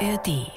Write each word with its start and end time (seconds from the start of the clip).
ARD. 0.00 0.50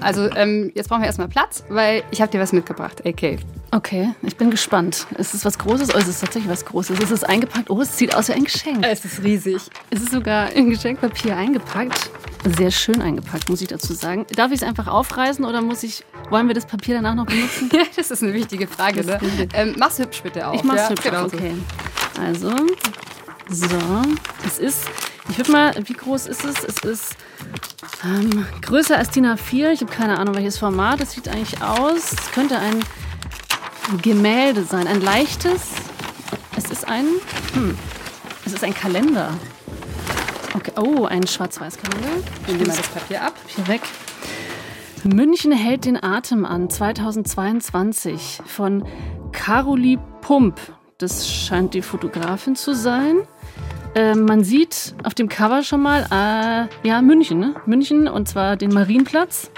Also 0.00 0.30
ähm, 0.34 0.70
jetzt 0.74 0.88
brauchen 0.88 1.00
wir 1.02 1.06
erstmal 1.06 1.28
Platz, 1.28 1.64
weil 1.68 2.02
ich 2.10 2.20
habe 2.20 2.30
dir 2.30 2.40
was 2.40 2.52
mitgebracht, 2.52 3.06
AK. 3.06 3.38
Okay, 3.70 4.10
ich 4.22 4.36
bin 4.36 4.50
gespannt. 4.50 5.06
Ist 5.16 5.34
es 5.34 5.44
was 5.44 5.58
Großes 5.58 5.90
oder 5.90 5.98
ist 5.98 6.08
es 6.08 6.20
tatsächlich 6.20 6.50
was 6.50 6.64
Großes? 6.64 6.98
Ist 6.98 7.10
es 7.10 7.24
eingepackt? 7.24 7.70
Oh, 7.70 7.80
es 7.80 7.96
sieht 7.96 8.14
aus 8.14 8.28
wie 8.28 8.32
ein 8.32 8.44
Geschenk. 8.44 8.84
Es 8.84 9.04
ist 9.04 9.22
riesig. 9.22 9.62
Es 9.90 10.02
ist 10.02 10.10
sogar 10.12 10.52
in 10.52 10.70
Geschenkpapier 10.70 11.36
eingepackt. 11.36 12.10
Sehr 12.56 12.70
schön 12.70 13.00
eingepackt, 13.00 13.48
muss 13.48 13.60
ich 13.60 13.68
dazu 13.68 13.92
sagen. 13.92 14.26
Darf 14.34 14.50
ich 14.50 14.62
es 14.62 14.62
einfach 14.62 14.88
aufreißen 14.88 15.44
oder 15.44 15.62
muss 15.62 15.82
ich, 15.82 16.04
wollen 16.30 16.48
wir 16.48 16.54
das 16.54 16.66
Papier 16.66 16.96
danach 16.96 17.14
noch 17.14 17.26
benutzen? 17.26 17.70
Ja, 17.72 17.82
das 17.94 18.10
ist 18.10 18.22
eine 18.22 18.32
wichtige 18.32 18.66
Frage. 18.66 19.04
Ne? 19.04 19.18
Ähm, 19.54 19.74
mach's 19.78 19.98
hübsch 19.98 20.22
bitte 20.22 20.48
auch. 20.48 20.54
Ich 20.54 20.64
mach's 20.64 20.80
ja, 20.80 20.90
hübsch, 20.90 21.02
genau 21.02 21.24
okay. 21.24 21.54
Also, 22.20 22.50
so, 23.48 23.66
es 24.46 24.58
ist, 24.58 24.86
ich 25.30 25.38
würde 25.38 25.52
mal, 25.52 25.74
wie 25.84 25.92
groß 25.92 26.26
ist 26.26 26.44
es? 26.44 26.64
Es 26.64 26.78
ist 26.78 27.16
ähm, 28.04 28.46
größer 28.62 28.96
als 28.96 29.10
DIN 29.10 29.26
A4. 29.26 29.70
Ich 29.70 29.80
habe 29.80 29.92
keine 29.92 30.18
Ahnung, 30.18 30.34
welches 30.34 30.58
Format. 30.58 31.00
Es 31.00 31.12
sieht 31.12 31.28
eigentlich 31.28 31.62
aus. 31.62 32.12
Es 32.12 32.32
könnte 32.32 32.58
ein 32.58 32.80
Gemälde 34.02 34.64
sein, 34.64 34.88
ein 34.88 35.00
leichtes. 35.00 35.68
Es 36.56 36.70
ist 36.70 36.88
ein, 36.88 37.06
hm, 37.54 37.78
es 38.44 38.52
ist 38.52 38.64
ein 38.64 38.74
Kalender. 38.74 39.32
Okay, 40.54 40.72
oh, 40.76 41.04
ein 41.04 41.26
Schwarz-Weiß-Kalender. 41.26 42.08
Nehmen 42.48 42.60
wir 42.60 42.66
mal 42.66 42.76
das 42.76 42.88
Papier 42.88 43.22
ab. 43.22 43.34
Hier 43.46 43.68
weg. 43.68 43.82
München 45.04 45.52
hält 45.52 45.84
den 45.84 46.02
Atem 46.02 46.44
an 46.44 46.68
2022 46.68 48.40
von 48.46 48.84
Caroli 49.32 49.98
Pump. 50.22 50.60
Das 50.98 51.28
scheint 51.30 51.72
die 51.74 51.82
Fotografin 51.82 52.56
zu 52.56 52.74
sein. 52.74 53.20
Äh, 53.94 54.14
man 54.14 54.44
sieht 54.44 54.94
auf 55.02 55.14
dem 55.14 55.28
Cover 55.28 55.62
schon 55.62 55.82
mal, 55.82 56.06
äh, 56.10 56.88
ja, 56.88 57.02
München, 57.02 57.40
ne? 57.40 57.54
München 57.66 58.06
und 58.06 58.28
zwar 58.28 58.56
den 58.56 58.72
Marienplatz. 58.72 59.50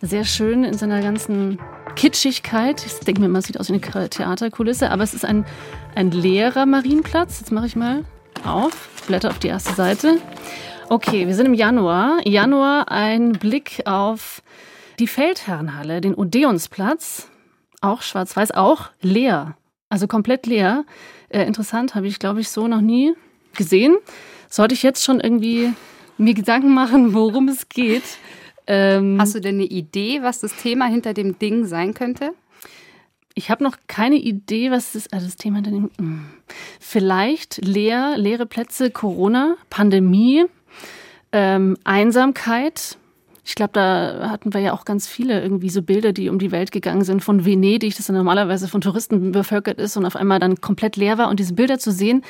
Sehr 0.00 0.24
schön 0.24 0.62
in 0.62 0.74
seiner 0.74 1.02
ganzen 1.02 1.58
Kitschigkeit. 1.96 2.84
Ich 2.86 2.94
denke 3.00 3.20
mir 3.20 3.26
immer, 3.26 3.40
es 3.40 3.46
sieht 3.46 3.58
aus 3.58 3.68
wie 3.68 3.80
eine 3.82 4.08
Theaterkulisse, 4.10 4.90
aber 4.90 5.02
es 5.02 5.14
ist 5.14 5.24
ein, 5.24 5.44
ein 5.96 6.12
leerer 6.12 6.66
Marienplatz. 6.66 7.40
Jetzt 7.40 7.50
mache 7.50 7.66
ich 7.66 7.74
mal 7.74 8.04
auf, 8.44 9.02
blätter 9.06 9.30
auf 9.30 9.40
die 9.40 9.48
erste 9.48 9.72
Seite. 9.72 10.18
Okay, 10.88 11.26
wir 11.26 11.34
sind 11.34 11.46
im 11.46 11.54
Januar. 11.54 12.18
Januar 12.24 12.92
ein 12.92 13.32
Blick 13.32 13.82
auf 13.86 14.42
die 15.00 15.08
Feldherrenhalle, 15.08 16.00
den 16.00 16.14
Odeonsplatz. 16.14 17.28
Auch 17.80 18.02
schwarz-weiß, 18.02 18.52
auch 18.52 18.90
leer. 19.00 19.56
Also 19.88 20.06
komplett 20.06 20.46
leer. 20.46 20.84
Äh, 21.28 21.44
interessant, 21.44 21.96
habe 21.96 22.06
ich, 22.06 22.20
glaube 22.20 22.40
ich, 22.40 22.50
so 22.50 22.68
noch 22.68 22.80
nie 22.80 23.14
gesehen. 23.56 23.96
Sollte 24.48 24.74
ich 24.74 24.82
jetzt 24.82 25.04
schon 25.04 25.20
irgendwie 25.20 25.72
mir 26.18 26.34
Gedanken 26.34 26.72
machen, 26.72 27.14
worum 27.14 27.48
es 27.48 27.68
geht. 27.68 28.04
Ähm, 28.66 29.18
Hast 29.20 29.34
du 29.34 29.40
denn 29.40 29.56
eine 29.56 29.64
Idee, 29.64 30.22
was 30.22 30.40
das 30.40 30.56
Thema 30.56 30.86
hinter 30.86 31.14
dem 31.14 31.38
Ding 31.38 31.66
sein 31.66 31.94
könnte? 31.94 32.32
Ich 33.34 33.50
habe 33.50 33.62
noch 33.62 33.76
keine 33.86 34.16
Idee, 34.16 34.70
was 34.70 34.92
das, 34.92 35.12
also 35.12 35.26
das 35.26 35.36
Thema 35.36 35.56
hinter 35.56 35.70
dem. 35.70 35.90
Hm. 35.98 36.26
Vielleicht 36.80 37.64
leer, 37.64 38.14
leere 38.16 38.46
Plätze, 38.46 38.90
Corona, 38.90 39.56
Pandemie, 39.68 40.46
ähm, 41.32 41.76
Einsamkeit. 41.84 42.96
Ich 43.44 43.54
glaube, 43.54 43.72
da 43.74 44.30
hatten 44.30 44.54
wir 44.54 44.60
ja 44.60 44.72
auch 44.72 44.84
ganz 44.84 45.06
viele 45.06 45.40
irgendwie 45.40 45.68
so 45.68 45.82
Bilder, 45.82 46.12
die 46.12 46.30
um 46.30 46.38
die 46.38 46.50
Welt 46.50 46.72
gegangen 46.72 47.04
sind 47.04 47.22
von 47.22 47.44
Venedig, 47.44 47.96
das 47.96 48.06
dann 48.06 48.16
normalerweise 48.16 48.66
von 48.66 48.80
Touristen 48.80 49.30
bevölkert 49.30 49.78
ist 49.78 49.96
und 49.96 50.04
auf 50.04 50.16
einmal 50.16 50.40
dann 50.40 50.60
komplett 50.60 50.96
leer 50.96 51.18
war. 51.18 51.28
Und 51.28 51.38
diese 51.38 51.54
Bilder 51.54 51.78
zu 51.78 51.92
sehen, 51.92 52.22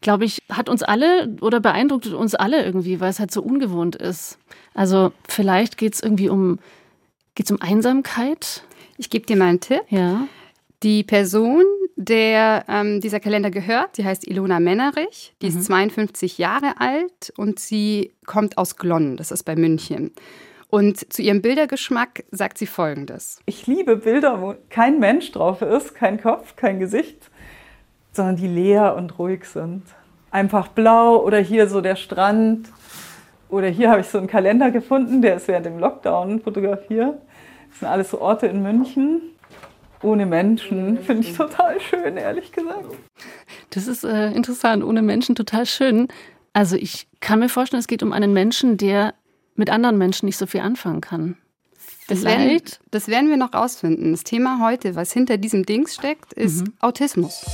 glaube 0.00 0.24
ich, 0.24 0.42
hat 0.50 0.68
uns 0.68 0.82
alle 0.82 1.36
oder 1.40 1.60
beeindruckt 1.60 2.06
uns 2.06 2.34
alle 2.34 2.64
irgendwie, 2.64 3.00
weil 3.00 3.10
es 3.10 3.18
halt 3.18 3.32
so 3.32 3.42
ungewohnt 3.42 3.96
ist. 3.96 4.38
Also 4.74 5.12
vielleicht 5.28 5.76
geht 5.76 5.94
es 5.94 6.02
irgendwie 6.02 6.28
um, 6.28 6.58
geht's 7.34 7.50
um 7.50 7.60
Einsamkeit. 7.60 8.62
Ich 8.96 9.10
gebe 9.10 9.26
dir 9.26 9.36
mal 9.36 9.46
einen 9.46 9.60
Tipp. 9.60 9.82
Ja. 9.88 10.28
Die 10.84 11.02
Person, 11.02 11.64
der 11.96 12.64
ähm, 12.68 13.00
dieser 13.00 13.18
Kalender 13.18 13.50
gehört, 13.50 13.98
die 13.98 14.04
heißt 14.04 14.28
Ilona 14.28 14.60
Mennerich. 14.60 15.34
Die 15.42 15.48
ist 15.48 15.64
52 15.64 16.38
Jahre 16.38 16.80
alt 16.80 17.32
und 17.36 17.58
sie 17.58 18.12
kommt 18.26 18.58
aus 18.58 18.76
Glonn, 18.76 19.16
das 19.16 19.32
ist 19.32 19.42
bei 19.42 19.56
München. 19.56 20.12
Und 20.70 21.12
zu 21.12 21.22
ihrem 21.22 21.42
Bildergeschmack 21.42 22.24
sagt 22.30 22.58
sie 22.58 22.66
Folgendes. 22.66 23.40
Ich 23.46 23.66
liebe 23.66 23.96
Bilder, 23.96 24.42
wo 24.42 24.54
kein 24.68 25.00
Mensch 25.00 25.32
drauf 25.32 25.62
ist, 25.62 25.94
kein 25.94 26.20
Kopf, 26.20 26.56
kein 26.56 26.78
Gesicht, 26.78 27.30
sondern 28.18 28.36
die 28.36 28.48
leer 28.48 28.96
und 28.96 29.16
ruhig 29.18 29.44
sind. 29.44 29.84
Einfach 30.32 30.66
blau 30.68 31.22
oder 31.24 31.38
hier 31.38 31.68
so 31.68 31.80
der 31.80 31.94
Strand. 31.94 32.68
Oder 33.48 33.68
hier 33.68 33.90
habe 33.90 34.00
ich 34.00 34.08
so 34.08 34.18
einen 34.18 34.26
Kalender 34.26 34.72
gefunden, 34.72 35.22
der 35.22 35.36
ist 35.36 35.46
während 35.46 35.66
dem 35.66 35.78
Lockdown 35.78 36.40
fotografiert. 36.40 37.14
Das 37.70 37.78
sind 37.78 37.88
alles 37.88 38.10
so 38.10 38.20
Orte 38.20 38.48
in 38.48 38.60
München. 38.62 39.22
Ohne 40.02 40.26
Menschen. 40.26 40.98
Finde 40.98 41.28
ich 41.28 41.36
total 41.36 41.80
schön, 41.80 42.16
ehrlich 42.16 42.50
gesagt. 42.52 42.84
Das 43.70 43.86
ist 43.86 44.04
äh, 44.04 44.32
interessant, 44.32 44.82
ohne 44.82 45.00
Menschen 45.00 45.36
total 45.36 45.64
schön. 45.64 46.08
Also 46.52 46.74
ich 46.74 47.06
kann 47.20 47.38
mir 47.38 47.48
vorstellen, 47.48 47.80
es 47.80 47.86
geht 47.86 48.02
um 48.02 48.12
einen 48.12 48.32
Menschen, 48.32 48.76
der 48.78 49.14
mit 49.54 49.70
anderen 49.70 49.96
Menschen 49.96 50.26
nicht 50.26 50.38
so 50.38 50.46
viel 50.46 50.60
anfangen 50.60 51.00
kann. 51.00 51.36
Das 52.08 52.24
werden, 52.24 52.60
das 52.90 53.06
werden 53.06 53.28
wir 53.28 53.36
noch 53.36 53.54
rausfinden. 53.54 54.10
Das 54.12 54.24
Thema 54.24 54.60
heute, 54.64 54.96
was 54.96 55.12
hinter 55.12 55.36
diesem 55.36 55.64
Dings 55.64 55.94
steckt, 55.94 56.32
ist 56.32 56.64
Autismus. 56.80 57.44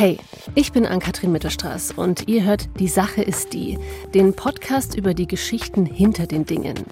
Hey, 0.00 0.16
ich 0.54 0.72
bin 0.72 0.86
Ann-Kathrin 0.86 1.30
Mittelstraß 1.30 1.92
und 1.92 2.26
ihr 2.26 2.42
hört 2.44 2.70
Die 2.78 2.88
Sache 2.88 3.20
ist 3.20 3.52
die, 3.52 3.78
den 4.14 4.32
Podcast 4.32 4.96
über 4.96 5.12
die 5.12 5.26
Geschichten 5.26 5.84
hinter 5.84 6.26
den 6.26 6.46
Dingen. 6.46 6.86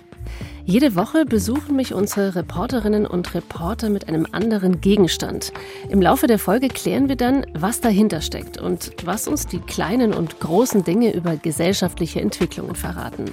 Jede 0.67 0.95
Woche 0.95 1.25
besuchen 1.25 1.75
mich 1.75 1.95
unsere 1.95 2.35
Reporterinnen 2.35 3.07
und 3.07 3.33
Reporter 3.35 3.89
mit 3.89 4.09
einem 4.09 4.27
anderen 4.33 4.83
Gegenstand. 4.83 5.55
Im 5.89 6.03
Laufe 6.03 6.27
der 6.27 6.39
Folge 6.39 6.69
klären 6.69 7.09
wir 7.09 7.17
dann, 7.17 7.47
was 7.55 7.81
dahinter 7.81 8.21
steckt 8.21 8.61
und 8.61 8.93
was 9.07 9.27
uns 9.27 9.47
die 9.47 9.61
kleinen 9.61 10.13
und 10.13 10.39
großen 10.41 10.85
Dinge 10.85 11.15
über 11.15 11.39
gesellschaftliche 11.39 12.21
Entwicklungen 12.21 12.75
verraten. 12.75 13.25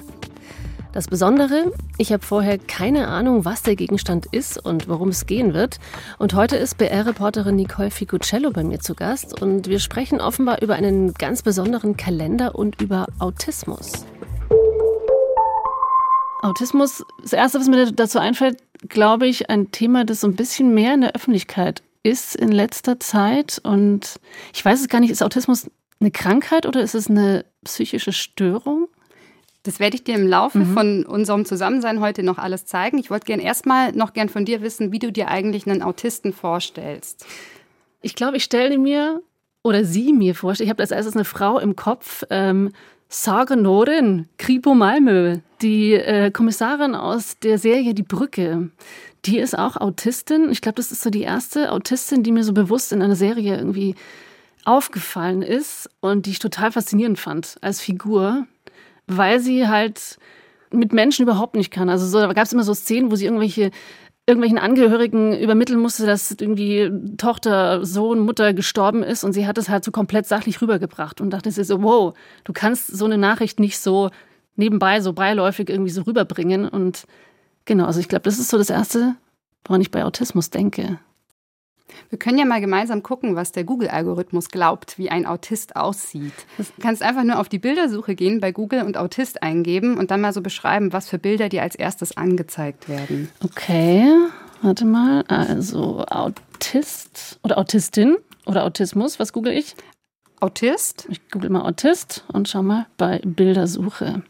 Das 0.96 1.10
Besondere, 1.10 1.74
ich 1.98 2.14
habe 2.14 2.24
vorher 2.24 2.58
keine 2.58 3.10
Ahnung, 3.10 3.44
was 3.44 3.64
der 3.64 3.76
Gegenstand 3.76 4.28
ist 4.32 4.58
und 4.58 4.88
worum 4.88 5.10
es 5.10 5.26
gehen 5.26 5.54
wird. 5.54 5.78
Und 6.20 6.34
heute 6.34 6.56
ist 6.56 6.78
BR-Reporterin 6.78 7.58
Nicole 7.58 7.92
Ficuccello 7.92 8.52
bei 8.52 8.64
mir 8.64 8.80
zu 8.80 8.96
Gast 8.96 9.42
und 9.42 9.68
wir 9.68 9.80
sprechen 9.80 10.22
offenbar 10.22 10.62
über 10.62 10.76
einen 10.76 11.14
ganz 11.14 11.42
besonderen 11.42 11.98
Kalender 11.98 12.56
und 12.56 12.82
über 12.82 13.08
Autismus. 13.20 14.06
Autismus, 16.42 17.04
das 17.22 17.34
Erste, 17.34 17.60
was 17.60 17.68
mir 17.68 17.92
dazu 17.92 18.20
einfällt, 18.20 18.60
glaube 18.88 19.28
ich, 19.28 19.50
ein 19.50 19.72
Thema, 19.72 20.06
das 20.06 20.22
so 20.22 20.28
ein 20.28 20.38
bisschen 20.38 20.74
mehr 20.74 20.94
in 20.94 21.02
der 21.02 21.14
Öffentlichkeit 21.14 21.84
ist 22.04 22.38
in 22.38 22.54
letzter 22.54 23.02
Zeit. 23.02 23.60
Und 23.66 24.16
ich 24.54 24.64
weiß 24.64 24.80
es 24.80 24.88
gar 24.88 25.02
nicht, 25.02 25.12
ist 25.12 25.24
Autismus 25.24 25.70
eine 26.00 26.12
Krankheit 26.12 26.66
oder 26.66 26.82
ist 26.82 26.96
es 26.96 27.10
eine 27.10 27.44
psychische 27.66 28.14
Störung? 28.14 28.88
Das 29.66 29.80
werde 29.80 29.96
ich 29.96 30.04
dir 30.04 30.14
im 30.14 30.28
Laufe 30.28 30.64
von 30.64 31.06
unserem 31.06 31.44
Zusammensein 31.44 32.00
heute 32.00 32.22
noch 32.22 32.38
alles 32.38 32.66
zeigen. 32.66 33.00
Ich 33.00 33.10
wollte 33.10 33.26
gern 33.26 33.40
erstmal 33.40 33.94
noch 33.94 34.14
gern 34.14 34.30
von 34.30 34.46
dir 34.46 34.62
wissen, 34.62 34.92
wie 34.92 35.00
du 35.00 35.12
dir 35.12 35.28
eigentlich 35.28 35.68
einen 35.68 35.82
Autisten 35.82 36.34
vorstellst. 36.34 37.26
Ich 38.02 38.14
glaube, 38.14 38.38
ich 38.38 38.44
stelle 38.44 38.78
mir 38.78 39.24
oder 39.64 39.84
sie 39.84 40.14
mir 40.14 40.36
vor, 40.36 40.54
ich 40.54 40.70
habe 40.70 40.84
als 40.84 40.92
erstes 40.92 41.16
eine 41.16 41.26
Frau 41.26 41.58
im 41.58 41.76
Kopf, 41.76 42.24
ähm, 42.30 42.74
Saga 43.10 43.56
Norin, 43.56 44.28
Kripo 44.38 44.76
Malmö, 44.76 45.40
die 45.64 45.94
äh, 45.94 46.30
Kommissarin 46.30 46.94
aus 46.94 47.40
der 47.40 47.58
Serie 47.58 47.96
Die 47.96 48.04
Brücke. 48.04 48.70
Die 49.26 49.40
ist 49.40 49.58
auch 49.58 49.78
Autistin. 49.78 50.52
Ich 50.52 50.62
glaube, 50.62 50.76
das 50.76 50.92
ist 50.92 51.02
so 51.02 51.10
die 51.10 51.24
erste 51.24 51.72
Autistin, 51.72 52.22
die 52.22 52.32
mir 52.32 52.44
so 52.44 52.54
bewusst 52.54 52.92
in 52.92 53.02
einer 53.02 53.16
Serie 53.16 53.58
irgendwie 53.58 53.96
aufgefallen 54.64 55.42
ist 55.42 55.90
und 56.02 56.28
die 56.28 56.32
ich 56.32 56.40
total 56.40 56.72
faszinierend 56.72 57.18
fand 57.18 57.58
als 57.62 57.82
Figur, 57.82 58.46
weil 59.08 59.40
sie 59.40 59.68
halt 59.68 60.18
mit 60.72 60.94
Menschen 60.94 61.24
überhaupt 61.24 61.56
nicht 61.56 61.72
kann. 61.72 61.90
Also 61.90 62.06
so, 62.06 62.20
da 62.20 62.34
gab 62.34 62.46
es 62.46 62.54
immer 62.54 62.64
so 62.64 62.74
Szenen, 62.74 63.12
wo 63.12 63.16
sie 63.16 63.26
irgendwelche 63.26 63.72
irgendwelchen 64.28 64.58
Angehörigen 64.58 65.38
übermitteln 65.38 65.80
musste, 65.80 66.06
dass 66.06 66.32
irgendwie 66.32 66.92
Tochter, 67.18 67.86
Sohn, 67.86 68.20
Mutter 68.20 68.54
gestorben 68.54 69.04
ist 69.04 69.24
und 69.24 69.34
sie 69.34 69.46
hat 69.46 69.58
es 69.60 69.70
halt 69.70 69.86
so 69.86 69.92
komplett 69.92 70.26
sachlich 70.26 70.62
rübergebracht 70.62 71.22
und 71.22 71.30
dachte 71.30 71.52
sie 71.52 71.64
so, 71.64 71.84
wow, 71.84 72.18
du 72.44 72.52
kannst 72.52 72.88
so 72.88 73.06
eine 73.06 73.20
Nachricht 73.20 73.60
nicht 73.60 73.78
so 73.78 74.10
nebenbei, 74.56 75.00
so 75.00 75.14
beiläufig 75.14 75.70
irgendwie 75.70 75.92
so 75.92 76.02
rüberbringen 76.02 76.68
und 76.68 77.06
genau, 77.66 77.86
also 77.86 78.00
ich 78.00 78.08
glaube, 78.08 78.24
das 78.24 78.40
ist 78.40 78.50
so 78.50 78.58
das 78.58 78.72
Erste, 78.72 79.16
woran 79.64 79.82
ich 79.82 79.92
bei 79.92 80.04
Autismus 80.04 80.50
denke. 80.50 80.98
Wir 82.10 82.20
können 82.20 82.38
ja 82.38 82.46
mal 82.46 82.62
gemeinsam 82.62 83.04
gucken, 83.04 83.36
was 83.36 83.52
der 83.52 83.64
Google-Algorithmus 83.64 84.50
glaubt, 84.50 84.98
wie 84.98 85.10
ein 85.10 85.26
Autist 85.26 85.76
aussieht. 85.76 86.34
Du 86.58 86.64
kannst 86.82 87.04
einfach 87.04 87.24
nur 87.24 87.40
auf 87.40 87.50
die 87.50 87.60
Bildersuche 87.60 88.16
gehen 88.16 88.40
bei 88.40 88.52
Google 88.52 88.84
und 88.84 88.98
Autist 88.98 89.44
eingeben 89.44 89.98
und 89.98 90.12
dann 90.12 90.22
mal 90.22 90.34
so 90.34 90.42
beschreiben, 90.42 90.94
was 90.94 91.10
für 91.10 91.20
Bilder 91.20 91.50
dir 91.50 91.62
als 91.62 91.76
erstes 91.76 92.18
angezeigt 92.18 92.90
werden. 92.90 93.30
Okay, 93.44 94.08
warte 94.62 94.86
mal, 94.86 95.24
also 95.28 96.06
Autist 96.10 97.40
oder 97.44 97.58
Autistin 97.58 98.18
oder 98.46 98.64
Autismus, 98.64 99.20
was 99.20 99.34
google 99.34 99.54
ich? 99.54 99.76
Autist. 100.40 101.08
Ich 101.10 101.30
google 101.30 101.50
mal 101.50 101.62
Autist 101.62 102.26
und 102.32 102.50
schau 102.50 102.62
mal 102.62 102.88
bei 102.98 103.20
Bildersuche. 103.24 104.22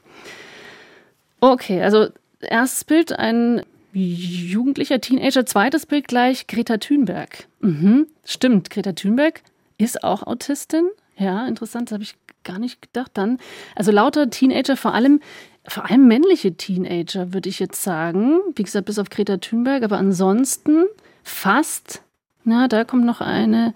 Okay, 1.41 1.81
also 1.81 2.07
erstes 2.39 2.83
Bild 2.83 3.11
ein 3.11 3.63
jugendlicher 4.03 4.99
Teenager, 5.01 5.45
zweites 5.45 5.85
Bild 5.85 6.07
gleich 6.07 6.47
Greta 6.47 6.77
Thunberg. 6.77 7.47
Mhm, 7.61 8.07
stimmt, 8.23 8.69
Greta 8.69 8.93
Thunberg 8.93 9.41
ist 9.77 10.03
auch 10.03 10.23
Autistin. 10.23 10.87
Ja, 11.17 11.47
interessant, 11.47 11.89
das 11.89 11.93
habe 11.93 12.03
ich 12.03 12.15
gar 12.43 12.59
nicht 12.59 12.81
gedacht 12.81 13.11
dann. 13.15 13.39
Also 13.75 13.91
lauter 13.91 14.29
Teenager, 14.29 14.77
vor 14.77 14.93
allem, 14.93 15.21
vor 15.67 15.89
allem 15.89 16.07
männliche 16.07 16.55
Teenager, 16.55 17.33
würde 17.33 17.49
ich 17.49 17.59
jetzt 17.59 17.81
sagen. 17.81 18.39
Wie 18.55 18.63
gesagt, 18.63 18.85
bis 18.85 18.99
auf 18.99 19.09
Greta 19.09 19.37
Thunberg, 19.37 19.83
aber 19.83 19.97
ansonsten 19.97 20.85
fast, 21.23 22.01
na, 22.43 22.67
da 22.67 22.83
kommt 22.83 23.05
noch 23.05 23.21
eine 23.21 23.73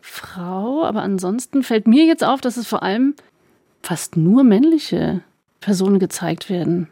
Frau, 0.00 0.84
aber 0.84 1.02
ansonsten 1.02 1.62
fällt 1.62 1.86
mir 1.86 2.04
jetzt 2.04 2.24
auf, 2.24 2.40
dass 2.40 2.56
es 2.56 2.66
vor 2.66 2.82
allem 2.82 3.14
fast 3.82 4.16
nur 4.16 4.44
männliche 4.44 5.22
Personen 5.60 5.98
gezeigt 5.98 6.48
werden. 6.50 6.88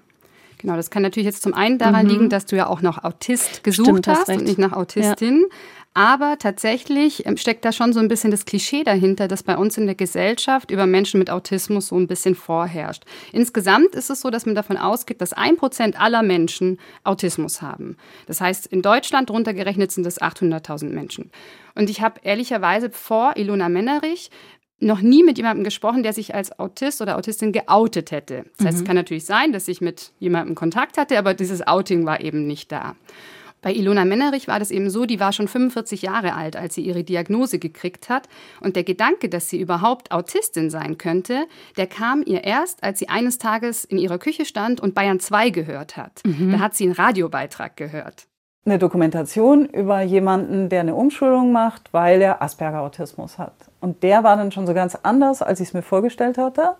Genau, 0.60 0.76
das 0.76 0.90
kann 0.90 1.02
natürlich 1.02 1.26
jetzt 1.26 1.42
zum 1.42 1.54
einen 1.54 1.78
daran 1.78 2.04
mhm. 2.04 2.10
liegen, 2.10 2.28
dass 2.28 2.44
du 2.44 2.54
ja 2.54 2.66
auch 2.66 2.82
noch 2.82 3.02
Autist 3.02 3.64
gesucht 3.64 3.88
Stimmt, 3.88 4.08
hast, 4.08 4.28
und 4.28 4.44
nicht 4.44 4.58
nach 4.58 4.72
Autistin. 4.72 5.46
Ja. 5.48 5.56
Aber 5.92 6.38
tatsächlich 6.38 7.26
ähm, 7.26 7.36
steckt 7.36 7.64
da 7.64 7.72
schon 7.72 7.92
so 7.92 7.98
ein 7.98 8.06
bisschen 8.06 8.30
das 8.30 8.44
Klischee 8.44 8.84
dahinter, 8.84 9.26
das 9.26 9.42
bei 9.42 9.56
uns 9.56 9.76
in 9.76 9.86
der 9.86 9.96
Gesellschaft 9.96 10.70
über 10.70 10.86
Menschen 10.86 11.18
mit 11.18 11.30
Autismus 11.30 11.88
so 11.88 11.96
ein 11.96 12.06
bisschen 12.06 12.36
vorherrscht. 12.36 13.04
Insgesamt 13.32 13.94
ist 13.96 14.08
es 14.08 14.20
so, 14.20 14.30
dass 14.30 14.46
man 14.46 14.54
davon 14.54 14.76
ausgeht, 14.76 15.20
dass 15.20 15.32
ein 15.32 15.56
Prozent 15.56 16.00
aller 16.00 16.22
Menschen 16.22 16.78
Autismus 17.02 17.60
haben. 17.60 17.96
Das 18.26 18.40
heißt, 18.40 18.66
in 18.68 18.82
Deutschland 18.82 19.30
runtergerechnet 19.30 19.90
sind 19.90 20.06
es 20.06 20.20
800.000 20.20 20.90
Menschen. 20.90 21.30
Und 21.74 21.90
ich 21.90 22.02
habe 22.02 22.20
ehrlicherweise 22.22 22.90
vor 22.90 23.32
Ilona 23.36 23.68
Mennerich 23.68 24.30
noch 24.80 25.02
nie 25.02 25.22
mit 25.22 25.36
jemandem 25.36 25.62
gesprochen, 25.62 26.02
der 26.02 26.12
sich 26.12 26.34
als 26.34 26.58
Autist 26.58 27.00
oder 27.02 27.16
Autistin 27.16 27.52
geoutet 27.52 28.10
hätte. 28.10 28.44
Das 28.56 28.66
heißt, 28.66 28.78
mhm. 28.78 28.82
es 28.82 28.86
kann 28.86 28.96
natürlich 28.96 29.24
sein, 29.24 29.52
dass 29.52 29.68
ich 29.68 29.80
mit 29.80 30.12
jemandem 30.18 30.54
Kontakt 30.54 30.96
hatte, 30.98 31.18
aber 31.18 31.34
dieses 31.34 31.66
Outing 31.66 32.06
war 32.06 32.20
eben 32.20 32.46
nicht 32.46 32.72
da. 32.72 32.96
Bei 33.62 33.74
Ilona 33.74 34.06
Mennerich 34.06 34.48
war 34.48 34.58
das 34.58 34.70
eben 34.70 34.88
so, 34.88 35.04
die 35.04 35.20
war 35.20 35.32
schon 35.32 35.46
45 35.46 36.00
Jahre 36.00 36.34
alt, 36.34 36.56
als 36.56 36.74
sie 36.74 36.80
ihre 36.80 37.04
Diagnose 37.04 37.58
gekriegt 37.58 38.08
hat. 38.08 38.26
Und 38.60 38.74
der 38.74 38.84
Gedanke, 38.84 39.28
dass 39.28 39.50
sie 39.50 39.60
überhaupt 39.60 40.12
Autistin 40.12 40.70
sein 40.70 40.96
könnte, 40.96 41.46
der 41.76 41.86
kam 41.86 42.22
ihr 42.24 42.44
erst, 42.44 42.82
als 42.82 42.98
sie 42.98 43.10
eines 43.10 43.36
Tages 43.36 43.84
in 43.84 43.98
ihrer 43.98 44.18
Küche 44.18 44.46
stand 44.46 44.80
und 44.80 44.94
Bayern 44.94 45.20
2 45.20 45.50
gehört 45.50 45.98
hat. 45.98 46.22
Mhm. 46.24 46.52
Da 46.52 46.58
hat 46.58 46.74
sie 46.74 46.84
einen 46.84 46.94
Radiobeitrag 46.94 47.76
gehört 47.76 48.29
eine 48.70 48.78
Dokumentation 48.78 49.66
über 49.66 50.00
jemanden, 50.00 50.68
der 50.68 50.80
eine 50.80 50.94
Umschulung 50.94 51.50
macht, 51.52 51.92
weil 51.92 52.22
er 52.22 52.40
Asperger-Autismus 52.40 53.38
hat. 53.38 53.52
Und 53.80 54.02
der 54.02 54.22
war 54.22 54.36
dann 54.36 54.52
schon 54.52 54.66
so 54.66 54.74
ganz 54.74 54.96
anders, 55.02 55.42
als 55.42 55.60
ich 55.60 55.68
es 55.68 55.74
mir 55.74 55.82
vorgestellt 55.82 56.38
hatte. 56.38 56.76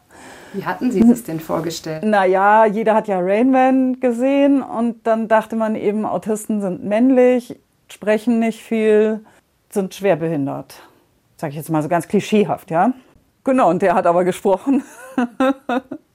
Wie 0.53 0.65
hatten 0.65 0.93
Sie 0.93 1.01
es 1.01 1.25
denn 1.25 1.41
vorgestellt? 1.41 2.05
Naja, 2.05 2.65
jeder 2.65 2.95
hat 2.95 3.09
ja 3.09 3.19
Rainman 3.21 4.01
gesehen 4.01 4.63
und 4.63 5.07
dann 5.07 5.29
dachte 5.29 5.57
man 5.57 5.75
eben, 5.75 6.07
Autisten 6.07 6.61
sind 6.61 6.85
männlich, 6.85 7.59
sprechen 7.89 8.39
nicht 8.39 8.63
viel, 8.63 9.25
sind 9.69 9.95
schwerbehindert. 9.95 10.75
Sag 11.37 11.51
ich 11.51 11.57
jetzt 11.57 11.71
mal 11.71 11.83
so 11.83 11.89
ganz 11.89 12.07
klischeehaft, 12.07 12.71
ja. 12.71 12.93
Genau, 13.43 13.71
und 13.71 13.83
der 13.83 13.95
hat 13.95 14.07
aber 14.07 14.25
gesprochen 14.25 14.85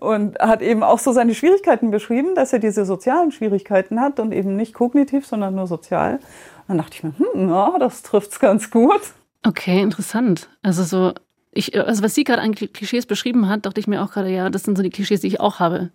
und 0.00 0.38
hat 0.38 0.62
eben 0.62 0.82
auch 0.82 0.98
so 0.98 1.12
seine 1.12 1.34
Schwierigkeiten 1.34 1.90
beschrieben, 1.90 2.34
dass 2.34 2.52
er 2.52 2.58
diese 2.58 2.84
sozialen 2.84 3.32
Schwierigkeiten 3.32 4.00
hat 4.00 4.20
und 4.20 4.32
eben 4.32 4.56
nicht 4.56 4.74
kognitiv, 4.74 5.26
sondern 5.26 5.54
nur 5.54 5.66
sozial. 5.66 6.14
Und 6.14 6.20
dann 6.68 6.78
dachte 6.78 6.94
ich 6.94 7.02
mir, 7.02 7.14
hm, 7.18 7.48
ja, 7.48 7.78
das 7.78 8.02
trifft's 8.02 8.40
ganz 8.40 8.70
gut. 8.70 9.00
Okay, 9.46 9.80
interessant. 9.80 10.48
Also 10.62 10.82
so, 10.82 11.12
ich, 11.52 11.78
also 11.78 12.02
was 12.02 12.14
sie 12.14 12.24
gerade 12.24 12.42
an 12.42 12.54
Klischees 12.54 13.06
beschrieben 13.06 13.48
hat, 13.48 13.66
dachte 13.66 13.80
ich 13.80 13.86
mir 13.86 14.02
auch 14.02 14.12
gerade, 14.12 14.30
ja, 14.30 14.50
das 14.50 14.62
sind 14.62 14.76
so 14.76 14.82
die 14.82 14.90
Klischees, 14.90 15.20
die 15.20 15.28
ich 15.28 15.40
auch 15.40 15.60
habe. 15.60 15.90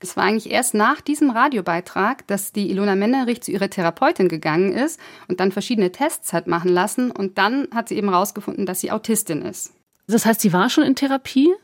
Es 0.00 0.16
war 0.16 0.24
eigentlich 0.24 0.50
erst 0.50 0.74
nach 0.74 1.00
diesem 1.00 1.30
Radiobeitrag, 1.30 2.26
dass 2.26 2.52
die 2.52 2.70
Ilona 2.70 2.94
Mennerich 2.94 3.42
zu 3.42 3.52
ihrer 3.52 3.70
Therapeutin 3.70 4.28
gegangen 4.28 4.72
ist 4.72 5.00
und 5.28 5.40
dann 5.40 5.52
verschiedene 5.52 5.92
Tests 5.92 6.32
hat 6.32 6.46
machen 6.46 6.70
lassen 6.70 7.10
und 7.10 7.38
dann 7.38 7.68
hat 7.72 7.88
sie 7.88 7.96
eben 7.96 8.10
herausgefunden, 8.10 8.66
dass 8.66 8.80
sie 8.80 8.90
Autistin 8.90 9.42
ist. 9.42 9.72
Das 10.06 10.26
heißt, 10.26 10.40
sie 10.40 10.52
war 10.52 10.68
schon 10.68 10.84
in 10.84 10.96
Therapie? 10.96 11.54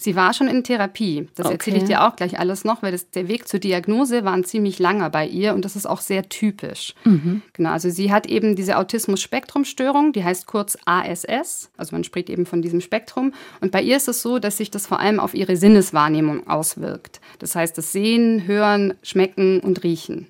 Sie 0.00 0.16
war 0.16 0.32
schon 0.32 0.48
in 0.48 0.64
Therapie. 0.64 1.28
Das 1.34 1.44
okay. 1.44 1.56
erzähle 1.56 1.76
ich 1.76 1.84
dir 1.84 2.02
auch 2.02 2.16
gleich 2.16 2.38
alles 2.38 2.64
noch, 2.64 2.82
weil 2.82 2.90
das, 2.90 3.10
der 3.10 3.28
Weg 3.28 3.46
zur 3.46 3.60
Diagnose 3.60 4.24
war 4.24 4.32
ein 4.32 4.44
ziemlich 4.44 4.78
langer 4.78 5.10
bei 5.10 5.26
ihr 5.26 5.52
und 5.52 5.62
das 5.62 5.76
ist 5.76 5.84
auch 5.84 6.00
sehr 6.00 6.30
typisch. 6.30 6.94
Mhm. 7.04 7.42
Genau, 7.52 7.68
also 7.68 7.90
sie 7.90 8.10
hat 8.10 8.26
eben 8.26 8.56
diese 8.56 8.78
Autismus-Spektrum-Störung, 8.78 10.14
die 10.14 10.24
heißt 10.24 10.46
kurz 10.46 10.78
ASS, 10.86 11.70
also 11.76 11.94
man 11.94 12.02
spricht 12.02 12.30
eben 12.30 12.46
von 12.46 12.62
diesem 12.62 12.80
Spektrum. 12.80 13.34
Und 13.60 13.72
bei 13.72 13.82
ihr 13.82 13.98
ist 13.98 14.08
es 14.08 14.22
so, 14.22 14.38
dass 14.38 14.56
sich 14.56 14.70
das 14.70 14.86
vor 14.86 15.00
allem 15.00 15.20
auf 15.20 15.34
ihre 15.34 15.56
Sinneswahrnehmung 15.56 16.48
auswirkt. 16.48 17.20
Das 17.38 17.54
heißt, 17.54 17.76
das 17.76 17.92
Sehen, 17.92 18.46
Hören, 18.46 18.94
Schmecken 19.02 19.60
und 19.60 19.84
Riechen. 19.84 20.28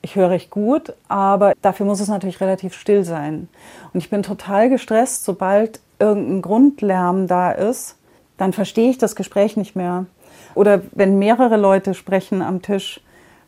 Ich 0.00 0.14
höre 0.14 0.30
recht 0.30 0.50
gut, 0.50 0.92
aber 1.08 1.54
dafür 1.60 1.86
muss 1.86 1.98
es 1.98 2.06
natürlich 2.06 2.40
relativ 2.40 2.72
still 2.72 3.04
sein. 3.04 3.48
Und 3.92 3.98
ich 3.98 4.10
bin 4.10 4.22
total 4.22 4.70
gestresst, 4.70 5.24
sobald 5.24 5.80
irgendein 5.98 6.42
Grundlärm 6.42 7.26
da 7.26 7.50
ist, 7.50 7.97
dann 8.38 8.54
verstehe 8.54 8.88
ich 8.88 8.96
das 8.96 9.14
Gespräch 9.14 9.58
nicht 9.58 9.76
mehr. 9.76 10.06
Oder 10.54 10.82
wenn 10.92 11.18
mehrere 11.18 11.58
Leute 11.58 11.92
sprechen 11.92 12.40
am 12.40 12.62
Tisch, 12.62 13.00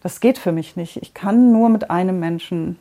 das 0.02 0.20
geht 0.20 0.38
für 0.38 0.52
mich 0.52 0.76
nicht. 0.76 0.98
Ich 0.98 1.14
kann 1.14 1.52
nur 1.52 1.70
mit 1.70 1.90
einem 1.90 2.20
Menschen 2.20 2.78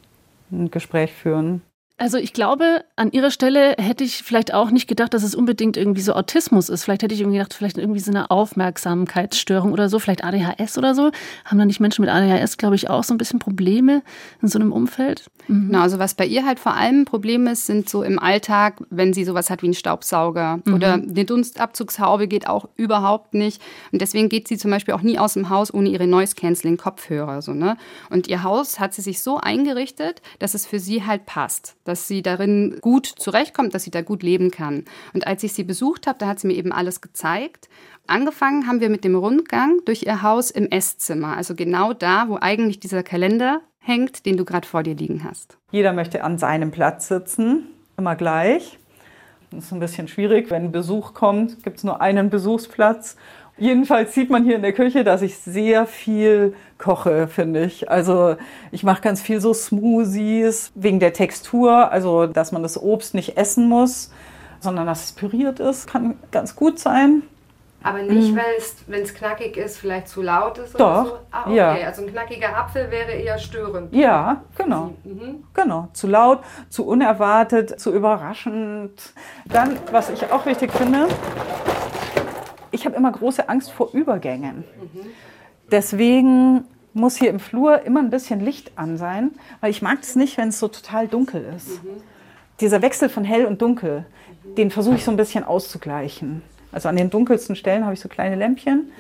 ein 0.52 0.72
Gespräch 0.72 1.14
führen. 1.14 1.62
Also 2.00 2.18
ich 2.18 2.32
glaube, 2.32 2.86
an 2.96 3.12
ihrer 3.12 3.30
Stelle 3.30 3.76
hätte 3.78 4.06
ich 4.06 4.24
vielleicht 4.24 4.54
auch 4.54 4.72
nicht 4.72 4.88
gedacht, 4.88 5.14
dass 5.14 5.22
es 5.22 5.36
unbedingt 5.36 5.76
irgendwie 5.76 6.00
so 6.00 6.14
Autismus 6.14 6.70
ist. 6.70 6.86
Vielleicht 6.86 7.04
hätte 7.04 7.14
ich 7.14 7.20
irgendwie 7.20 7.38
gedacht, 7.38 7.54
vielleicht 7.54 7.78
irgendwie 7.78 8.00
so 8.00 8.10
eine 8.10 8.32
Aufmerksamkeitsstörung 8.32 9.74
oder 9.74 9.90
so, 9.90 10.00
vielleicht 10.00 10.24
ADHS 10.24 10.78
oder 10.78 10.96
so. 10.96 11.12
Haben 11.44 11.58
da 11.58 11.66
nicht 11.66 11.82
Menschen 11.82 12.06
mit 12.06 12.10
ADHS, 12.10 12.56
glaube 12.56 12.76
ich, 12.76 12.90
auch 12.90 13.04
so 13.04 13.14
ein 13.14 13.18
bisschen 13.18 13.40
Probleme 13.40 14.02
in 14.42 14.48
so 14.48 14.58
einem 14.58 14.72
Umfeld? 14.72 15.30
Mhm. 15.50 15.68
Genau, 15.68 15.82
also 15.82 16.00
was 16.00 16.14
bei 16.14 16.26
ihr 16.26 16.46
halt 16.46 16.60
vor 16.60 16.74
allem 16.74 17.02
ein 17.02 17.06
Problem 17.06 17.48
ist, 17.48 17.66
sind 17.66 17.90
so 17.90 18.02
im 18.02 18.18
Alltag, 18.18 18.82
wenn 18.90 19.14
sie 19.14 19.26
sowas 19.26 19.50
hat 19.50 19.62
wie 19.62 19.68
einen 19.68 19.74
Staubsauger 19.74 20.62
mhm. 20.64 20.74
oder 20.74 20.94
eine 20.94 21.26
Dunstabzugshaube 21.26 22.30
geht 22.30 22.48
auch 22.48 22.70
überhaupt 22.78 23.34
nicht. 23.34 23.62
Und 23.92 24.02
deswegen 24.02 24.30
geht 24.30 24.48
sie 24.48 24.58
zum 24.58 24.72
Beispiel 24.72 24.94
auch 24.94 25.02
nie 25.02 25.20
aus 25.20 25.34
dem 25.34 25.50
Haus 25.50 25.74
ohne 25.74 25.90
ihre 25.90 26.08
Noise-Canceling-Kopfhörer. 26.08 27.42
So, 27.42 27.54
ne? 27.54 27.76
Und 28.10 28.30
ihr 28.30 28.44
Haus 28.44 28.80
hat 28.80 28.94
sie 28.94 29.02
sich 29.02 29.22
so 29.22 29.38
eingerichtet, 29.38 30.22
dass 30.40 30.54
es 30.54 30.66
für 30.66 30.80
sie 30.80 31.06
halt 31.06 31.26
passt 31.26 31.76
dass 31.90 32.08
sie 32.08 32.22
darin 32.22 32.78
gut 32.82 33.08
zurechtkommt, 33.08 33.74
dass 33.74 33.84
sie 33.84 33.92
da 33.92 34.02
gut 34.02 34.24
leben 34.24 34.52
kann. 34.52 34.86
Und 35.14 35.28
als 35.28 35.44
ich 35.44 35.54
sie 35.54 35.64
besucht 35.64 36.08
habe, 36.08 36.20
da 36.20 36.28
hat 36.28 36.40
sie 36.40 36.48
mir 36.48 36.54
eben 36.54 36.72
alles 36.72 37.02
gezeigt. 37.02 37.68
Angefangen 38.08 38.68
haben 38.68 38.80
wir 38.80 38.90
mit 38.90 39.04
dem 39.04 39.16
Rundgang 39.16 39.80
durch 39.86 40.04
ihr 40.04 40.22
Haus 40.22 40.52
im 40.52 40.70
Esszimmer, 40.70 41.36
also 41.36 41.56
genau 41.56 41.94
da, 41.94 42.30
wo 42.30 42.38
eigentlich 42.40 42.80
dieser 42.80 43.04
Kalender 43.04 43.62
hängt, 43.80 44.26
den 44.26 44.38
du 44.38 44.46
gerade 44.46 44.68
vor 44.68 44.84
dir 44.84 44.96
liegen 44.96 45.24
hast. 45.24 45.58
Jeder 45.72 45.94
möchte 45.94 46.24
an 46.24 46.38
seinem 46.38 46.72
Platz 46.72 47.08
sitzen, 47.08 47.68
immer 47.98 48.16
gleich. 48.16 48.78
Das 49.52 49.66
ist 49.66 49.74
ein 49.74 49.80
bisschen 49.80 50.08
schwierig, 50.08 50.52
wenn 50.52 50.72
Besuch 50.72 51.16
kommt, 51.16 51.64
gibt 51.64 51.78
es 51.78 51.84
nur 51.84 52.02
einen 52.02 52.30
Besuchsplatz 52.30 53.16
Jedenfalls 53.60 54.14
sieht 54.14 54.30
man 54.30 54.44
hier 54.44 54.56
in 54.56 54.62
der 54.62 54.74
Küche, 54.74 55.04
dass 55.04 55.22
ich 55.22 55.38
sehr 55.38 55.86
viel 55.86 56.54
koche, 56.78 57.28
finde 57.28 57.64
ich. 57.64 57.90
Also 57.90 58.36
ich 58.72 58.84
mache 58.84 59.02
ganz 59.02 59.22
viel 59.22 59.42
so 59.42 59.54
Smoothies 59.54 60.72
wegen 60.76 61.00
der 61.00 61.14
Textur, 61.14 61.92
also 61.92 62.26
dass 62.26 62.52
man 62.52 62.64
das 62.64 62.82
Obst 62.82 63.14
nicht 63.14 63.38
essen 63.38 63.68
muss, 63.68 64.12
sondern 64.60 64.88
dass 64.88 65.06
es 65.06 65.12
püriert 65.12 65.60
ist, 65.60 65.88
kann 65.88 66.18
ganz 66.32 66.56
gut 66.56 66.80
sein. 66.80 67.24
Aber 67.82 68.00
nicht, 68.00 68.34
mhm. 68.34 68.40
wenn 68.88 69.04
es 69.04 69.14
knackig 69.14 69.56
ist, 69.56 69.78
vielleicht 69.78 70.10
zu 70.10 70.22
laut 70.22 70.58
ist 70.58 70.76
oder 70.76 70.84
Doch, 70.84 71.06
so? 71.06 71.20
Ah, 71.32 71.44
okay. 71.46 71.56
Ja. 71.56 71.72
Also 71.72 72.02
ein 72.02 72.12
knackiger 72.12 72.58
Apfel 72.58 72.92
wäre 72.92 73.12
eher 73.12 73.40
störend. 73.40 73.94
Ja, 73.94 74.44
genau. 74.58 74.96
Mhm. 75.06 75.46
Genau. 75.54 75.88
Zu 75.94 76.08
laut, 76.08 76.40
zu 76.70 76.86
unerwartet, 76.86 77.80
zu 77.80 77.94
überraschend. 77.94 79.14
Dann, 79.46 79.78
was 79.92 80.10
ich 80.10 80.30
auch 80.30 80.46
wichtig 80.46 80.74
finde, 80.74 81.08
ich 82.80 82.86
habe 82.86 82.96
immer 82.96 83.12
große 83.12 83.50
Angst 83.50 83.72
vor 83.72 83.90
Übergängen. 83.94 84.64
Deswegen 85.72 86.64
muss 86.94 87.18
hier 87.18 87.30
im 87.30 87.40
Flur 87.40 87.84
immer 87.84 88.00
ein 88.00 88.10
bisschen 88.10 88.40
Licht 88.40 88.72
an 88.76 88.98
sein, 88.98 89.32
weil 89.62 89.70
ich 89.70 89.82
mag 89.82 90.00
es 90.02 90.16
nicht, 90.16 90.38
wenn 90.38 90.50
es 90.50 90.60
so 90.60 90.68
total 90.68 91.08
dunkel 91.08 91.46
ist. 91.56 91.82
Dieser 92.62 92.82
Wechsel 92.82 93.10
von 93.10 93.24
hell 93.24 93.46
und 93.46 93.62
dunkel, 93.62 94.06
den 94.58 94.72
versuche 94.72 94.96
ich 94.96 95.04
so 95.04 95.12
ein 95.12 95.18
bisschen 95.18 95.44
auszugleichen. 95.44 96.42
Also 96.72 96.90
an 96.90 96.96
den 96.96 97.10
dunkelsten 97.10 97.56
Stellen 97.56 97.84
habe 97.84 97.94
ich 97.94 98.00
so 98.00 98.10
kleine 98.10 98.36
Lämpchen, 98.36 98.92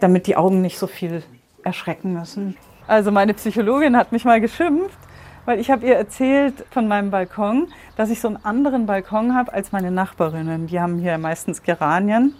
damit 0.00 0.26
die 0.26 0.36
Augen 0.36 0.62
nicht 0.62 0.78
so 0.78 0.86
viel 0.86 1.22
erschrecken 1.64 2.12
müssen. 2.12 2.56
Also 2.86 3.10
meine 3.10 3.34
Psychologin 3.34 3.96
hat 3.96 4.12
mich 4.12 4.24
mal 4.24 4.40
geschimpft, 4.40 4.98
weil 5.44 5.58
ich 5.58 5.70
habe 5.70 5.86
ihr 5.86 5.96
erzählt 5.96 6.64
von 6.70 6.88
meinem 6.88 7.10
Balkon, 7.10 7.68
dass 7.96 8.10
ich 8.10 8.20
so 8.20 8.28
einen 8.28 8.44
anderen 8.44 8.86
Balkon 8.86 9.34
habe 9.34 9.52
als 9.52 9.72
meine 9.72 9.90
Nachbarinnen. 9.90 10.66
Die 10.66 10.80
haben 10.80 10.98
hier 10.98 11.18
meistens 11.18 11.62
Geranien. 11.62 12.34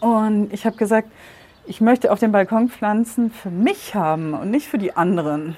Mhm. 0.00 0.08
Und 0.08 0.52
ich 0.52 0.66
habe 0.66 0.76
gesagt, 0.76 1.08
ich 1.66 1.80
möchte 1.80 2.12
auf 2.12 2.18
dem 2.18 2.32
Balkon 2.32 2.68
Pflanzen 2.68 3.30
für 3.30 3.50
mich 3.50 3.94
haben 3.94 4.34
und 4.34 4.50
nicht 4.50 4.68
für 4.68 4.78
die 4.78 4.96
anderen. 4.96 5.48
Mhm. 5.48 5.54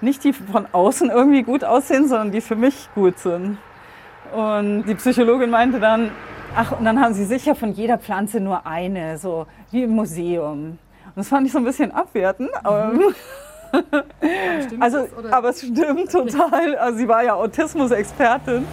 Nicht 0.00 0.24
die 0.24 0.32
von 0.32 0.66
außen 0.72 1.10
irgendwie 1.10 1.42
gut 1.42 1.64
aussehen, 1.64 2.08
sondern 2.08 2.32
die 2.32 2.40
für 2.40 2.56
mich 2.56 2.88
gut 2.94 3.18
sind. 3.18 3.58
Und 4.34 4.84
die 4.84 4.94
Psychologin 4.94 5.50
meinte 5.50 5.80
dann, 5.80 6.10
ach, 6.54 6.72
und 6.72 6.84
dann 6.84 7.00
haben 7.00 7.14
sie 7.14 7.24
sicher 7.24 7.54
von 7.54 7.72
jeder 7.72 7.98
Pflanze 7.98 8.40
nur 8.40 8.66
eine, 8.66 9.18
so 9.18 9.46
wie 9.70 9.82
im 9.82 9.90
Museum. 9.90 10.78
Und 11.06 11.16
das 11.16 11.28
fand 11.28 11.46
ich 11.46 11.52
so 11.52 11.58
ein 11.58 11.64
bisschen 11.64 11.92
abwertend, 11.92 12.50
aber. 12.62 12.92
Mhm. 13.72 14.82
also, 14.82 15.06
aber 15.30 15.50
es 15.50 15.60
stimmt 15.60 16.10
total. 16.10 16.76
Also 16.76 16.98
sie 16.98 17.08
war 17.08 17.24
ja 17.24 17.34
Autismus-Expertin. 17.34 18.66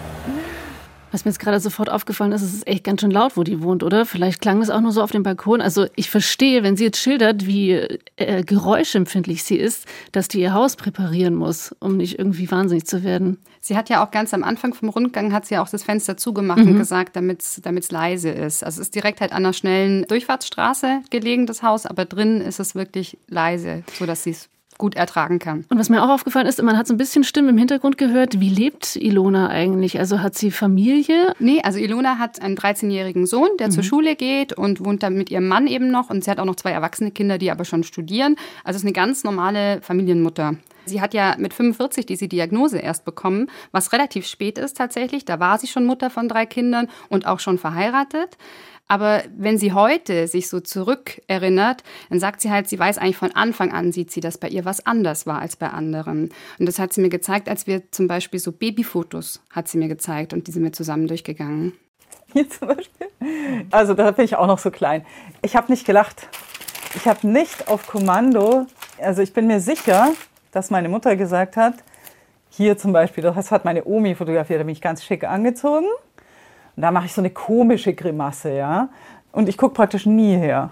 Was 1.10 1.24
mir 1.24 1.30
jetzt 1.30 1.38
gerade 1.38 1.58
sofort 1.58 1.88
aufgefallen 1.88 2.32
ist, 2.32 2.42
es 2.42 2.52
ist 2.52 2.66
echt 2.66 2.84
ganz 2.84 3.00
schön 3.00 3.10
laut, 3.10 3.36
wo 3.36 3.42
die 3.42 3.62
wohnt, 3.62 3.82
oder? 3.82 4.04
Vielleicht 4.04 4.42
klang 4.42 4.60
es 4.60 4.68
auch 4.68 4.80
nur 4.80 4.92
so 4.92 5.02
auf 5.02 5.10
dem 5.10 5.22
Balkon. 5.22 5.62
Also 5.62 5.86
ich 5.96 6.10
verstehe, 6.10 6.62
wenn 6.62 6.76
sie 6.76 6.84
jetzt 6.84 6.98
schildert, 6.98 7.46
wie 7.46 7.72
äh, 8.16 8.42
geräuschempfindlich 8.42 9.42
sie 9.42 9.56
ist, 9.56 9.86
dass 10.12 10.28
die 10.28 10.40
ihr 10.40 10.52
Haus 10.52 10.76
präparieren 10.76 11.34
muss, 11.34 11.74
um 11.80 11.96
nicht 11.96 12.18
irgendwie 12.18 12.50
wahnsinnig 12.50 12.84
zu 12.84 13.04
werden. 13.04 13.38
Sie 13.60 13.76
hat 13.76 13.88
ja 13.88 14.04
auch 14.04 14.10
ganz 14.10 14.34
am 14.34 14.44
Anfang 14.44 14.74
vom 14.74 14.90
Rundgang 14.90 15.32
hat 15.32 15.46
sie 15.46 15.54
ja 15.54 15.62
auch 15.62 15.68
das 15.68 15.82
Fenster 15.82 16.16
zugemacht 16.16 16.60
mhm. 16.60 16.72
und 16.72 16.78
gesagt, 16.78 17.16
damit 17.16 17.40
es 17.42 17.90
leise 17.90 18.30
ist. 18.30 18.62
Also 18.62 18.80
es 18.80 18.88
ist 18.88 18.94
direkt 18.94 19.20
halt 19.20 19.32
an 19.32 19.38
einer 19.38 19.54
schnellen 19.54 20.04
Durchfahrtsstraße 20.08 21.00
gelegen, 21.10 21.46
das 21.46 21.62
Haus, 21.62 21.86
aber 21.86 22.04
drin 22.04 22.40
ist 22.42 22.60
es 22.60 22.74
wirklich 22.74 23.18
leise, 23.28 23.82
sodass 23.98 24.24
sie 24.24 24.30
es 24.30 24.50
gut 24.78 24.94
ertragen 24.94 25.38
kann. 25.38 25.64
Und 25.68 25.78
was 25.78 25.90
mir 25.90 26.02
auch 26.02 26.08
aufgefallen 26.08 26.46
ist, 26.46 26.62
man 26.62 26.78
hat 26.78 26.86
so 26.86 26.94
ein 26.94 26.98
bisschen 26.98 27.24
Stimmen 27.24 27.50
im 27.50 27.58
Hintergrund 27.58 27.98
gehört. 27.98 28.40
Wie 28.40 28.48
lebt 28.48 28.96
Ilona 28.96 29.48
eigentlich? 29.48 29.98
Also 29.98 30.22
hat 30.22 30.36
sie 30.36 30.50
Familie? 30.50 31.34
Nee, 31.40 31.60
also 31.62 31.78
Ilona 31.78 32.18
hat 32.18 32.40
einen 32.40 32.56
13-jährigen 32.56 33.26
Sohn, 33.26 33.48
der 33.58 33.66
mhm. 33.66 33.72
zur 33.72 33.82
Schule 33.82 34.16
geht 34.16 34.52
und 34.52 34.84
wohnt 34.84 35.02
dann 35.02 35.14
mit 35.14 35.30
ihrem 35.30 35.48
Mann 35.48 35.66
eben 35.66 35.90
noch. 35.90 36.10
Und 36.10 36.24
sie 36.24 36.30
hat 36.30 36.38
auch 36.38 36.44
noch 36.44 36.56
zwei 36.56 36.70
erwachsene 36.70 37.10
Kinder, 37.10 37.38
die 37.38 37.50
aber 37.50 37.64
schon 37.64 37.82
studieren. 37.82 38.36
Also 38.64 38.78
ist 38.78 38.84
eine 38.84 38.92
ganz 38.92 39.24
normale 39.24 39.80
Familienmutter. 39.82 40.54
Sie 40.88 41.00
hat 41.00 41.12
ja 41.12 41.36
mit 41.38 41.52
45 41.52 42.06
diese 42.06 42.28
Diagnose 42.28 42.78
erst 42.78 43.04
bekommen, 43.04 43.50
was 43.72 43.92
relativ 43.92 44.26
spät 44.26 44.58
ist 44.58 44.76
tatsächlich. 44.76 45.24
Da 45.24 45.38
war 45.38 45.58
sie 45.58 45.66
schon 45.66 45.84
Mutter 45.84 46.08
von 46.08 46.28
drei 46.28 46.46
Kindern 46.46 46.88
und 47.08 47.26
auch 47.26 47.40
schon 47.40 47.58
verheiratet. 47.58 48.38
Aber 48.88 49.22
wenn 49.36 49.58
sie 49.58 49.72
heute 49.72 50.26
sich 50.26 50.48
so 50.48 50.60
zurückerinnert, 50.60 51.84
dann 52.08 52.18
sagt 52.18 52.40
sie 52.40 52.50
halt, 52.50 52.68
sie 52.68 52.78
weiß 52.78 52.98
eigentlich 52.98 53.18
von 53.18 53.32
Anfang 53.32 53.70
an, 53.70 53.92
sieht 53.92 54.10
sie, 54.10 54.20
dass 54.20 54.38
bei 54.38 54.48
ihr 54.48 54.64
was 54.64 54.84
anders 54.86 55.26
war 55.26 55.40
als 55.40 55.56
bei 55.56 55.68
anderen. 55.68 56.30
Und 56.58 56.66
das 56.66 56.78
hat 56.78 56.92
sie 56.94 57.02
mir 57.02 57.10
gezeigt, 57.10 57.48
als 57.48 57.66
wir 57.66 57.90
zum 57.92 58.08
Beispiel 58.08 58.40
so 58.40 58.50
Babyfotos 58.50 59.42
hat 59.50 59.68
sie 59.68 59.78
mir 59.78 59.88
gezeigt 59.88 60.32
und 60.32 60.46
die 60.46 60.52
sind 60.52 60.64
wir 60.64 60.72
zusammen 60.72 61.06
durchgegangen. 61.06 61.74
Hier 62.32 62.48
zum 62.48 62.68
Beispiel. 62.68 63.06
Also 63.70 63.94
da 63.94 64.10
bin 64.10 64.24
ich 64.24 64.36
auch 64.36 64.46
noch 64.46 64.58
so 64.58 64.70
klein. 64.70 65.04
Ich 65.42 65.56
habe 65.56 65.70
nicht 65.70 65.86
gelacht. 65.86 66.28
Ich 66.94 67.06
habe 67.06 67.26
nicht 67.26 67.68
auf 67.68 67.86
Kommando, 67.86 68.66
also 68.98 69.22
ich 69.22 69.32
bin 69.32 69.46
mir 69.46 69.60
sicher, 69.60 70.12
dass 70.52 70.70
meine 70.70 70.88
Mutter 70.88 71.16
gesagt 71.16 71.56
hat, 71.56 71.74
hier 72.48 72.78
zum 72.78 72.92
Beispiel, 72.92 73.22
das 73.22 73.50
hat 73.50 73.64
meine 73.64 73.84
Omi 73.84 74.14
fotografiert, 74.14 74.60
da 74.60 74.64
bin 74.64 74.72
ich 74.72 74.80
ganz 74.80 75.04
schick 75.04 75.24
angezogen. 75.24 75.86
Und 76.78 76.82
da 76.82 76.92
mache 76.92 77.06
ich 77.06 77.12
so 77.12 77.20
eine 77.20 77.30
komische 77.30 77.92
Grimasse, 77.92 78.52
ja. 78.54 78.88
Und 79.32 79.48
ich 79.48 79.58
gucke 79.58 79.74
praktisch 79.74 80.06
nie 80.06 80.36
her. 80.36 80.70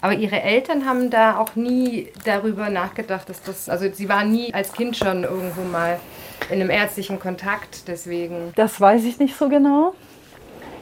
Aber 0.00 0.14
Ihre 0.14 0.42
Eltern 0.42 0.84
haben 0.84 1.08
da 1.08 1.38
auch 1.38 1.54
nie 1.54 2.08
darüber 2.24 2.68
nachgedacht, 2.68 3.28
dass 3.28 3.44
das, 3.44 3.68
also 3.68 3.86
Sie 3.92 4.08
waren 4.08 4.32
nie 4.32 4.52
als 4.52 4.72
Kind 4.72 4.96
schon 4.96 5.22
irgendwo 5.22 5.62
mal 5.62 6.00
in 6.50 6.60
einem 6.60 6.68
ärztlichen 6.68 7.20
Kontakt, 7.20 7.86
deswegen. 7.86 8.52
Das 8.56 8.80
weiß 8.80 9.04
ich 9.04 9.20
nicht 9.20 9.36
so 9.36 9.48
genau. 9.48 9.94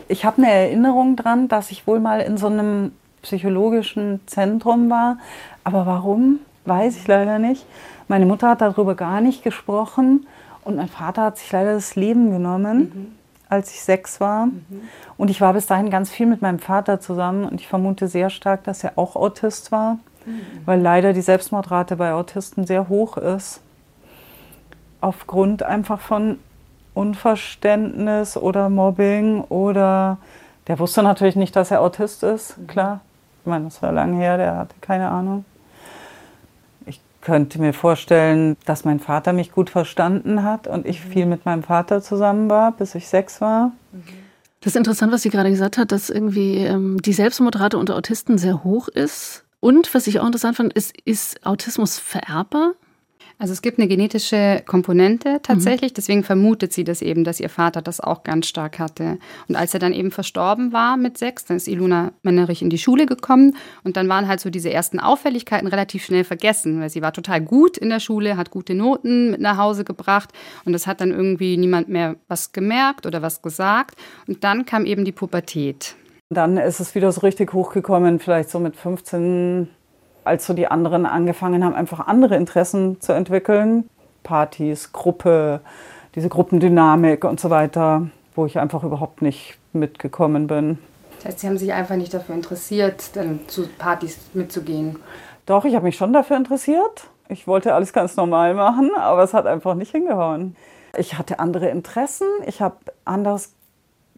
Ich 0.08 0.24
habe 0.24 0.38
eine 0.38 0.50
Erinnerung 0.50 1.14
dran, 1.14 1.46
dass 1.46 1.70
ich 1.70 1.86
wohl 1.86 2.00
mal 2.00 2.22
in 2.22 2.38
so 2.38 2.46
einem 2.46 2.92
psychologischen 3.20 4.22
Zentrum 4.24 4.88
war. 4.88 5.18
Aber 5.62 5.84
warum, 5.84 6.38
weiß 6.64 6.96
ich 6.96 7.06
leider 7.06 7.38
nicht. 7.38 7.66
Meine 8.08 8.24
Mutter 8.24 8.48
hat 8.48 8.62
darüber 8.62 8.94
gar 8.94 9.20
nicht 9.20 9.42
gesprochen. 9.42 10.26
Und 10.66 10.74
mein 10.74 10.88
Vater 10.88 11.22
hat 11.22 11.38
sich 11.38 11.52
leider 11.52 11.74
das 11.74 11.94
Leben 11.94 12.32
genommen, 12.32 12.78
mhm. 12.78 13.06
als 13.48 13.70
ich 13.70 13.82
sechs 13.82 14.20
war. 14.20 14.46
Mhm. 14.46 14.80
Und 15.16 15.30
ich 15.30 15.40
war 15.40 15.52
bis 15.52 15.66
dahin 15.66 15.90
ganz 15.90 16.10
viel 16.10 16.26
mit 16.26 16.42
meinem 16.42 16.58
Vater 16.58 17.00
zusammen 17.00 17.44
und 17.44 17.60
ich 17.60 17.68
vermute 17.68 18.08
sehr 18.08 18.30
stark, 18.30 18.64
dass 18.64 18.82
er 18.82 18.94
auch 18.96 19.14
Autist 19.14 19.70
war, 19.70 20.00
mhm. 20.24 20.40
weil 20.64 20.80
leider 20.80 21.12
die 21.12 21.20
Selbstmordrate 21.20 21.94
bei 21.94 22.12
Autisten 22.12 22.66
sehr 22.66 22.88
hoch 22.88 23.16
ist. 23.16 23.60
Aufgrund 25.00 25.62
einfach 25.62 26.00
von 26.00 26.40
Unverständnis 26.94 28.36
oder 28.36 28.68
Mobbing 28.68 29.42
oder 29.42 30.18
der 30.66 30.80
wusste 30.80 31.04
natürlich 31.04 31.36
nicht, 31.36 31.54
dass 31.54 31.70
er 31.70 31.80
Autist 31.80 32.24
ist, 32.24 32.58
mhm. 32.58 32.66
klar. 32.66 33.00
Ich 33.42 33.48
meine, 33.48 33.66
das 33.66 33.80
war 33.82 33.92
lange 33.92 34.16
her, 34.16 34.36
der 34.36 34.56
hatte 34.56 34.74
keine 34.80 35.10
Ahnung 35.10 35.44
könnte 37.26 37.60
mir 37.60 37.72
vorstellen, 37.72 38.56
dass 38.66 38.84
mein 38.84 39.00
Vater 39.00 39.32
mich 39.32 39.50
gut 39.50 39.68
verstanden 39.68 40.44
hat 40.44 40.68
und 40.68 40.86
ich 40.86 41.04
mhm. 41.04 41.10
viel 41.10 41.26
mit 41.26 41.44
meinem 41.44 41.64
Vater 41.64 42.00
zusammen 42.00 42.48
war, 42.48 42.70
bis 42.70 42.94
ich 42.94 43.08
sechs 43.08 43.40
war. 43.40 43.72
Das 44.60 44.74
ist 44.74 44.76
interessant, 44.76 45.12
was 45.12 45.22
sie 45.22 45.30
gerade 45.30 45.50
gesagt 45.50 45.76
hat, 45.76 45.90
dass 45.90 46.08
irgendwie 46.08 46.58
ähm, 46.58 47.02
die 47.02 47.12
Selbstmordrate 47.12 47.78
unter 47.78 47.96
Autisten 47.96 48.38
sehr 48.38 48.62
hoch 48.62 48.86
ist. 48.86 49.44
Und 49.58 49.92
was 49.92 50.06
ich 50.06 50.20
auch 50.20 50.26
interessant 50.26 50.56
fand, 50.56 50.72
ist, 50.74 50.94
ist 51.04 51.44
Autismus 51.44 51.98
vererbbar? 51.98 52.74
Also 53.38 53.52
es 53.52 53.60
gibt 53.60 53.78
eine 53.78 53.86
genetische 53.86 54.62
Komponente 54.64 55.40
tatsächlich, 55.42 55.92
mhm. 55.92 55.94
deswegen 55.94 56.24
vermutet 56.24 56.72
sie 56.72 56.84
das 56.84 57.02
eben, 57.02 57.22
dass 57.22 57.38
ihr 57.38 57.50
Vater 57.50 57.82
das 57.82 58.00
auch 58.00 58.22
ganz 58.22 58.46
stark 58.46 58.78
hatte. 58.78 59.18
Und 59.46 59.56
als 59.56 59.74
er 59.74 59.80
dann 59.80 59.92
eben 59.92 60.10
verstorben 60.10 60.72
war 60.72 60.96
mit 60.96 61.18
sechs, 61.18 61.44
dann 61.44 61.58
ist 61.58 61.68
Iluna 61.68 62.12
Männerich 62.22 62.62
in 62.62 62.70
die 62.70 62.78
Schule 62.78 63.04
gekommen 63.04 63.54
und 63.84 63.98
dann 63.98 64.08
waren 64.08 64.26
halt 64.26 64.40
so 64.40 64.48
diese 64.48 64.72
ersten 64.72 64.98
Auffälligkeiten 64.98 65.68
relativ 65.68 66.06
schnell 66.06 66.24
vergessen, 66.24 66.80
weil 66.80 66.88
sie 66.88 67.02
war 67.02 67.12
total 67.12 67.42
gut 67.42 67.76
in 67.76 67.90
der 67.90 68.00
Schule, 68.00 68.38
hat 68.38 68.50
gute 68.50 68.74
Noten 68.74 69.32
mit 69.32 69.40
nach 69.40 69.58
Hause 69.58 69.84
gebracht 69.84 70.30
und 70.64 70.72
das 70.72 70.86
hat 70.86 71.02
dann 71.02 71.10
irgendwie 71.10 71.58
niemand 71.58 71.90
mehr 71.90 72.16
was 72.28 72.52
gemerkt 72.52 73.04
oder 73.04 73.20
was 73.20 73.42
gesagt. 73.42 73.96
Und 74.26 74.44
dann 74.44 74.64
kam 74.64 74.86
eben 74.86 75.04
die 75.04 75.12
Pubertät. 75.12 75.94
Dann 76.30 76.56
ist 76.56 76.80
es 76.80 76.94
wieder 76.94 77.12
so 77.12 77.20
richtig 77.20 77.52
hochgekommen, 77.52 78.18
vielleicht 78.18 78.50
so 78.50 78.58
mit 78.58 78.76
15, 78.76 79.68
als 80.26 80.46
so 80.46 80.54
die 80.54 80.66
anderen 80.66 81.06
angefangen 81.06 81.64
haben, 81.64 81.74
einfach 81.74 82.06
andere 82.06 82.36
Interessen 82.36 83.00
zu 83.00 83.12
entwickeln. 83.12 83.88
Partys, 84.22 84.92
Gruppe, 84.92 85.60
diese 86.14 86.28
Gruppendynamik 86.28 87.24
und 87.24 87.38
so 87.38 87.50
weiter, 87.50 88.08
wo 88.34 88.46
ich 88.46 88.58
einfach 88.58 88.82
überhaupt 88.82 89.22
nicht 89.22 89.58
mitgekommen 89.72 90.46
bin. 90.46 90.78
Das 91.18 91.26
heißt, 91.26 91.40
Sie 91.40 91.46
haben 91.46 91.58
sich 91.58 91.72
einfach 91.72 91.96
nicht 91.96 92.12
dafür 92.12 92.34
interessiert, 92.34 93.14
dann 93.14 93.40
zu 93.46 93.68
Partys 93.68 94.18
mitzugehen? 94.34 94.98
Doch, 95.46 95.64
ich 95.64 95.74
habe 95.74 95.84
mich 95.84 95.96
schon 95.96 96.12
dafür 96.12 96.36
interessiert. 96.36 97.08
Ich 97.28 97.46
wollte 97.46 97.74
alles 97.74 97.92
ganz 97.92 98.16
normal 98.16 98.54
machen, 98.54 98.90
aber 98.96 99.22
es 99.22 99.34
hat 99.34 99.46
einfach 99.46 99.74
nicht 99.74 99.92
hingehauen. 99.92 100.56
Ich 100.96 101.18
hatte 101.18 101.38
andere 101.38 101.68
Interessen, 101.68 102.26
ich 102.46 102.60
habe 102.60 102.76
anders 103.04 103.52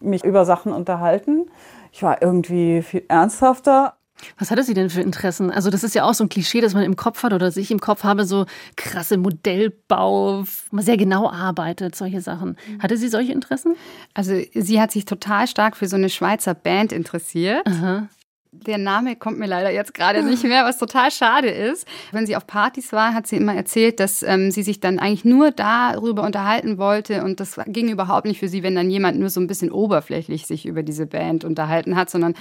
mich 0.01 0.25
über 0.25 0.45
Sachen 0.45 0.73
unterhalten. 0.73 1.51
Ich 1.93 2.03
war 2.03 2.23
irgendwie 2.23 2.83
viel 2.83 3.05
ernsthafter. 3.09 3.95
Was 4.39 4.51
hatte 4.51 4.63
sie 4.63 4.75
denn 4.75 4.91
für 4.91 5.01
Interessen? 5.01 5.51
Also 5.51 5.71
das 5.71 5.85
ist 5.85 5.95
ja 5.95 6.05
auch 6.05 6.15
so 6.15 6.25
ein 6.25 6.29
Klischee, 6.29 6.61
das 6.61 6.75
man 6.75 6.83
im 6.83 6.97
Kopf 6.97 7.23
hat 7.23 7.33
oder 7.33 7.51
sich 7.51 7.71
im 7.71 7.81
Kopf 7.81 8.05
habe, 8.05 8.25
so 8.25 8.47
krasse 8.77 9.17
Modellbau, 9.17 10.45
man 10.71 10.85
sehr 10.85 10.97
genau 10.97 11.31
arbeitet, 11.31 11.95
solche 11.95 12.21
Sachen. 12.21 12.57
Mhm. 12.69 12.83
Hatte 12.83 12.97
sie 12.97 13.09
solche 13.09 13.33
Interessen? 13.33 13.77
Also 14.15 14.41
sie 14.55 14.81
hat 14.81 14.91
sich 14.91 15.05
total 15.05 15.47
stark 15.47 15.77
für 15.77 15.87
so 15.87 15.97
eine 15.97 16.09
Schweizer 16.09 16.55
Band 16.55 16.93
interessiert. 16.93 17.67
Aha. 17.67 18.09
Der 18.51 18.79
Name 18.79 19.17
kommt 19.17 19.39
mir 19.39 19.47
leider 19.47 19.71
jetzt 19.71 19.93
gerade 19.93 20.23
nicht 20.23 20.43
mehr, 20.43 20.65
was 20.65 20.79
total 20.79 21.11
schade 21.11 21.49
ist. 21.49 21.87
Wenn 22.13 22.27
sie 22.27 22.35
auf 22.35 22.47
Partys 22.47 22.93
war, 22.93 23.13
hat 23.13 23.27
sie 23.27 23.37
immer 23.37 23.55
erzählt, 23.55 24.01
dass 24.01 24.23
ähm, 24.23 24.51
sie 24.51 24.63
sich 24.63 24.81
dann 24.81 24.99
eigentlich 24.99 25.25
nur 25.25 25.51
darüber 25.51 26.23
unterhalten 26.23 26.79
wollte 26.79 27.23
und 27.25 27.41
das 27.41 27.61
ging 27.67 27.91
überhaupt 27.91 28.27
nicht 28.27 28.39
für 28.39 28.49
sie, 28.49 28.63
wenn 28.63 28.75
dann 28.75 28.91
jemand 28.91 29.19
nur 29.19 29.29
so 29.29 29.41
ein 29.41 29.47
bisschen 29.47 29.71
oberflächlich 29.71 30.47
sich 30.47 30.67
über 30.67 30.83
diese 30.83 31.07
Band 31.07 31.45
unterhalten 31.45 31.95
hat, 31.95 32.09
sondern 32.09 32.35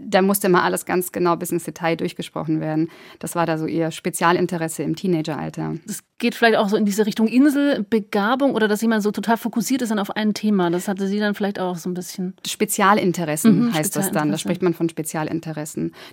da 0.00 0.20
musste 0.20 0.48
mal 0.48 0.62
alles 0.62 0.84
ganz 0.84 1.10
genau 1.10 1.36
bis 1.36 1.50
ins 1.50 1.64
Detail 1.64 1.96
durchgesprochen 1.96 2.60
werden. 2.60 2.90
Das 3.18 3.34
war 3.34 3.46
da 3.46 3.56
so 3.56 3.66
ihr 3.66 3.90
Spezialinteresse 3.90 4.82
im 4.82 4.94
Teenageralter. 4.94 5.74
Das 5.86 6.00
geht 6.18 6.34
vielleicht 6.34 6.56
auch 6.56 6.68
so 6.68 6.76
in 6.76 6.84
diese 6.84 7.06
Richtung 7.06 7.28
Inselbegabung 7.28 8.54
oder 8.54 8.68
dass 8.68 8.80
jemand 8.80 9.02
so 9.02 9.10
total 9.10 9.36
fokussiert 9.36 9.82
ist 9.82 9.90
dann 9.90 9.98
auf 9.98 10.10
ein 10.10 10.34
Thema. 10.34 10.70
Das 10.70 10.88
hatte 10.88 11.06
sie 11.08 11.18
dann 11.18 11.34
vielleicht 11.34 11.58
auch 11.58 11.76
so 11.76 11.90
ein 11.90 11.94
bisschen. 11.94 12.34
Spezialinteressen 12.46 13.66
mhm, 13.66 13.74
heißt 13.74 13.96
das 13.96 14.12
dann. 14.12 14.30
Da 14.30 14.38
spricht 14.38 14.62
man 14.62 14.74
von 14.74 14.88
Spezialinteressen. 14.88 15.45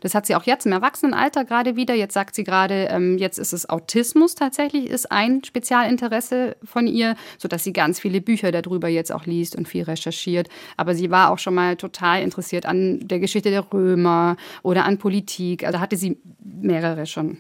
Das 0.02 0.16
hat 0.16 0.26
sie 0.26 0.36
auch 0.36 0.44
jetzt 0.44 0.66
im 0.66 0.72
Erwachsenenalter 0.72 1.46
gerade 1.46 1.76
wieder. 1.76 1.96
Jetzt 1.96 2.14
sagt 2.14 2.36
sie 2.36 2.44
gerade, 2.44 2.88
ähm, 2.90 3.18
jetzt 3.18 3.40
ist 3.40 3.54
es 3.54 3.70
Autismus 3.70 4.36
tatsächlich, 4.36 4.90
ist 4.90 5.12
ein 5.12 5.44
Spezialinteresse 5.44 6.56
von 6.64 6.88
ihr, 6.88 7.16
sodass 7.38 7.64
sie 7.64 7.74
ganz 7.74 8.00
viele 8.00 8.22
Bücher 8.22 8.52
darüber 8.52 8.88
jetzt 8.88 9.12
auch 9.12 9.26
liest 9.26 9.56
und 9.56 9.68
viel 9.68 9.84
recherchiert. 9.84 10.50
Aber 10.78 10.96
sie 10.96 11.12
war 11.12 11.32
auch 11.32 11.40
schon 11.40 11.56
mal 11.56 11.76
total 11.76 12.22
interessiert 12.22 12.66
an 12.66 13.08
der 13.08 13.20
Geschichte 13.20 13.50
der 13.50 13.72
Römer 13.72 14.38
oder 14.62 14.86
an 14.86 14.98
Politik. 14.98 15.66
Also 15.66 15.80
hatte 15.80 15.98
sie 15.98 16.18
mehrere 16.44 17.06
schon. 17.06 17.38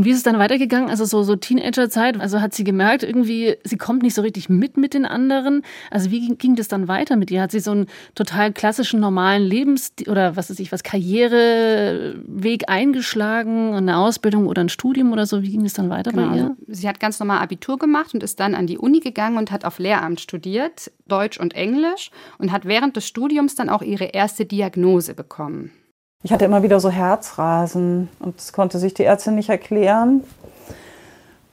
Und 0.00 0.06
wie 0.06 0.12
ist 0.12 0.16
es 0.16 0.22
dann 0.22 0.38
weitergegangen? 0.38 0.88
Also 0.88 1.04
so, 1.04 1.22
so 1.22 1.36
Teenagerzeit, 1.36 2.18
also 2.18 2.40
hat 2.40 2.54
sie 2.54 2.64
gemerkt, 2.64 3.02
irgendwie, 3.02 3.58
sie 3.64 3.76
kommt 3.76 4.02
nicht 4.02 4.14
so 4.14 4.22
richtig 4.22 4.48
mit 4.48 4.78
mit 4.78 4.94
den 4.94 5.04
anderen. 5.04 5.60
Also 5.90 6.10
wie 6.10 6.26
ging, 6.26 6.38
ging 6.38 6.56
das 6.56 6.68
dann 6.68 6.88
weiter 6.88 7.16
mit 7.16 7.30
ihr? 7.30 7.42
Hat 7.42 7.50
sie 7.50 7.60
so 7.60 7.72
einen 7.72 7.86
total 8.14 8.50
klassischen, 8.50 8.98
normalen 8.98 9.42
Lebens- 9.42 9.92
oder 10.08 10.36
was 10.36 10.48
weiß 10.48 10.58
ich, 10.58 10.72
was 10.72 10.84
Karriereweg 10.84 12.70
eingeschlagen, 12.70 13.74
eine 13.74 13.98
Ausbildung 13.98 14.46
oder 14.46 14.64
ein 14.64 14.70
Studium 14.70 15.12
oder 15.12 15.26
so? 15.26 15.42
Wie 15.42 15.50
ging 15.50 15.66
es 15.66 15.74
dann 15.74 15.90
weiter 15.90 16.12
genau. 16.12 16.30
bei 16.30 16.36
ihr? 16.38 16.56
Sie 16.68 16.88
hat 16.88 16.98
ganz 16.98 17.20
normal 17.20 17.42
Abitur 17.42 17.76
gemacht 17.76 18.14
und 18.14 18.22
ist 18.22 18.40
dann 18.40 18.54
an 18.54 18.66
die 18.66 18.78
Uni 18.78 19.00
gegangen 19.00 19.36
und 19.36 19.50
hat 19.50 19.66
auf 19.66 19.78
Lehramt 19.78 20.22
studiert, 20.22 20.90
Deutsch 21.08 21.38
und 21.38 21.52
Englisch 21.52 22.10
und 22.38 22.52
hat 22.52 22.64
während 22.64 22.96
des 22.96 23.06
Studiums 23.06 23.54
dann 23.54 23.68
auch 23.68 23.82
ihre 23.82 24.04
erste 24.04 24.46
Diagnose 24.46 25.12
bekommen. 25.12 25.72
Ich 26.22 26.32
hatte 26.32 26.44
immer 26.44 26.62
wieder 26.62 26.80
so 26.80 26.90
Herzrasen 26.90 28.10
und 28.18 28.36
das 28.36 28.52
konnte 28.52 28.78
sich 28.78 28.92
die 28.92 29.04
Ärztin 29.04 29.36
nicht 29.36 29.48
erklären. 29.48 30.20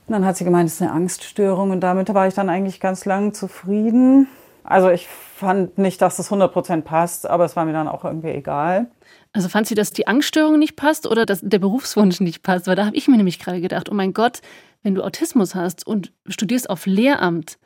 Und 0.06 0.12
dann 0.12 0.26
hat 0.26 0.36
sie 0.36 0.44
gemeint, 0.44 0.68
es 0.68 0.74
ist 0.74 0.82
eine 0.82 0.92
Angststörung 0.92 1.70
und 1.70 1.80
damit 1.80 2.12
war 2.12 2.28
ich 2.28 2.34
dann 2.34 2.50
eigentlich 2.50 2.78
ganz 2.78 3.06
lang 3.06 3.32
zufrieden. 3.32 4.28
Also 4.64 4.90
ich 4.90 5.08
fand 5.08 5.78
nicht, 5.78 6.02
dass 6.02 6.16
das 6.16 6.30
100% 6.30 6.82
passt, 6.82 7.26
aber 7.26 7.46
es 7.46 7.56
war 7.56 7.64
mir 7.64 7.72
dann 7.72 7.88
auch 7.88 8.04
irgendwie 8.04 8.28
egal. 8.28 8.90
Also 9.32 9.48
fand 9.48 9.66
sie, 9.66 9.74
dass 9.74 9.92
die 9.92 10.06
Angststörung 10.06 10.58
nicht 10.58 10.76
passt 10.76 11.06
oder 11.06 11.24
dass 11.24 11.40
der 11.42 11.58
Berufswunsch 11.58 12.20
nicht 12.20 12.42
passt? 12.42 12.66
Weil 12.66 12.76
da 12.76 12.84
habe 12.86 12.96
ich 12.96 13.08
mir 13.08 13.16
nämlich 13.16 13.38
gerade 13.38 13.62
gedacht, 13.62 13.90
oh 13.90 13.94
mein 13.94 14.12
Gott, 14.12 14.40
wenn 14.82 14.94
du 14.94 15.02
Autismus 15.02 15.54
hast 15.54 15.86
und 15.86 16.12
studierst 16.26 16.68
auf 16.68 16.84
Lehramt, 16.84 17.58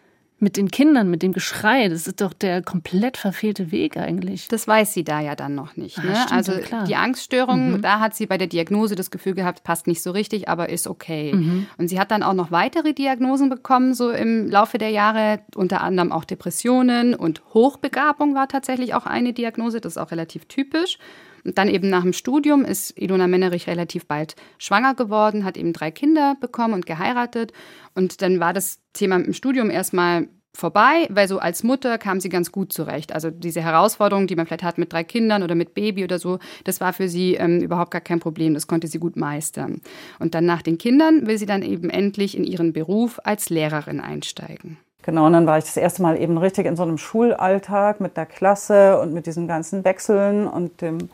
mit 0.42 0.56
den 0.56 0.70
Kindern, 0.70 1.08
mit 1.08 1.22
dem 1.22 1.32
Geschrei, 1.32 1.88
das 1.88 2.06
ist 2.06 2.20
doch 2.20 2.32
der 2.32 2.62
komplett 2.62 3.16
verfehlte 3.16 3.70
Weg 3.70 3.96
eigentlich. 3.96 4.48
Das 4.48 4.66
weiß 4.66 4.92
sie 4.92 5.04
da 5.04 5.20
ja 5.20 5.36
dann 5.36 5.54
noch 5.54 5.76
nicht. 5.76 5.98
Ah, 5.98 6.02
ne? 6.02 6.14
Ach, 6.14 6.32
also 6.32 6.52
ja, 6.52 6.84
die 6.84 6.96
Angststörung, 6.96 7.72
mhm. 7.72 7.82
da 7.82 8.00
hat 8.00 8.14
sie 8.14 8.26
bei 8.26 8.36
der 8.36 8.48
Diagnose 8.48 8.94
das 8.94 9.10
Gefühl 9.10 9.34
gehabt, 9.34 9.62
passt 9.62 9.86
nicht 9.86 10.02
so 10.02 10.10
richtig, 10.10 10.48
aber 10.48 10.68
ist 10.68 10.86
okay. 10.86 11.32
Mhm. 11.32 11.66
Und 11.78 11.88
sie 11.88 11.98
hat 11.98 12.10
dann 12.10 12.22
auch 12.22 12.34
noch 12.34 12.50
weitere 12.50 12.92
Diagnosen 12.92 13.48
bekommen, 13.48 13.94
so 13.94 14.10
im 14.10 14.50
Laufe 14.50 14.78
der 14.78 14.90
Jahre, 14.90 15.40
unter 15.54 15.80
anderem 15.80 16.12
auch 16.12 16.24
Depressionen 16.24 17.14
und 17.14 17.42
Hochbegabung 17.54 18.34
war 18.34 18.48
tatsächlich 18.48 18.94
auch 18.94 19.06
eine 19.06 19.32
Diagnose, 19.32 19.80
das 19.80 19.94
ist 19.94 19.98
auch 19.98 20.10
relativ 20.10 20.46
typisch. 20.46 20.98
Und 21.44 21.58
dann 21.58 21.68
eben 21.68 21.88
nach 21.88 22.02
dem 22.02 22.12
Studium 22.12 22.64
ist 22.64 22.98
Ilona 23.00 23.26
Mennerich 23.26 23.66
relativ 23.66 24.06
bald 24.06 24.36
schwanger 24.58 24.94
geworden, 24.94 25.44
hat 25.44 25.56
eben 25.56 25.72
drei 25.72 25.90
Kinder 25.90 26.36
bekommen 26.40 26.74
und 26.74 26.86
geheiratet. 26.86 27.52
Und 27.94 28.22
dann 28.22 28.40
war 28.40 28.52
das 28.52 28.80
Thema 28.92 29.16
im 29.16 29.32
Studium 29.32 29.70
erstmal 29.70 30.28
vorbei, 30.54 31.06
weil 31.08 31.28
so 31.28 31.38
als 31.38 31.62
Mutter 31.62 31.98
kam 31.98 32.20
sie 32.20 32.28
ganz 32.28 32.52
gut 32.52 32.72
zurecht. 32.72 33.12
Also 33.12 33.30
diese 33.30 33.62
Herausforderung, 33.62 34.26
die 34.26 34.36
man 34.36 34.46
vielleicht 34.46 34.62
hat 34.62 34.78
mit 34.78 34.92
drei 34.92 35.02
Kindern 35.02 35.42
oder 35.42 35.54
mit 35.54 35.74
Baby 35.74 36.04
oder 36.04 36.18
so, 36.18 36.38
das 36.64 36.80
war 36.80 36.92
für 36.92 37.08
sie 37.08 37.34
ähm, 37.34 37.60
überhaupt 37.60 37.90
gar 37.90 38.00
kein 38.00 38.20
Problem. 38.20 38.54
Das 38.54 38.66
konnte 38.66 38.86
sie 38.86 38.98
gut 38.98 39.16
meistern. 39.16 39.80
Und 40.18 40.34
dann 40.34 40.44
nach 40.44 40.62
den 40.62 40.78
Kindern 40.78 41.26
will 41.26 41.38
sie 41.38 41.46
dann 41.46 41.62
eben 41.62 41.90
endlich 41.90 42.36
in 42.36 42.44
ihren 42.44 42.72
Beruf 42.72 43.18
als 43.24 43.48
Lehrerin 43.50 44.00
einsteigen. 44.00 44.78
Genau, 45.02 45.26
und 45.26 45.32
dann 45.32 45.46
war 45.46 45.58
ich 45.58 45.64
das 45.64 45.76
erste 45.76 46.00
Mal 46.02 46.20
eben 46.20 46.38
richtig 46.38 46.66
in 46.66 46.76
so 46.76 46.84
einem 46.84 46.96
Schulalltag 46.96 48.00
mit 48.00 48.16
der 48.16 48.26
Klasse 48.26 49.00
und 49.00 49.12
mit 49.12 49.26
diesen 49.26 49.48
ganzen 49.48 49.84
Wechseln 49.84 50.46
und 50.46 50.80
dem 50.80 51.10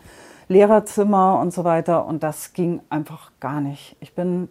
Lehrerzimmer 0.48 1.38
und 1.40 1.54
so 1.54 1.64
weiter. 1.64 2.04
Und 2.06 2.22
das 2.22 2.52
ging 2.52 2.80
einfach 2.90 3.32
gar 3.40 3.62
nicht. 3.62 3.96
Ich 4.00 4.14
bin 4.14 4.48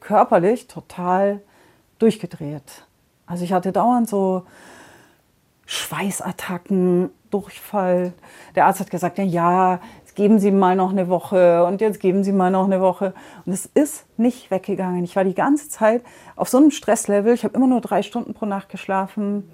körperlich 0.00 0.66
total 0.66 1.42
durchgedreht. 1.98 2.86
Also 3.26 3.44
ich 3.44 3.52
hatte 3.52 3.72
dauernd 3.72 4.08
so 4.08 4.44
Schweißattacken, 5.66 7.10
Durchfall. 7.30 8.12
Der 8.54 8.66
Arzt 8.66 8.80
hat 8.80 8.90
gesagt, 8.90 9.18
ja, 9.18 9.24
ja, 9.24 9.80
jetzt 10.14 10.16
geben 10.16 10.38
Sie 10.38 10.52
mal 10.52 10.76
noch 10.76 10.90
eine 10.90 11.08
Woche 11.08 11.64
und 11.64 11.80
jetzt 11.80 11.98
geben 11.98 12.22
Sie 12.22 12.30
mal 12.30 12.50
noch 12.50 12.66
eine 12.66 12.80
Woche. 12.80 13.14
Und 13.44 13.52
es 13.52 13.66
ist 13.66 14.06
nicht 14.16 14.50
weggegangen. 14.50 15.02
Ich 15.02 15.16
war 15.16 15.24
die 15.24 15.34
ganze 15.34 15.68
Zeit 15.68 16.04
auf 16.36 16.48
so 16.48 16.58
einem 16.58 16.70
Stresslevel. 16.70 17.34
Ich 17.34 17.42
habe 17.42 17.56
immer 17.56 17.66
nur 17.66 17.80
drei 17.80 18.02
Stunden 18.02 18.32
pro 18.32 18.46
Nacht 18.46 18.68
geschlafen. 18.68 19.50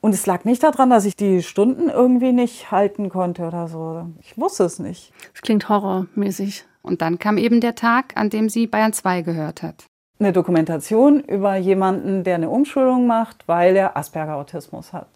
Und 0.00 0.14
es 0.14 0.24
lag 0.24 0.44
nicht 0.44 0.62
daran, 0.62 0.88
dass 0.88 1.04
ich 1.04 1.16
die 1.16 1.42
Stunden 1.42 1.90
irgendwie 1.90 2.32
nicht 2.32 2.70
halten 2.70 3.10
konnte 3.10 3.46
oder 3.46 3.68
so. 3.68 4.06
Ich 4.20 4.38
wusste 4.38 4.64
es 4.64 4.78
nicht. 4.78 5.12
Das 5.32 5.42
klingt 5.42 5.68
horrormäßig. 5.68 6.64
Und 6.82 7.02
dann 7.02 7.18
kam 7.18 7.36
eben 7.36 7.60
der 7.60 7.74
Tag, 7.74 8.16
an 8.16 8.30
dem 8.30 8.48
sie 8.48 8.66
Bayern 8.66 8.92
2 8.92 9.22
gehört 9.22 9.62
hat. 9.62 9.84
Eine 10.18 10.32
Dokumentation 10.32 11.20
über 11.20 11.56
jemanden, 11.56 12.24
der 12.24 12.36
eine 12.36 12.48
Umschulung 12.48 13.06
macht, 13.06 13.48
weil 13.48 13.76
er 13.76 13.96
Asperger-Autismus 13.96 14.92
hat. 14.94 15.08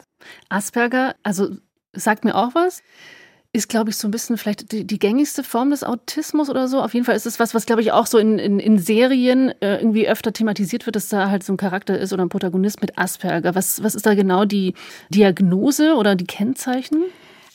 Asperger, 0.50 1.14
also 1.22 1.48
sagt 1.94 2.24
mir 2.24 2.34
auch 2.34 2.54
was 2.54 2.82
ist, 3.52 3.68
glaube 3.68 3.90
ich, 3.90 3.96
so 3.96 4.06
ein 4.06 4.10
bisschen 4.10 4.36
vielleicht 4.36 4.72
die, 4.72 4.86
die, 4.86 4.98
gängigste 4.98 5.42
Form 5.42 5.70
des 5.70 5.82
Autismus 5.82 6.50
oder 6.50 6.68
so. 6.68 6.82
Auf 6.82 6.92
jeden 6.92 7.06
Fall 7.06 7.16
ist 7.16 7.26
es 7.26 7.40
was, 7.40 7.54
was, 7.54 7.64
glaube 7.64 7.80
ich, 7.80 7.92
auch 7.92 8.06
so 8.06 8.18
in, 8.18 8.38
in, 8.38 8.58
in 8.58 8.78
Serien 8.78 9.50
äh, 9.62 9.78
irgendwie 9.78 10.06
öfter 10.06 10.32
thematisiert 10.32 10.84
wird, 10.84 10.96
dass 10.96 11.08
da 11.08 11.30
halt 11.30 11.42
so 11.42 11.54
ein 11.54 11.56
Charakter 11.56 11.98
ist 11.98 12.12
oder 12.12 12.24
ein 12.24 12.28
Protagonist 12.28 12.82
mit 12.82 12.98
Asperger. 12.98 13.54
Was, 13.54 13.82
was 13.82 13.94
ist 13.94 14.04
da 14.04 14.14
genau 14.14 14.44
die 14.44 14.74
Diagnose 15.08 15.94
oder 15.94 16.14
die 16.14 16.26
Kennzeichen? 16.26 17.04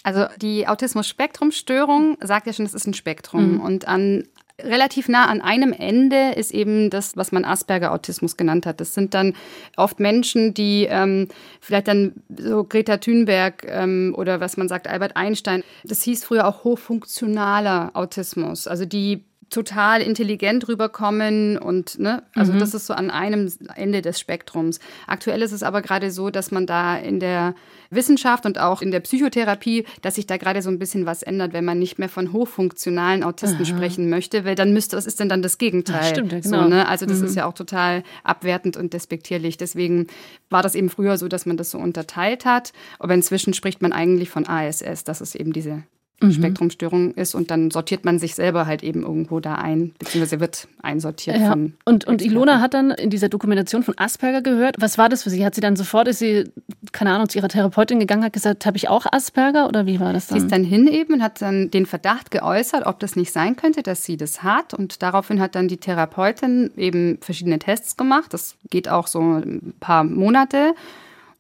Also 0.02 0.26
die 0.42 0.68
Autismus-Spektrum-Störung 0.68 2.18
sagt 2.22 2.48
ja 2.48 2.54
schon, 2.54 2.66
es 2.66 2.74
ist 2.74 2.88
ein 2.88 2.94
Spektrum. 2.94 3.54
Mhm. 3.54 3.60
Und 3.62 3.88
an 3.88 4.24
relativ 4.62 5.10
nah 5.10 5.26
an 5.26 5.42
einem 5.42 5.74
Ende 5.74 6.34
ist 6.36 6.52
eben 6.52 6.90
das, 6.90 7.18
was 7.18 7.32
man 7.32 7.46
Asperger-Autismus 7.46 8.38
genannt 8.38 8.66
hat. 8.66 8.80
Das 8.80 8.94
sind 8.94 9.14
dann 9.14 9.34
oft 9.78 10.00
Menschen, 10.00 10.54
die 10.54 10.88
ähm, 10.90 11.28
vielleicht 11.60 11.88
dann 11.88 12.14
so 12.38 12.64
Greta 12.64 12.98
Thunberg 12.98 13.66
ähm, 13.68 14.14
oder 14.18 14.40
was 14.40 14.58
man 14.58 14.68
sagt, 14.68 14.88
Albert 14.88 15.18
Einstein, 15.18 15.64
das 15.84 16.04
hieß 16.04 16.24
früher 16.24 16.48
auch 16.48 16.64
hochfunktionaler 16.64 17.92
Autismus. 17.94 18.68
Also 18.68 18.86
die 18.86 19.26
total 19.50 20.02
intelligent 20.02 20.68
rüberkommen 20.68 21.58
und 21.58 22.00
ne, 22.00 22.24
also 22.36 22.54
mhm. 22.54 22.60
das 22.60 22.74
ist 22.74 22.86
so 22.86 22.94
an 22.94 23.12
einem 23.12 23.52
Ende 23.76 24.02
des 24.02 24.20
Spektrums. 24.20 24.80
Aktuell 25.08 25.42
ist 25.42 25.52
es 25.52 25.64
aber 25.64 25.82
gerade 25.82 26.12
so, 26.12 26.30
dass 26.30 26.52
man 26.52 26.66
da 26.66 26.98
in 26.98 27.20
der 27.20 27.56
Wissenschaft 27.90 28.46
und 28.46 28.60
auch 28.60 28.82
in 28.82 28.92
der 28.92 29.00
Psychotherapie, 29.00 29.86
dass 30.02 30.16
sich 30.16 30.26
da 30.26 30.38
gerade 30.38 30.62
so 30.62 30.70
ein 30.70 30.80
bisschen 30.80 31.06
was 31.06 31.24
ändert, 31.24 31.54
wenn 31.54 31.66
man 31.66 31.80
nicht 31.80 32.00
mehr 32.00 32.10
von 32.10 32.34
hochfunktionalen 32.34 33.24
Autisten 33.24 33.66
Aha. 33.66 33.66
sprechen 33.66 34.10
möchte, 34.10 34.46
weil 34.46 34.56
dann 34.56 34.74
müsste, 34.74 34.98
was 34.98 35.06
ist 35.06 35.20
denn 35.20 35.30
dann 35.30 35.42
das 35.42 35.58
Gegenteil? 35.58 36.00
Ach, 36.02 36.10
stimmt, 36.10 36.32
ja, 36.32 36.40
genau. 36.40 36.64
So, 36.64 36.70
ne? 36.70 36.88
Also 36.88 37.06
das 37.06 37.20
mhm. 37.20 37.26
ist 37.26 37.36
ja 37.36 37.46
auch 37.46 37.54
total 37.54 38.04
abwertend 38.24 38.78
und 38.78 38.94
despektierlich. 38.94 39.58
Deswegen 39.58 40.08
war 40.50 40.64
das 40.64 40.76
eben 40.76 40.90
früher 40.90 41.18
so, 41.18 41.28
dass 41.28 41.46
man 41.46 41.58
das 41.58 41.72
so 41.72 41.78
unterteilt 41.78 42.46
hat. 42.46 42.74
Aber 43.00 43.14
inzwischen 43.14 43.54
spricht 43.54 43.82
man 43.82 43.94
eigentlich 43.94 44.30
von 44.30 44.48
ASS. 44.48 45.04
Das 45.04 45.22
ist 45.22 45.36
eben 45.36 45.54
diese. 45.54 45.84
Spektrumstörung 46.32 47.14
ist 47.16 47.36
und 47.36 47.52
dann 47.52 47.70
sortiert 47.70 48.06
man 48.06 48.18
sich 48.20 48.36
selber 48.36 48.66
halt 48.66 48.84
eben 48.84 49.04
irgendwo 49.04 49.40
da 49.40 49.56
ein, 49.56 49.94
beziehungsweise 50.00 50.40
wird 50.40 50.68
einsortiert 50.82 51.38
ja. 51.38 51.50
von. 51.50 51.74
Und, 51.86 52.06
und 52.06 52.22
Ilona 52.22 52.62
hat 52.62 52.74
dann 52.74 52.92
in 52.92 53.10
dieser 53.10 53.30
Dokumentation 53.30 53.84
von 53.84 53.96
Asperger 53.98 54.42
gehört. 54.42 54.78
Was 54.80 54.98
war 54.98 55.10
das 55.10 55.24
für 55.24 55.30
sie? 55.30 55.46
Hat 55.46 55.56
sie 55.56 55.62
dann 55.62 55.76
sofort, 55.76 56.08
ist 56.08 56.20
sie, 56.20 56.46
keine 56.92 57.12
Ahnung, 57.12 57.28
zu 57.28 57.40
ihrer 57.40 57.50
Therapeutin 57.50 58.00
gegangen, 58.00 58.24
hat 58.24 58.34
gesagt, 58.34 58.66
habe 58.66 58.78
ich 58.78 58.88
auch 58.88 59.06
Asperger 59.12 59.68
oder 59.68 59.86
wie 59.86 60.00
war 60.00 60.14
das 60.14 60.28
dann? 60.28 60.40
Sie 60.40 60.46
ist 60.46 60.52
dann 60.52 60.64
hin 60.64 60.88
eben 60.88 61.16
und 61.16 61.24
hat 61.24 61.42
dann 61.42 61.72
den 61.72 61.86
Verdacht 61.86 62.32
geäußert, 62.32 62.86
ob 62.86 63.00
das 63.00 63.16
nicht 63.16 63.32
sein 63.32 63.56
könnte, 63.56 63.84
dass 63.84 64.06
sie 64.06 64.16
das 64.16 64.44
hat. 64.44 64.74
Und 64.74 65.02
daraufhin 65.02 65.42
hat 65.42 65.56
dann 65.56 65.68
die 65.68 65.78
Therapeutin 65.78 66.72
eben 66.78 67.18
verschiedene 67.22 67.60
Tests 67.60 67.98
gemacht. 67.98 68.34
Das 68.34 68.56
geht 68.70 68.88
auch 68.88 69.08
so 69.08 69.20
ein 69.20 69.74
paar 69.80 70.04
Monate 70.04 70.74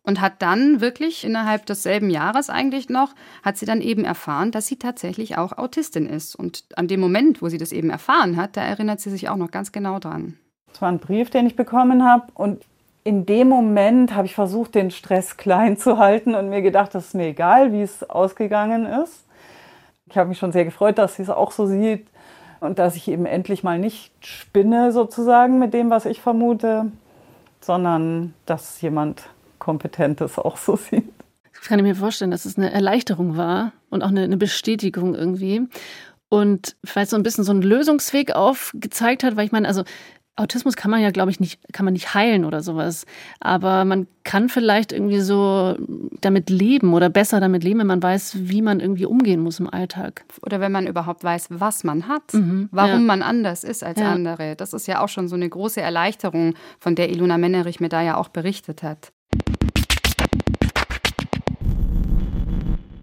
und 0.03 0.21
hat 0.21 0.41
dann 0.41 0.81
wirklich 0.81 1.23
innerhalb 1.23 1.65
desselben 1.65 2.09
Jahres 2.09 2.49
eigentlich 2.49 2.89
noch, 2.89 3.13
hat 3.41 3.57
sie 3.57 3.65
dann 3.65 3.81
eben 3.81 4.05
erfahren, 4.05 4.51
dass 4.51 4.67
sie 4.67 4.77
tatsächlich 4.77 5.37
auch 5.37 5.57
Autistin 5.57 6.05
ist. 6.05 6.35
Und 6.35 6.65
an 6.75 6.87
dem 6.87 6.99
Moment, 6.99 7.41
wo 7.41 7.49
sie 7.49 7.57
das 7.57 7.71
eben 7.71 7.89
erfahren 7.89 8.37
hat, 8.37 8.57
da 8.57 8.61
erinnert 8.61 8.99
sie 8.99 9.09
sich 9.09 9.29
auch 9.29 9.37
noch 9.37 9.51
ganz 9.51 9.71
genau 9.71 9.99
dran. 9.99 10.37
Es 10.73 10.81
war 10.81 10.89
ein 10.89 10.99
Brief, 10.99 11.29
den 11.29 11.47
ich 11.47 11.55
bekommen 11.55 12.03
habe 12.03 12.27
und 12.33 12.63
in 13.05 13.25
dem 13.25 13.49
Moment 13.49 14.15
habe 14.15 14.27
ich 14.27 14.35
versucht, 14.35 14.75
den 14.75 14.89
Stress 14.89 15.35
klein 15.35 15.77
zu 15.77 15.97
halten 15.97 16.35
und 16.35 16.49
mir 16.49 16.61
gedacht, 16.61 16.95
das 16.95 17.07
ist 17.07 17.15
mir 17.15 17.27
egal, 17.27 17.73
wie 17.73 17.81
es 17.81 18.09
ausgegangen 18.09 18.85
ist. 18.85 19.25
Ich 20.09 20.17
habe 20.17 20.29
mich 20.29 20.37
schon 20.37 20.51
sehr 20.51 20.65
gefreut, 20.65 20.97
dass 20.97 21.15
sie 21.15 21.23
es 21.23 21.29
auch 21.29 21.51
so 21.51 21.65
sieht 21.65 22.07
und 22.61 22.79
dass 22.79 22.95
ich 22.95 23.09
eben 23.09 23.25
endlich 23.25 23.63
mal 23.63 23.77
nicht 23.77 24.13
spinne 24.25 24.91
sozusagen 24.91 25.59
mit 25.59 25.73
dem, 25.73 25.89
was 25.89 26.05
ich 26.05 26.21
vermute, 26.21 26.91
sondern 27.59 28.33
dass 28.45 28.79
jemand 28.81 29.23
Kompetentes 29.63 30.37
auch 30.37 30.57
so 30.57 30.75
sieht. 30.75 31.05
Das 31.53 31.69
kann 31.69 31.79
ich 31.79 31.83
mir 31.83 31.95
vorstellen, 31.95 32.31
dass 32.31 32.43
es 32.43 32.57
eine 32.57 32.71
Erleichterung 32.73 33.37
war 33.37 33.71
und 33.89 34.03
auch 34.03 34.09
eine, 34.09 34.23
eine 34.23 34.35
Bestätigung 34.35 35.15
irgendwie. 35.15 35.61
Und 36.27 36.75
vielleicht 36.83 37.11
so 37.11 37.15
ein 37.15 37.23
bisschen 37.23 37.45
so 37.45 37.51
einen 37.51 37.61
Lösungsweg 37.61 38.35
aufgezeigt 38.35 39.23
hat, 39.23 39.37
weil 39.37 39.45
ich 39.45 39.53
meine, 39.53 39.67
also 39.67 39.83
Autismus 40.35 40.75
kann 40.75 40.89
man 40.91 41.01
ja, 41.01 41.11
glaube 41.11 41.29
ich, 41.29 41.39
nicht, 41.39 41.61
kann 41.73 41.85
man 41.85 41.93
nicht 41.93 42.13
heilen 42.13 42.43
oder 42.43 42.61
sowas. 42.61 43.05
Aber 43.39 43.85
man 43.85 44.07
kann 44.23 44.49
vielleicht 44.49 44.91
irgendwie 44.91 45.21
so 45.21 45.77
damit 46.19 46.49
leben 46.49 46.93
oder 46.93 47.09
besser 47.09 47.39
damit 47.39 47.63
leben, 47.63 47.79
wenn 47.79 47.87
man 47.87 48.03
weiß, 48.03 48.49
wie 48.49 48.63
man 48.63 48.81
irgendwie 48.81 49.05
umgehen 49.05 49.39
muss 49.39 49.59
im 49.59 49.69
Alltag. 49.69 50.25
Oder 50.41 50.59
wenn 50.59 50.71
man 50.71 50.87
überhaupt 50.87 51.23
weiß, 51.23 51.47
was 51.51 51.83
man 51.85 52.07
hat, 52.09 52.33
mhm, 52.33 52.67
warum 52.71 52.91
ja. 52.91 52.99
man 52.99 53.21
anders 53.21 53.63
ist 53.63 53.83
als 53.83 53.99
ja. 53.99 54.11
andere. 54.11 54.55
Das 54.55 54.73
ist 54.73 54.87
ja 54.87 55.01
auch 55.01 55.09
schon 55.09 55.27
so 55.27 55.35
eine 55.35 55.47
große 55.47 55.79
Erleichterung, 55.79 56.55
von 56.79 56.95
der 56.95 57.09
Ilona 57.09 57.37
Mennerich 57.37 57.79
mir 57.79 57.89
da 57.89 58.01
ja 58.01 58.17
auch 58.17 58.29
berichtet 58.29 58.81
hat. 58.81 59.13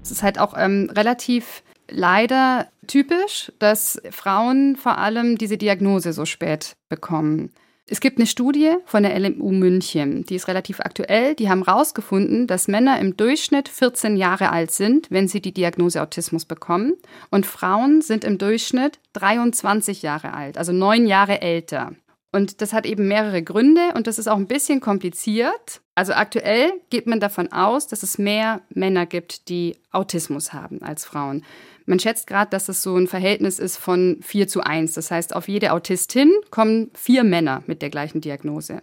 Es 0.02 0.10
ist 0.10 0.22
halt 0.22 0.38
auch 0.38 0.54
ähm, 0.56 0.90
relativ 0.94 1.62
leider 1.90 2.68
typisch, 2.86 3.52
dass 3.58 4.00
Frauen 4.10 4.76
vor 4.76 4.98
allem 4.98 5.38
diese 5.38 5.58
Diagnose 5.58 6.12
so 6.12 6.24
spät 6.24 6.76
bekommen. 6.88 7.50
Es 7.92 7.98
gibt 7.98 8.18
eine 8.18 8.26
Studie 8.28 8.76
von 8.84 9.02
der 9.02 9.18
LMU 9.18 9.50
München, 9.50 10.24
die 10.24 10.36
ist 10.36 10.46
relativ 10.46 10.78
aktuell. 10.78 11.34
Die 11.34 11.48
haben 11.48 11.64
herausgefunden, 11.64 12.46
dass 12.46 12.68
Männer 12.68 13.00
im 13.00 13.16
Durchschnitt 13.16 13.68
14 13.68 14.16
Jahre 14.16 14.50
alt 14.50 14.70
sind, 14.70 15.10
wenn 15.10 15.26
sie 15.26 15.40
die 15.40 15.52
Diagnose 15.52 16.00
Autismus 16.00 16.44
bekommen. 16.44 16.94
Und 17.32 17.46
Frauen 17.46 18.00
sind 18.00 18.22
im 18.22 18.38
Durchschnitt 18.38 19.00
23 19.14 20.02
Jahre 20.02 20.34
alt, 20.34 20.56
also 20.56 20.72
neun 20.72 21.08
Jahre 21.08 21.42
älter. 21.42 21.92
Und 22.32 22.60
das 22.62 22.72
hat 22.72 22.86
eben 22.86 23.08
mehrere 23.08 23.42
Gründe 23.42 23.92
und 23.94 24.06
das 24.06 24.18
ist 24.18 24.28
auch 24.28 24.36
ein 24.36 24.46
bisschen 24.46 24.80
kompliziert. 24.80 25.80
Also 25.96 26.12
aktuell 26.12 26.72
geht 26.88 27.06
man 27.06 27.18
davon 27.18 27.50
aus, 27.52 27.88
dass 27.88 28.04
es 28.04 28.18
mehr 28.18 28.60
Männer 28.68 29.04
gibt, 29.06 29.48
die 29.48 29.76
Autismus 29.90 30.52
haben 30.52 30.80
als 30.82 31.04
Frauen. 31.04 31.44
Man 31.86 31.98
schätzt 31.98 32.28
gerade, 32.28 32.50
dass 32.50 32.68
es 32.68 32.82
so 32.82 32.96
ein 32.96 33.08
Verhältnis 33.08 33.58
ist 33.58 33.76
von 33.76 34.18
4 34.22 34.46
zu 34.46 34.60
1. 34.62 34.92
Das 34.92 35.10
heißt, 35.10 35.34
auf 35.34 35.48
jede 35.48 35.72
Autistin 35.72 36.30
kommen 36.50 36.90
vier 36.94 37.24
Männer 37.24 37.64
mit 37.66 37.82
der 37.82 37.90
gleichen 37.90 38.20
Diagnose. 38.20 38.80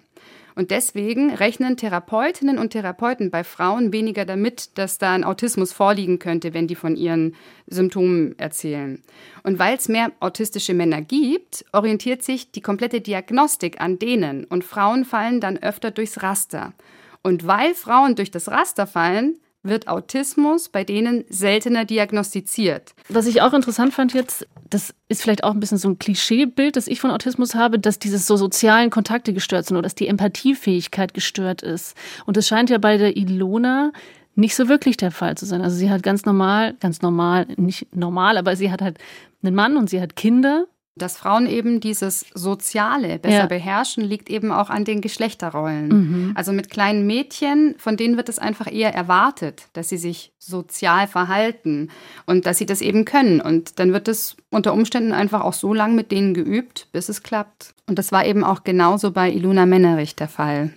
Und 0.57 0.71
deswegen 0.71 1.31
rechnen 1.31 1.77
Therapeutinnen 1.77 2.57
und 2.57 2.71
Therapeuten 2.71 3.29
bei 3.29 3.43
Frauen 3.43 3.93
weniger 3.93 4.25
damit, 4.25 4.75
dass 4.79 4.97
da 4.97 5.13
ein 5.13 5.23
Autismus 5.23 5.71
vorliegen 5.71 6.17
könnte, 6.17 6.55
wenn 6.55 6.65
die 6.65 6.73
von 6.73 6.95
ihren 6.95 7.35
Symptomen 7.67 8.33
erzählen. 8.39 9.03
Und 9.43 9.59
weil 9.59 9.77
es 9.77 9.87
mehr 9.87 10.11
autistische 10.19 10.73
Männer 10.73 11.03
gibt, 11.03 11.63
orientiert 11.73 12.23
sich 12.23 12.49
die 12.49 12.61
komplette 12.61 13.01
Diagnostik 13.01 13.79
an 13.79 13.99
denen 13.99 14.45
und 14.45 14.63
Frauen 14.63 15.05
fallen 15.05 15.41
dann 15.41 15.57
öfter 15.57 15.91
durchs 15.91 16.23
Raster. 16.23 16.73
Und 17.21 17.45
weil 17.45 17.75
Frauen 17.75 18.15
durch 18.15 18.31
das 18.31 18.49
Raster 18.49 18.87
fallen, 18.87 19.37
wird 19.67 19.87
Autismus 19.87 20.69
bei 20.69 20.83
denen 20.83 21.25
seltener 21.29 21.85
diagnostiziert. 21.85 22.93
Was 23.09 23.27
ich 23.27 23.41
auch 23.41 23.53
interessant 23.53 23.93
fand 23.93 24.13
jetzt, 24.13 24.47
das 24.69 24.93
ist 25.07 25.21
vielleicht 25.21 25.43
auch 25.43 25.51
ein 25.51 25.59
bisschen 25.59 25.77
so 25.77 25.89
ein 25.89 25.99
Klischeebild, 25.99 26.75
das 26.75 26.87
ich 26.87 26.99
von 26.99 27.11
Autismus 27.11 27.55
habe, 27.55 27.79
dass 27.79 27.99
diese 27.99 28.17
so 28.17 28.37
sozialen 28.37 28.89
Kontakte 28.89 29.33
gestört 29.33 29.65
sind 29.65 29.77
oder 29.77 29.83
dass 29.83 29.95
die 29.95 30.07
Empathiefähigkeit 30.07 31.13
gestört 31.13 31.61
ist. 31.61 31.95
Und 32.25 32.37
es 32.37 32.47
scheint 32.47 32.69
ja 32.69 32.77
bei 32.77 32.97
der 32.97 33.15
Ilona 33.15 33.91
nicht 34.35 34.55
so 34.55 34.69
wirklich 34.69 34.97
der 34.97 35.11
Fall 35.11 35.35
zu 35.35 35.45
sein. 35.45 35.61
Also 35.61 35.75
sie 35.75 35.89
hat 35.89 36.03
ganz 36.03 36.25
normal, 36.25 36.75
ganz 36.79 37.01
normal, 37.01 37.47
nicht 37.57 37.95
normal, 37.95 38.37
aber 38.37 38.55
sie 38.55 38.71
hat 38.71 38.81
halt 38.81 38.97
einen 39.41 39.55
Mann 39.55 39.77
und 39.77 39.89
sie 39.89 39.99
hat 40.01 40.15
Kinder 40.15 40.65
dass 40.97 41.17
Frauen 41.17 41.47
eben 41.47 41.79
dieses 41.79 42.25
Soziale 42.33 43.19
besser 43.19 43.37
ja. 43.37 43.45
beherrschen, 43.45 44.03
liegt 44.03 44.29
eben 44.29 44.51
auch 44.51 44.69
an 44.69 44.85
den 44.85 45.01
Geschlechterrollen. 45.01 45.87
Mhm. 45.87 46.31
Also 46.35 46.53
mit 46.53 46.69
kleinen 46.69 47.07
Mädchen, 47.07 47.75
von 47.77 47.97
denen 47.97 48.17
wird 48.17 48.29
es 48.29 48.39
einfach 48.39 48.71
eher 48.71 48.93
erwartet, 48.93 49.67
dass 49.73 49.89
sie 49.89 49.97
sich 49.97 50.33
sozial 50.39 51.07
verhalten 51.07 51.89
und 52.25 52.45
dass 52.45 52.57
sie 52.57 52.65
das 52.65 52.81
eben 52.81 53.05
können. 53.05 53.41
Und 53.41 53.79
dann 53.79 53.93
wird 53.93 54.07
es 54.07 54.37
unter 54.49 54.73
Umständen 54.73 55.11
einfach 55.13 55.41
auch 55.41 55.53
so 55.53 55.73
lange 55.73 55.95
mit 55.95 56.11
denen 56.11 56.33
geübt, 56.33 56.87
bis 56.91 57.09
es 57.09 57.23
klappt. 57.23 57.73
Und 57.87 57.99
das 57.99 58.11
war 58.11 58.25
eben 58.25 58.43
auch 58.43 58.63
genauso 58.63 59.11
bei 59.11 59.31
Iluna 59.31 59.65
Mennerich 59.65 60.15
der 60.15 60.27
Fall. 60.27 60.71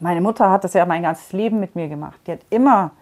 Meine 0.00 0.20
Mutter 0.20 0.50
hat 0.50 0.64
das 0.64 0.74
ja 0.74 0.86
mein 0.86 1.02
ganzes 1.02 1.32
Leben 1.32 1.60
mit 1.60 1.74
mir 1.74 1.88
gemacht. 1.88 2.20
Die 2.26 2.32
hat 2.32 2.40
immer 2.50 2.92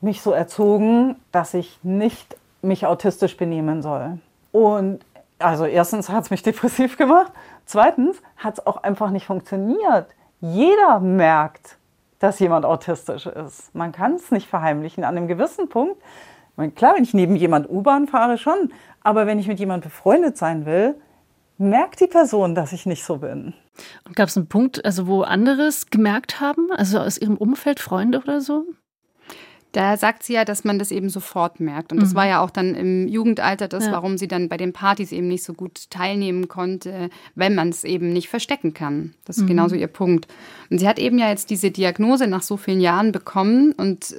mich 0.00 0.20
so 0.20 0.32
erzogen, 0.32 1.16
dass 1.30 1.54
ich 1.54 1.78
nicht 1.82 2.36
mich 2.62 2.86
autistisch 2.86 3.36
benehmen 3.36 3.82
soll. 3.82 4.18
Und 4.52 5.00
also 5.42 5.64
erstens 5.64 6.08
hat 6.08 6.24
es 6.24 6.30
mich 6.30 6.42
depressiv 6.42 6.96
gemacht. 6.96 7.32
Zweitens 7.64 8.22
hat 8.36 8.58
es 8.58 8.66
auch 8.66 8.82
einfach 8.82 9.10
nicht 9.10 9.26
funktioniert. 9.26 10.06
Jeder 10.40 11.00
merkt, 11.00 11.76
dass 12.18 12.38
jemand 12.38 12.64
autistisch 12.64 13.26
ist. 13.26 13.74
Man 13.74 13.92
kann 13.92 14.14
es 14.14 14.30
nicht 14.30 14.48
verheimlichen. 14.48 15.04
An 15.04 15.16
einem 15.16 15.28
gewissen 15.28 15.68
Punkt, 15.68 16.00
klar, 16.76 16.94
wenn 16.96 17.02
ich 17.02 17.14
neben 17.14 17.36
jemand 17.36 17.68
U-Bahn 17.68 18.06
fahre, 18.06 18.38
schon. 18.38 18.72
Aber 19.02 19.26
wenn 19.26 19.38
ich 19.38 19.48
mit 19.48 19.58
jemand 19.58 19.84
befreundet 19.84 20.36
sein 20.36 20.66
will, 20.66 20.94
merkt 21.58 22.00
die 22.00 22.06
Person, 22.06 22.54
dass 22.54 22.72
ich 22.72 22.86
nicht 22.86 23.04
so 23.04 23.18
bin. 23.18 23.54
Und 24.04 24.16
gab 24.16 24.28
es 24.28 24.36
einen 24.36 24.48
Punkt, 24.48 24.84
also 24.84 25.06
wo 25.06 25.22
anderes 25.22 25.86
gemerkt 25.90 26.40
haben, 26.40 26.70
also 26.72 26.98
aus 26.98 27.18
ihrem 27.18 27.36
Umfeld, 27.36 27.80
Freunde 27.80 28.18
oder 28.18 28.40
so? 28.40 28.66
Da 29.72 29.96
sagt 29.96 30.22
sie 30.22 30.34
ja, 30.34 30.44
dass 30.44 30.64
man 30.64 30.78
das 30.78 30.90
eben 30.90 31.08
sofort 31.08 31.58
merkt. 31.58 31.92
Und 31.92 32.02
das 32.02 32.10
mhm. 32.10 32.16
war 32.16 32.26
ja 32.26 32.42
auch 32.42 32.50
dann 32.50 32.74
im 32.74 33.08
Jugendalter 33.08 33.68
das, 33.68 33.86
ja. 33.86 33.92
warum 33.92 34.18
sie 34.18 34.28
dann 34.28 34.50
bei 34.50 34.58
den 34.58 34.74
Partys 34.74 35.12
eben 35.12 35.28
nicht 35.28 35.44
so 35.44 35.54
gut 35.54 35.90
teilnehmen 35.90 36.48
konnte, 36.48 37.08
wenn 37.34 37.54
man 37.54 37.70
es 37.70 37.82
eben 37.82 38.12
nicht 38.12 38.28
verstecken 38.28 38.74
kann. 38.74 39.14
Das 39.24 39.38
ist 39.38 39.44
mhm. 39.44 39.48
genauso 39.48 39.74
ihr 39.74 39.86
Punkt. 39.86 40.28
Und 40.70 40.78
sie 40.78 40.86
hat 40.86 40.98
eben 40.98 41.18
ja 41.18 41.30
jetzt 41.30 41.48
diese 41.48 41.70
Diagnose 41.70 42.26
nach 42.26 42.42
so 42.42 42.58
vielen 42.58 42.82
Jahren 42.82 43.12
bekommen. 43.12 43.72
Und 43.72 44.14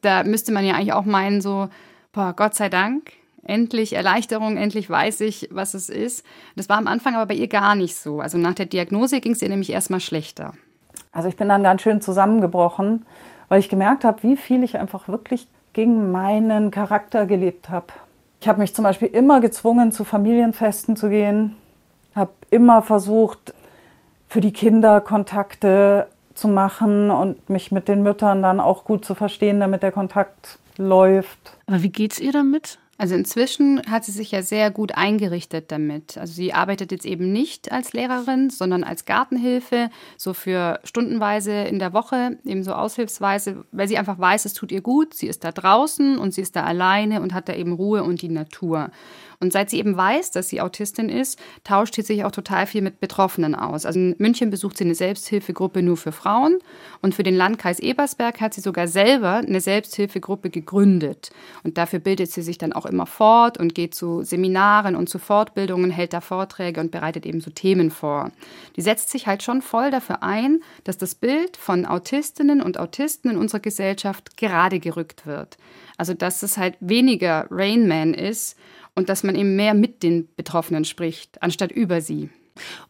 da 0.00 0.24
müsste 0.24 0.50
man 0.50 0.64
ja 0.66 0.74
eigentlich 0.74 0.92
auch 0.92 1.04
meinen, 1.04 1.40
so, 1.40 1.68
boah, 2.12 2.34
Gott 2.36 2.56
sei 2.56 2.68
Dank, 2.68 3.12
endlich 3.44 3.92
Erleichterung, 3.92 4.56
endlich 4.56 4.90
weiß 4.90 5.20
ich, 5.20 5.48
was 5.52 5.74
es 5.74 5.90
ist. 5.90 6.24
Das 6.56 6.68
war 6.68 6.78
am 6.78 6.88
Anfang 6.88 7.14
aber 7.14 7.26
bei 7.26 7.34
ihr 7.34 7.48
gar 7.48 7.76
nicht 7.76 7.94
so. 7.94 8.20
Also 8.20 8.36
nach 8.36 8.54
der 8.54 8.66
Diagnose 8.66 9.20
ging 9.20 9.32
es 9.32 9.42
ihr 9.42 9.48
nämlich 9.48 9.70
erstmal 9.70 10.00
schlechter. 10.00 10.54
Also 11.12 11.28
ich 11.28 11.36
bin 11.36 11.48
dann 11.48 11.62
ganz 11.62 11.82
schön 11.82 12.00
zusammengebrochen 12.00 13.04
weil 13.52 13.60
ich 13.60 13.68
gemerkt 13.68 14.04
habe, 14.04 14.22
wie 14.22 14.38
viel 14.38 14.64
ich 14.64 14.78
einfach 14.78 15.08
wirklich 15.08 15.46
gegen 15.74 16.10
meinen 16.10 16.70
Charakter 16.70 17.26
gelebt 17.26 17.68
habe. 17.68 17.88
Ich 18.40 18.48
habe 18.48 18.60
mich 18.60 18.74
zum 18.74 18.82
Beispiel 18.82 19.08
immer 19.08 19.42
gezwungen, 19.42 19.92
zu 19.92 20.04
Familienfesten 20.04 20.96
zu 20.96 21.10
gehen, 21.10 21.54
habe 22.14 22.30
immer 22.48 22.80
versucht, 22.80 23.52
für 24.26 24.40
die 24.40 24.54
Kinder 24.54 25.02
Kontakte 25.02 26.08
zu 26.32 26.48
machen 26.48 27.10
und 27.10 27.50
mich 27.50 27.70
mit 27.70 27.88
den 27.88 28.02
Müttern 28.02 28.42
dann 28.42 28.58
auch 28.58 28.86
gut 28.86 29.04
zu 29.04 29.14
verstehen, 29.14 29.60
damit 29.60 29.82
der 29.82 29.92
Kontakt 29.92 30.58
läuft. 30.78 31.58
Aber 31.66 31.82
wie 31.82 31.92
geht's 31.92 32.18
ihr 32.18 32.32
damit? 32.32 32.78
Also 33.02 33.16
inzwischen 33.16 33.82
hat 33.90 34.04
sie 34.04 34.12
sich 34.12 34.30
ja 34.30 34.42
sehr 34.42 34.70
gut 34.70 34.94
eingerichtet 34.94 35.72
damit. 35.72 36.16
Also 36.18 36.34
sie 36.34 36.54
arbeitet 36.54 36.92
jetzt 36.92 37.04
eben 37.04 37.32
nicht 37.32 37.72
als 37.72 37.92
Lehrerin, 37.94 38.48
sondern 38.48 38.84
als 38.84 39.06
Gartenhilfe, 39.06 39.90
so 40.16 40.34
für 40.34 40.78
stundenweise 40.84 41.50
in 41.50 41.80
der 41.80 41.94
Woche, 41.94 42.38
eben 42.44 42.62
so 42.62 42.74
aushilfsweise, 42.74 43.64
weil 43.72 43.88
sie 43.88 43.98
einfach 43.98 44.20
weiß, 44.20 44.44
es 44.44 44.54
tut 44.54 44.70
ihr 44.70 44.82
gut. 44.82 45.14
Sie 45.14 45.26
ist 45.26 45.42
da 45.42 45.50
draußen 45.50 46.16
und 46.16 46.32
sie 46.32 46.42
ist 46.42 46.54
da 46.54 46.62
alleine 46.62 47.22
und 47.22 47.34
hat 47.34 47.48
da 47.48 47.54
eben 47.54 47.72
Ruhe 47.72 48.04
und 48.04 48.22
die 48.22 48.28
Natur. 48.28 48.92
Und 49.42 49.52
seit 49.52 49.70
sie 49.70 49.78
eben 49.80 49.96
weiß, 49.96 50.30
dass 50.30 50.48
sie 50.48 50.60
Autistin 50.60 51.08
ist, 51.08 51.36
tauscht 51.64 51.96
sie 51.96 52.02
sich 52.02 52.24
auch 52.24 52.30
total 52.30 52.64
viel 52.68 52.80
mit 52.80 53.00
Betroffenen 53.00 53.56
aus. 53.56 53.84
Also 53.84 53.98
in 53.98 54.14
München 54.18 54.50
besucht 54.50 54.78
sie 54.78 54.84
eine 54.84 54.94
Selbsthilfegruppe 54.94 55.82
nur 55.82 55.96
für 55.96 56.12
Frauen 56.12 56.60
und 57.00 57.16
für 57.16 57.24
den 57.24 57.34
Landkreis 57.34 57.80
Ebersberg 57.80 58.40
hat 58.40 58.54
sie 58.54 58.60
sogar 58.60 58.86
selber 58.86 59.38
eine 59.38 59.60
Selbsthilfegruppe 59.60 60.48
gegründet. 60.48 61.30
Und 61.64 61.76
dafür 61.76 61.98
bildet 61.98 62.30
sie 62.30 62.42
sich 62.42 62.56
dann 62.56 62.72
auch 62.72 62.86
immer 62.86 63.06
fort 63.06 63.58
und 63.58 63.74
geht 63.74 63.96
zu 63.96 64.22
Seminaren 64.22 64.94
und 64.94 65.08
zu 65.08 65.18
Fortbildungen, 65.18 65.90
hält 65.90 66.12
da 66.12 66.20
Vorträge 66.20 66.80
und 66.80 66.92
bereitet 66.92 67.26
eben 67.26 67.40
so 67.40 67.50
Themen 67.50 67.90
vor. 67.90 68.30
Die 68.76 68.80
setzt 68.80 69.10
sich 69.10 69.26
halt 69.26 69.42
schon 69.42 69.60
voll 69.60 69.90
dafür 69.90 70.22
ein, 70.22 70.60
dass 70.84 70.98
das 70.98 71.16
Bild 71.16 71.56
von 71.56 71.84
Autistinnen 71.84 72.62
und 72.62 72.78
Autisten 72.78 73.32
in 73.32 73.38
unserer 73.38 73.58
Gesellschaft 73.58 74.36
gerade 74.36 74.78
gerückt 74.78 75.26
wird. 75.26 75.56
Also 75.96 76.14
dass 76.14 76.44
es 76.44 76.58
halt 76.58 76.76
weniger 76.78 77.46
Rainman 77.50 78.14
ist 78.14 78.56
und 78.94 79.08
dass 79.08 79.22
man 79.22 79.34
eben 79.34 79.56
mehr 79.56 79.74
mit 79.74 80.02
den 80.02 80.28
Betroffenen 80.34 80.84
spricht, 80.84 81.42
anstatt 81.42 81.72
über 81.72 82.00
sie. 82.00 82.30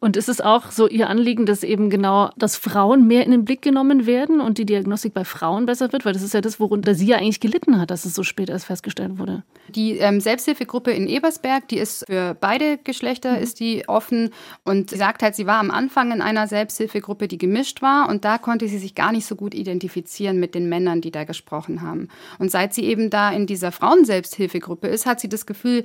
Und 0.01 0.17
ist 0.17 0.29
es 0.29 0.41
auch 0.41 0.71
so 0.71 0.89
Ihr 0.89 1.09
Anliegen, 1.09 1.47
dass 1.47 1.63
eben 1.63 1.91
genau, 1.91 2.31
dass 2.37 2.57
Frauen 2.57 3.07
mehr 3.07 3.25
in 3.25 3.31
den 3.31 3.45
Blick 3.45 3.63
genommen 3.63 4.07
werden 4.07 4.41
und 4.41 4.59
die 4.59 4.67
Diagnostik 4.67 5.15
bei 5.15 5.25
Frauen 5.25 5.67
besser 5.67 5.93
wird? 5.93 6.05
Weil 6.05 6.13
das 6.13 6.23
ist 6.23 6.35
ja 6.35 6.41
das, 6.41 6.59
worunter 6.61 6.95
sie 6.95 7.07
ja 7.07 7.17
eigentlich 7.17 7.41
gelitten 7.41 7.81
hat, 7.81 7.91
dass 7.91 8.05
es 8.05 8.15
so 8.15 8.23
spät 8.23 8.51
erst 8.51 8.67
festgestellt 8.67 9.19
wurde. 9.19 9.43
Die 9.69 9.99
ähm, 9.99 10.21
Selbsthilfegruppe 10.21 10.91
in 10.91 11.07
Ebersberg, 11.07 11.69
die 11.69 11.79
ist 11.79 12.05
für 12.07 12.37
beide 12.39 12.79
Geschlechter, 12.79 13.33
mhm. 13.37 13.43
ist 13.43 13.61
die 13.61 13.89
offen 13.89 14.31
und 14.65 14.91
sie 14.91 14.97
sagt 14.97 15.23
halt, 15.23 15.35
sie 15.35 15.47
war 15.47 15.59
am 15.59 15.71
Anfang 15.71 16.13
in 16.13 16.23
einer 16.23 16.47
Selbsthilfegruppe, 16.47 17.29
die 17.29 17.39
gemischt 17.39 17.83
war 17.83 18.09
und 18.09 18.25
da 18.25 18.39
konnte 18.39 18.69
sie 18.69 18.79
sich 18.79 18.95
gar 18.95 19.13
nicht 19.13 19.27
so 19.27 19.37
gut 19.37 19.55
identifizieren 19.55 20.41
mit 20.41 20.55
den 20.55 20.69
Männern, 20.69 21.01
die 21.01 21.11
da 21.11 21.25
gesprochen 21.25 21.83
haben. 21.83 22.09
Und 22.39 22.51
seit 22.51 22.75
sie 22.75 22.85
eben 22.85 23.11
da 23.11 23.31
in 23.31 23.47
dieser 23.47 23.73
Frauenselbsthilfegruppe 23.73 24.89
ist, 24.89 25.07
hat 25.07 25.21
sie 25.21 25.29
das 25.29 25.47
Gefühl, 25.47 25.85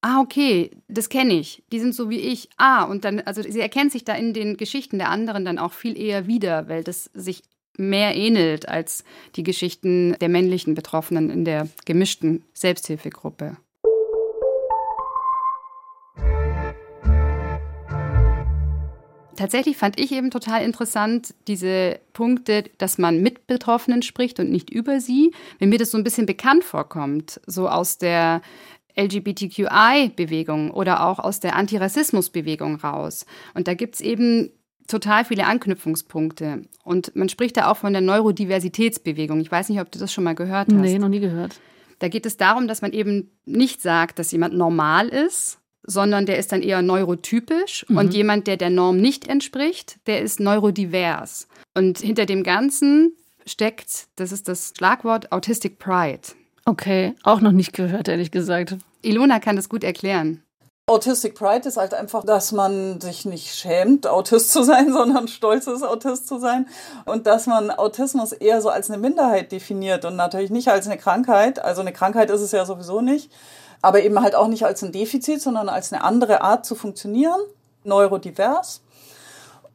ah, 0.00 0.20
okay, 0.20 0.70
das 0.88 1.08
kenne 1.08 1.34
ich, 1.34 1.62
die 1.72 1.80
sind 1.80 1.94
so 1.94 2.10
wie 2.10 2.20
ich, 2.20 2.48
ah, 2.56 2.84
und 2.84 3.04
dann, 3.04 3.20
also 3.20 3.42
sie 3.42 3.60
erkennt 3.60 3.92
sich 3.92 4.04
da 4.04 4.14
in 4.14 4.32
den 4.32 4.56
Geschichten 4.56 4.98
der 4.98 5.10
anderen 5.10 5.44
dann 5.44 5.58
auch 5.58 5.72
viel 5.72 5.98
eher 5.98 6.26
wieder, 6.26 6.68
weil 6.68 6.84
das 6.84 7.10
sich 7.14 7.42
mehr 7.76 8.16
ähnelt 8.16 8.68
als 8.68 9.04
die 9.36 9.44
Geschichten 9.44 10.16
der 10.20 10.28
männlichen 10.28 10.74
Betroffenen 10.74 11.30
in 11.30 11.44
der 11.44 11.68
gemischten 11.84 12.44
Selbsthilfegruppe. 12.52 13.56
Tatsächlich 19.36 19.76
fand 19.76 20.00
ich 20.00 20.10
eben 20.10 20.32
total 20.32 20.64
interessant 20.64 21.32
diese 21.46 22.00
Punkte, 22.12 22.64
dass 22.78 22.98
man 22.98 23.22
mit 23.22 23.46
Betroffenen 23.46 24.02
spricht 24.02 24.40
und 24.40 24.50
nicht 24.50 24.68
über 24.68 25.00
sie. 25.00 25.32
Wenn 25.60 25.68
mir 25.68 25.78
das 25.78 25.92
so 25.92 25.96
ein 25.96 26.02
bisschen 26.02 26.26
bekannt 26.26 26.64
vorkommt, 26.64 27.40
so 27.46 27.68
aus 27.68 27.98
der 27.98 28.42
LGBTQI-Bewegung 28.98 30.70
oder 30.70 31.06
auch 31.06 31.18
aus 31.18 31.40
der 31.40 31.56
Antirassismus-Bewegung 31.56 32.76
raus. 32.76 33.26
Und 33.54 33.68
da 33.68 33.74
gibt 33.74 33.96
es 33.96 34.00
eben 34.00 34.50
total 34.88 35.24
viele 35.24 35.46
Anknüpfungspunkte. 35.46 36.62
Und 36.82 37.14
man 37.14 37.28
spricht 37.28 37.56
da 37.56 37.70
auch 37.70 37.76
von 37.76 37.92
der 37.92 38.02
Neurodiversitätsbewegung. 38.02 39.40
Ich 39.40 39.52
weiß 39.52 39.68
nicht, 39.68 39.80
ob 39.80 39.92
du 39.92 39.98
das 39.98 40.12
schon 40.12 40.24
mal 40.24 40.34
gehört 40.34 40.68
hast. 40.72 40.80
Nee, 40.80 40.98
noch 40.98 41.08
nie 41.08 41.20
gehört. 41.20 41.60
Da 41.98 42.08
geht 42.08 42.26
es 42.26 42.36
darum, 42.36 42.68
dass 42.68 42.82
man 42.82 42.92
eben 42.92 43.30
nicht 43.44 43.82
sagt, 43.82 44.18
dass 44.18 44.32
jemand 44.32 44.54
normal 44.54 45.08
ist, 45.08 45.58
sondern 45.82 46.26
der 46.26 46.38
ist 46.38 46.52
dann 46.52 46.62
eher 46.62 46.82
neurotypisch 46.82 47.86
mhm. 47.88 47.96
und 47.96 48.14
jemand, 48.14 48.46
der 48.46 48.56
der 48.56 48.70
Norm 48.70 48.98
nicht 48.98 49.28
entspricht, 49.28 49.98
der 50.06 50.22
ist 50.22 50.40
neurodivers. 50.40 51.48
Und 51.74 51.98
hinter 51.98 52.26
dem 52.26 52.42
Ganzen 52.42 53.16
steckt, 53.46 54.08
das 54.16 54.32
ist 54.32 54.48
das 54.48 54.74
Schlagwort 54.76 55.32
Autistic 55.32 55.78
Pride. 55.78 56.20
Okay, 56.68 57.14
auch 57.22 57.40
noch 57.40 57.52
nicht 57.52 57.72
gehört, 57.72 58.08
ehrlich 58.08 58.30
gesagt. 58.30 58.76
Ilona 59.00 59.38
kann 59.38 59.56
das 59.56 59.70
gut 59.70 59.82
erklären. 59.82 60.42
Autistic 60.86 61.34
Pride 61.34 61.66
ist 61.66 61.78
halt 61.78 61.94
einfach, 61.94 62.26
dass 62.26 62.52
man 62.52 63.00
sich 63.00 63.24
nicht 63.24 63.54
schämt, 63.54 64.06
Autist 64.06 64.52
zu 64.52 64.62
sein, 64.62 64.92
sondern 64.92 65.28
stolz 65.28 65.66
ist, 65.66 65.82
Autist 65.82 66.28
zu 66.28 66.38
sein. 66.38 66.66
Und 67.06 67.26
dass 67.26 67.46
man 67.46 67.70
Autismus 67.70 68.32
eher 68.32 68.60
so 68.60 68.68
als 68.68 68.90
eine 68.90 68.98
Minderheit 68.98 69.50
definiert 69.50 70.04
und 70.04 70.16
natürlich 70.16 70.50
nicht 70.50 70.68
als 70.68 70.86
eine 70.86 70.98
Krankheit. 70.98 71.58
Also 71.58 71.80
eine 71.80 71.94
Krankheit 71.94 72.28
ist 72.28 72.42
es 72.42 72.52
ja 72.52 72.66
sowieso 72.66 73.00
nicht. 73.00 73.32
Aber 73.80 74.02
eben 74.02 74.20
halt 74.20 74.34
auch 74.34 74.48
nicht 74.48 74.66
als 74.66 74.82
ein 74.82 74.92
Defizit, 74.92 75.40
sondern 75.40 75.70
als 75.70 75.90
eine 75.90 76.04
andere 76.04 76.42
Art 76.42 76.66
zu 76.66 76.74
funktionieren. 76.74 77.40
Neurodivers. 77.84 78.82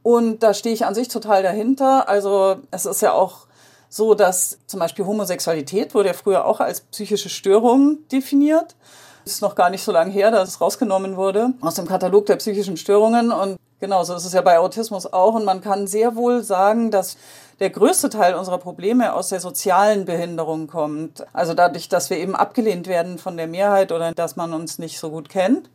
Und 0.03 0.43
da 0.43 0.53
stehe 0.53 0.75
ich 0.75 0.85
an 0.85 0.93
sich 0.93 1.07
total 1.07 1.41
dahinter. 1.41 2.07
Also 2.07 2.57
es 2.69 2.85
ist 2.85 3.01
ja 3.01 3.13
auch 3.13 3.47
so, 3.93 4.15
dass 4.15 4.57
zum 4.65 4.79
Beispiel 4.79 5.05
Homosexualität 5.05 5.93
wurde 5.93 6.09
ja 6.09 6.13
früher 6.13 6.45
auch 6.45 6.59
als 6.59 6.81
psychische 6.81 7.29
Störung 7.29 7.99
definiert. 8.11 8.75
Ist 9.23 9.43
noch 9.43 9.53
gar 9.53 9.69
nicht 9.69 9.83
so 9.83 9.91
lange 9.91 10.11
her, 10.11 10.31
dass 10.31 10.49
es 10.49 10.61
rausgenommen 10.61 11.15
wurde 11.15 11.53
aus 11.61 11.75
dem 11.75 11.87
Katalog 11.87 12.25
der 12.25 12.37
psychischen 12.37 12.75
Störungen. 12.75 13.31
Und 13.31 13.57
genauso 13.79 14.15
ist 14.15 14.25
es 14.25 14.33
ja 14.33 14.41
bei 14.41 14.57
Autismus 14.57 15.13
auch. 15.13 15.35
Und 15.35 15.45
man 15.45 15.61
kann 15.61 15.85
sehr 15.85 16.15
wohl 16.15 16.41
sagen, 16.41 16.89
dass 16.89 17.17
der 17.59 17.69
größte 17.69 18.09
Teil 18.09 18.33
unserer 18.33 18.57
Probleme 18.57 19.13
aus 19.13 19.29
der 19.29 19.39
sozialen 19.39 20.05
Behinderung 20.05 20.65
kommt. 20.65 21.23
Also 21.31 21.53
dadurch, 21.53 21.87
dass 21.87 22.09
wir 22.09 22.17
eben 22.17 22.35
abgelehnt 22.35 22.87
werden 22.87 23.19
von 23.19 23.37
der 23.37 23.45
Mehrheit 23.45 23.91
oder 23.91 24.11
dass 24.11 24.35
man 24.35 24.53
uns 24.53 24.79
nicht 24.79 24.97
so 24.97 25.11
gut 25.11 25.29
kennt. 25.29 25.69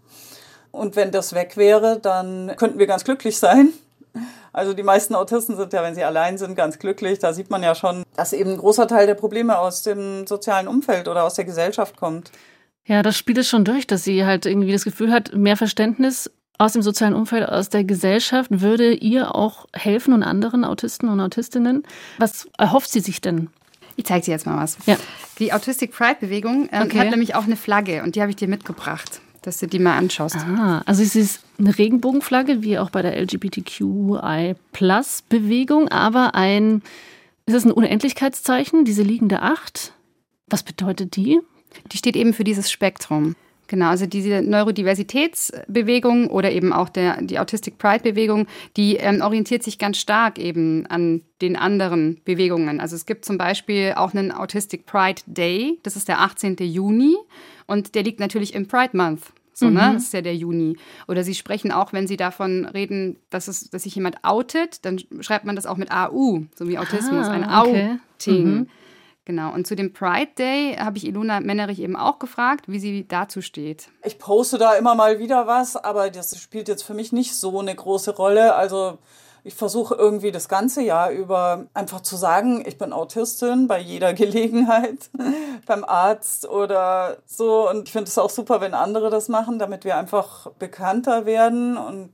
Und 0.73 0.97
wenn 0.97 1.13
das 1.13 1.35
weg 1.35 1.57
wäre, 1.57 2.01
dann 2.01 2.53
könnten 2.57 2.81
wir 2.81 2.89
ganz 2.89 3.05
glücklich 3.05 3.39
sein. 3.39 3.73
Also 4.59 4.75
die 4.75 4.83
meisten 4.83 5.15
Autisten 5.15 5.57
sind 5.57 5.73
ja, 5.73 5.83
wenn 5.83 5.95
sie 5.95 6.05
allein 6.05 6.37
sind, 6.37 6.57
ganz 6.57 6.79
glücklich. 6.79 7.19
Da 7.19 7.33
sieht 7.33 7.49
man 7.49 7.63
ja 7.63 7.75
schon, 7.75 8.03
dass 8.17 8.33
eben 8.33 8.51
ein 8.51 8.59
großer 8.59 8.89
Teil 8.89 9.07
der 9.07 9.15
Probleme 9.15 9.59
aus 9.59 9.83
dem 9.83 10.27
sozialen 10.27 10.69
Umfeld 10.69 11.09
oder 11.09 11.25
aus 11.25 11.35
der 11.35 11.45
Gesellschaft 11.45 11.97
kommt. 11.97 12.33
Ja, 12.85 13.03
das 13.03 13.17
spielt 13.17 13.39
es 13.39 13.49
schon 13.49 13.65
durch, 13.65 13.87
dass 13.87 14.05
sie 14.05 14.25
halt 14.25 14.47
irgendwie 14.47 14.73
das 14.73 14.85
Gefühl 14.85 15.13
hat, 15.13 15.35
mehr 15.35 15.57
Verständnis 15.57 16.31
aus 16.59 16.73
dem 16.73 16.83
sozialen 16.83 17.15
Umfeld, 17.15 17.49
aus 17.49 17.69
der 17.69 17.85
Gesellschaft 17.85 18.51
würde 18.51 18.93
ihr 18.93 19.35
auch 19.35 19.67
helfen 19.73 20.13
und 20.13 20.25
anderen 20.25 20.65
Autisten 20.65 21.09
und 21.09 21.21
Autistinnen. 21.21 21.85
Was 22.19 22.49
erhofft 22.59 22.91
sie 22.91 23.01
sich 23.01 23.21
denn? 23.21 23.51
Ich 23.95 24.07
zeige 24.07 24.25
dir 24.25 24.33
jetzt 24.33 24.47
mal 24.47 24.57
was. 24.57 24.77
Ja. 24.87 24.97
Die 25.39 25.53
Autistic 25.53 25.93
Pride 25.93 26.17
Bewegung 26.21 26.69
ähm, 26.73 26.83
okay. 26.83 26.99
hat 26.99 27.11
nämlich 27.11 27.35
auch 27.35 27.45
eine 27.45 27.57
Flagge 27.57 28.03
und 28.03 28.17
die 28.17 28.21
habe 28.21 28.31
ich 28.31 28.37
dir 28.37 28.49
mitgebracht, 28.49 29.21
dass 29.49 29.59
du 29.59 29.67
die 29.67 29.79
mal 29.79 29.97
anschaust. 29.97 30.37
Ah, 30.37 30.83
also 30.85 31.03
es 31.03 31.17
ist 31.17 31.41
eine 31.59 31.77
Regenbogenflagge, 31.77 32.63
wie 32.63 32.79
auch 32.79 32.91
bei 32.91 33.01
der 33.03 33.21
LGBTQI-Plus-Bewegung, 33.21 35.89
aber 35.89 36.35
ein, 36.35 36.83
ist 37.47 37.55
es 37.55 37.65
ein 37.65 37.73
Unendlichkeitszeichen, 37.73 38.85
diese 38.85 39.03
liegende 39.03 39.41
Acht? 39.43 39.95
Was 40.47 40.63
bedeutet 40.63 41.17
die? 41.17 41.41
Die 41.91 41.97
steht 41.97 42.17
eben 42.17 42.35
für 42.35 42.45
dieses 42.45 42.71
Spektrum. 42.71 43.35
Genau, 43.69 43.89
also 43.89 44.07
diese 44.07 44.41
Neurodiversitätsbewegung 44.41 46.31
oder 46.31 46.51
eben 46.53 46.73
auch 46.73 46.89
der, 46.89 47.21
die 47.21 47.39
Autistic 47.39 47.77
Pride-Bewegung, 47.77 48.47
die 48.79 48.97
ähm, 48.97 49.21
orientiert 49.21 49.63
sich 49.63 49.79
ganz 49.79 49.99
stark 49.99 50.39
eben 50.39 50.87
an 50.87 51.21
den 51.43 51.57
anderen 51.57 52.19
Bewegungen. 52.25 52.81
Also 52.81 52.97
es 52.97 53.05
gibt 53.05 53.27
zum 53.27 53.37
Beispiel 53.37 53.93
auch 53.97 54.15
einen 54.15 54.33
Autistic 54.33 54.87
Pride 54.87 55.21
Day, 55.27 55.79
das 55.83 55.97
ist 55.97 56.09
der 56.09 56.21
18. 56.21 56.57
Juni 56.61 57.15
und 57.67 57.95
der 57.95 58.05
liegt 58.05 58.21
natürlich 58.21 58.55
im 58.55 58.67
Pride 58.67 58.97
Month. 58.97 59.21
So, 59.59 59.67
ne? 59.67 59.71
mhm. 59.71 59.77
ne? 59.77 59.93
Das 59.95 60.05
ist 60.05 60.13
ja 60.13 60.23
der 60.23 60.37
Juni. 60.37 60.77
Oder 61.09 61.25
sie 61.25 61.35
sprechen 61.35 61.73
auch, 61.73 61.93
wenn 61.93 62.07
sie 62.07 62.17
davon 62.17 62.65
reden, 62.65 63.19
dass, 63.31 63.49
es, 63.49 63.71
dass 63.71 63.83
sich 63.83 63.95
jemand 63.95 64.23
outet, 64.23 64.85
dann 64.85 65.01
schreibt 65.21 65.45
man 65.45 65.57
das 65.57 65.67
auch 65.67 65.77
mit 65.77 65.91
AU, 65.91 66.43
so 66.55 66.69
wie 66.69 66.79
Autismus, 66.79 67.27
ah, 67.27 67.33
ein 67.33 67.45
okay. 67.45 67.99
Outing. 68.17 68.45
Mhm. 68.45 68.69
Genau, 69.25 69.53
und 69.53 69.67
zu 69.67 69.77
dem 69.77 69.93
Pride 69.93 70.31
Day 70.39 70.77
habe 70.77 70.97
ich 70.97 71.07
Ilona 71.07 71.41
Mennerich 71.41 71.81
eben 71.81 71.97
auch 71.97 72.19
gefragt, 72.19 72.65
wie 72.67 72.79
sie 72.79 73.07
dazu 73.07 73.43
steht. 73.43 73.91
Ich 74.03 74.19
poste 74.19 74.57
da 74.57 74.75
immer 74.75 74.95
mal 74.95 75.19
wieder 75.19 75.47
was, 75.47 75.77
aber 75.77 76.09
das 76.09 76.39
spielt 76.41 76.67
jetzt 76.67 76.83
für 76.83 76.95
mich 76.95 77.13
nicht 77.13 77.35
so 77.35 77.59
eine 77.59 77.75
große 77.75 78.17
Rolle. 78.17 78.55
Also 78.55 78.99
ich 79.49 79.55
versuche 79.55 79.95
irgendwie 79.95 80.31
das 80.31 80.47
ganze 80.47 80.83
Jahr 80.83 81.11
über 81.11 81.65
einfach 81.73 82.03
zu 82.03 82.17
sagen, 82.17 82.63
ich 82.67 82.77
bin 82.77 82.93
Autistin 82.93 83.67
bei 83.67 83.81
jeder 83.81 84.13
Gelegenheit, 84.23 85.09
beim 85.65 85.85
Arzt 85.85 86.47
oder 86.47 87.17
so. 87.25 87.69
Und 87.69 87.89
ich 87.89 87.93
finde 87.93 88.09
es 88.09 88.19
auch 88.19 88.29
super, 88.29 88.61
wenn 88.61 88.75
andere 88.75 89.09
das 89.09 89.29
machen, 89.29 89.59
damit 89.59 89.87
wir 89.87 89.97
einfach 89.97 90.51
bekannter 90.59 91.25
werden 91.25 91.79
und 91.79 92.11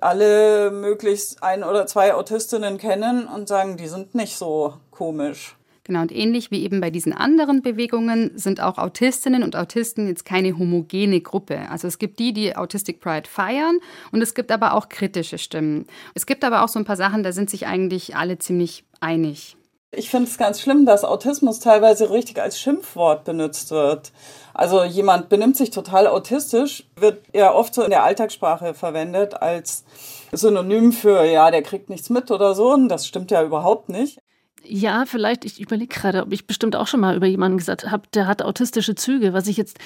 alle 0.00 0.70
möglichst 0.70 1.42
ein 1.42 1.64
oder 1.64 1.86
zwei 1.86 2.12
Autistinnen 2.12 2.76
kennen 2.76 3.26
und 3.26 3.48
sagen, 3.48 3.78
die 3.78 3.88
sind 3.88 4.14
nicht 4.14 4.36
so 4.36 4.74
komisch. 4.90 5.55
Genau, 5.86 6.00
und 6.00 6.10
ähnlich 6.10 6.50
wie 6.50 6.64
eben 6.64 6.80
bei 6.80 6.90
diesen 6.90 7.12
anderen 7.12 7.62
Bewegungen 7.62 8.32
sind 8.34 8.60
auch 8.60 8.76
Autistinnen 8.76 9.44
und 9.44 9.54
Autisten 9.54 10.08
jetzt 10.08 10.24
keine 10.24 10.58
homogene 10.58 11.20
Gruppe. 11.20 11.70
Also 11.70 11.86
es 11.86 11.98
gibt 11.98 12.18
die, 12.18 12.32
die 12.32 12.56
Autistic 12.56 13.00
Pride 13.00 13.28
feiern 13.28 13.78
und 14.10 14.20
es 14.20 14.34
gibt 14.34 14.50
aber 14.50 14.74
auch 14.74 14.88
kritische 14.88 15.38
Stimmen. 15.38 15.86
Es 16.14 16.26
gibt 16.26 16.42
aber 16.42 16.64
auch 16.64 16.68
so 16.68 16.80
ein 16.80 16.84
paar 16.84 16.96
Sachen, 16.96 17.22
da 17.22 17.30
sind 17.30 17.50
sich 17.50 17.68
eigentlich 17.68 18.16
alle 18.16 18.36
ziemlich 18.38 18.84
einig. 18.98 19.56
Ich 19.92 20.10
finde 20.10 20.28
es 20.28 20.36
ganz 20.38 20.60
schlimm, 20.60 20.86
dass 20.86 21.04
Autismus 21.04 21.60
teilweise 21.60 22.10
richtig 22.10 22.42
als 22.42 22.60
Schimpfwort 22.60 23.22
benutzt 23.22 23.70
wird. 23.70 24.10
Also 24.54 24.82
jemand 24.82 25.28
benimmt 25.28 25.56
sich 25.56 25.70
total 25.70 26.08
autistisch, 26.08 26.84
wird 26.96 27.22
ja 27.32 27.54
oft 27.54 27.72
so 27.74 27.82
in 27.82 27.90
der 27.90 28.02
Alltagssprache 28.02 28.74
verwendet 28.74 29.40
als 29.40 29.84
Synonym 30.32 30.90
für, 30.90 31.24
ja, 31.24 31.52
der 31.52 31.62
kriegt 31.62 31.88
nichts 31.90 32.10
mit 32.10 32.32
oder 32.32 32.56
so. 32.56 32.72
Und 32.72 32.88
das 32.88 33.06
stimmt 33.06 33.30
ja 33.30 33.44
überhaupt 33.44 33.88
nicht. 33.88 34.18
Ja, 34.68 35.04
vielleicht, 35.06 35.44
ich 35.44 35.60
überlege 35.60 35.94
gerade, 35.94 36.22
ob 36.22 36.32
ich 36.32 36.46
bestimmt 36.46 36.76
auch 36.76 36.86
schon 36.86 37.00
mal 37.00 37.16
über 37.16 37.26
jemanden 37.26 37.58
gesagt 37.58 37.90
habe, 37.90 38.08
der 38.14 38.26
hat 38.26 38.42
autistische 38.42 38.94
Züge, 38.94 39.32
was 39.32 39.46
ich 39.46 39.56
jetzt, 39.56 39.78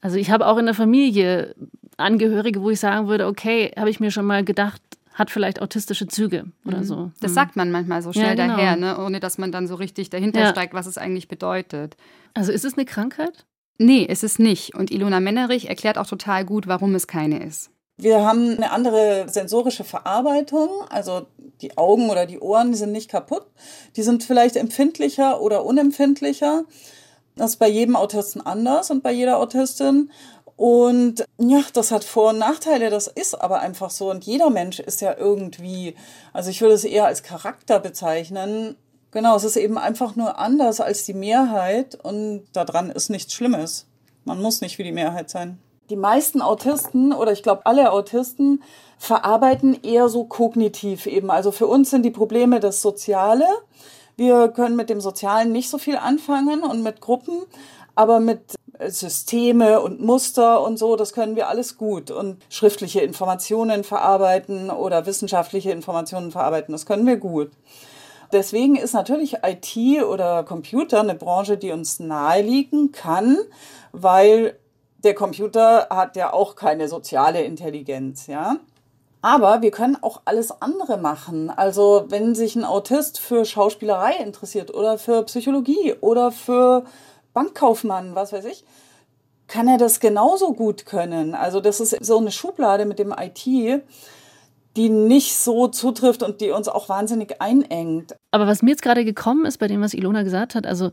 also 0.00 0.16
ich 0.16 0.30
habe 0.30 0.46
auch 0.46 0.58
in 0.58 0.66
der 0.66 0.74
Familie 0.74 1.54
Angehörige, 1.96 2.62
wo 2.62 2.70
ich 2.70 2.80
sagen 2.80 3.08
würde, 3.08 3.26
okay, 3.26 3.72
habe 3.76 3.88
ich 3.88 4.00
mir 4.00 4.10
schon 4.10 4.26
mal 4.26 4.44
gedacht, 4.44 4.82
hat 5.14 5.30
vielleicht 5.30 5.62
autistische 5.62 6.06
Züge 6.06 6.44
oder 6.66 6.78
mhm. 6.78 6.84
so. 6.84 7.10
Das 7.20 7.30
mhm. 7.30 7.34
sagt 7.34 7.56
man 7.56 7.70
manchmal 7.70 8.02
so 8.02 8.12
schnell 8.12 8.36
ja, 8.36 8.44
genau. 8.44 8.56
daher, 8.56 8.76
ne? 8.76 8.98
ohne 8.98 9.18
dass 9.18 9.38
man 9.38 9.50
dann 9.50 9.66
so 9.66 9.74
richtig 9.74 10.10
dahinter 10.10 10.40
ja. 10.40 10.50
steigt, 10.50 10.74
was 10.74 10.86
es 10.86 10.98
eigentlich 10.98 11.28
bedeutet. 11.28 11.96
Also 12.34 12.52
ist 12.52 12.66
es 12.66 12.74
eine 12.74 12.84
Krankheit? 12.84 13.46
Nee, 13.78 14.02
ist 14.02 14.24
es 14.24 14.38
nicht. 14.38 14.74
Und 14.74 14.90
Ilona 14.90 15.20
Mennerich 15.20 15.68
erklärt 15.68 15.96
auch 15.96 16.06
total 16.06 16.44
gut, 16.44 16.66
warum 16.66 16.94
es 16.94 17.06
keine 17.06 17.42
ist. 17.42 17.70
Wir 17.98 18.26
haben 18.26 18.56
eine 18.56 18.72
andere 18.72 19.26
sensorische 19.28 19.84
Verarbeitung, 19.84 20.68
also 20.90 21.26
die 21.62 21.78
Augen 21.78 22.10
oder 22.10 22.26
die 22.26 22.40
Ohren, 22.40 22.72
die 22.72 22.78
sind 22.78 22.92
nicht 22.92 23.10
kaputt. 23.10 23.46
Die 23.96 24.02
sind 24.02 24.22
vielleicht 24.22 24.56
empfindlicher 24.56 25.40
oder 25.40 25.64
unempfindlicher. 25.64 26.64
Das 27.36 27.52
ist 27.52 27.56
bei 27.56 27.68
jedem 27.68 27.96
Autisten 27.96 28.44
anders 28.44 28.90
und 28.90 29.02
bei 29.02 29.12
jeder 29.12 29.38
Autistin. 29.38 30.10
Und 30.56 31.24
ja, 31.38 31.62
das 31.72 31.90
hat 31.90 32.04
Vor- 32.04 32.30
und 32.30 32.38
Nachteile, 32.38 32.90
das 32.90 33.08
ist 33.08 33.34
aber 33.34 33.60
einfach 33.60 33.90
so. 33.90 34.10
Und 34.10 34.24
jeder 34.24 34.50
Mensch 34.50 34.78
ist 34.78 35.00
ja 35.00 35.16
irgendwie, 35.16 35.94
also 36.32 36.50
ich 36.50 36.60
würde 36.60 36.74
es 36.74 36.84
eher 36.84 37.06
als 37.06 37.22
Charakter 37.22 37.78
bezeichnen. 37.78 38.76
Genau, 39.10 39.36
es 39.36 39.44
ist 39.44 39.56
eben 39.56 39.78
einfach 39.78 40.16
nur 40.16 40.38
anders 40.38 40.80
als 40.80 41.04
die 41.04 41.14
Mehrheit 41.14 41.94
und 41.94 42.44
daran 42.52 42.90
ist 42.90 43.08
nichts 43.08 43.32
Schlimmes. 43.32 43.86
Man 44.24 44.40
muss 44.42 44.60
nicht 44.60 44.78
wie 44.78 44.84
die 44.84 44.92
Mehrheit 44.92 45.30
sein. 45.30 45.58
Die 45.88 45.96
meisten 45.96 46.42
Autisten 46.42 47.12
oder 47.12 47.32
ich 47.32 47.42
glaube 47.42 47.64
alle 47.64 47.92
Autisten 47.92 48.62
verarbeiten 48.98 49.78
eher 49.82 50.08
so 50.08 50.24
kognitiv 50.24 51.06
eben. 51.06 51.30
Also 51.30 51.52
für 51.52 51.66
uns 51.66 51.90
sind 51.90 52.02
die 52.02 52.10
Probleme 52.10 52.60
das 52.60 52.82
Soziale. 52.82 53.46
Wir 54.16 54.48
können 54.48 54.76
mit 54.76 54.90
dem 54.90 55.00
Sozialen 55.00 55.52
nicht 55.52 55.68
so 55.68 55.78
viel 55.78 55.96
anfangen 55.96 56.62
und 56.62 56.82
mit 56.82 57.00
Gruppen, 57.00 57.42
aber 57.94 58.18
mit 58.18 58.40
Systeme 58.88 59.80
und 59.80 60.00
Muster 60.00 60.62
und 60.62 60.78
so, 60.78 60.96
das 60.96 61.12
können 61.12 61.36
wir 61.36 61.48
alles 61.48 61.78
gut. 61.78 62.10
Und 62.10 62.42
schriftliche 62.48 63.00
Informationen 63.00 63.84
verarbeiten 63.84 64.70
oder 64.70 65.06
wissenschaftliche 65.06 65.70
Informationen 65.70 66.30
verarbeiten, 66.30 66.72
das 66.72 66.86
können 66.86 67.06
wir 67.06 67.16
gut. 67.16 67.50
Deswegen 68.32 68.76
ist 68.76 68.92
natürlich 68.92 69.36
IT 69.44 70.02
oder 70.02 70.42
Computer 70.42 71.00
eine 71.00 71.14
Branche, 71.14 71.56
die 71.56 71.70
uns 71.70 72.00
nahe 72.00 72.42
liegen 72.42 72.90
kann, 72.92 73.38
weil 73.92 74.58
der 75.04 75.14
Computer 75.14 75.88
hat 75.90 76.16
ja 76.16 76.32
auch 76.32 76.56
keine 76.56 76.88
soziale 76.88 77.42
Intelligenz, 77.42 78.26
ja. 78.26 78.56
Aber 79.22 79.60
wir 79.60 79.70
können 79.70 79.96
auch 80.02 80.22
alles 80.24 80.62
andere 80.62 80.98
machen. 80.98 81.50
Also 81.50 82.06
wenn 82.08 82.34
sich 82.34 82.54
ein 82.54 82.64
Autist 82.64 83.18
für 83.18 83.44
Schauspielerei 83.44 84.16
interessiert 84.22 84.72
oder 84.72 84.98
für 84.98 85.24
Psychologie 85.24 85.94
oder 86.00 86.30
für 86.30 86.84
Bankkaufmann, 87.32 88.14
was 88.14 88.32
weiß 88.32 88.44
ich, 88.44 88.64
kann 89.48 89.68
er 89.68 89.78
das 89.78 90.00
genauso 90.00 90.52
gut 90.52 90.86
können. 90.86 91.34
Also 91.34 91.60
das 91.60 91.80
ist 91.80 92.04
so 92.04 92.18
eine 92.18 92.30
Schublade 92.30 92.84
mit 92.84 92.98
dem 92.98 93.12
IT, 93.12 93.46
die 94.76 94.88
nicht 94.88 95.36
so 95.36 95.68
zutrifft 95.68 96.22
und 96.22 96.40
die 96.40 96.50
uns 96.50 96.68
auch 96.68 96.88
wahnsinnig 96.88 97.40
einengt. 97.40 98.14
Aber 98.30 98.46
was 98.46 98.62
mir 98.62 98.70
jetzt 98.70 98.82
gerade 98.82 99.04
gekommen 99.04 99.46
ist 99.46 99.58
bei 99.58 99.66
dem, 99.66 99.80
was 99.80 99.94
Ilona 99.94 100.22
gesagt 100.22 100.54
hat, 100.54 100.66
also 100.66 100.90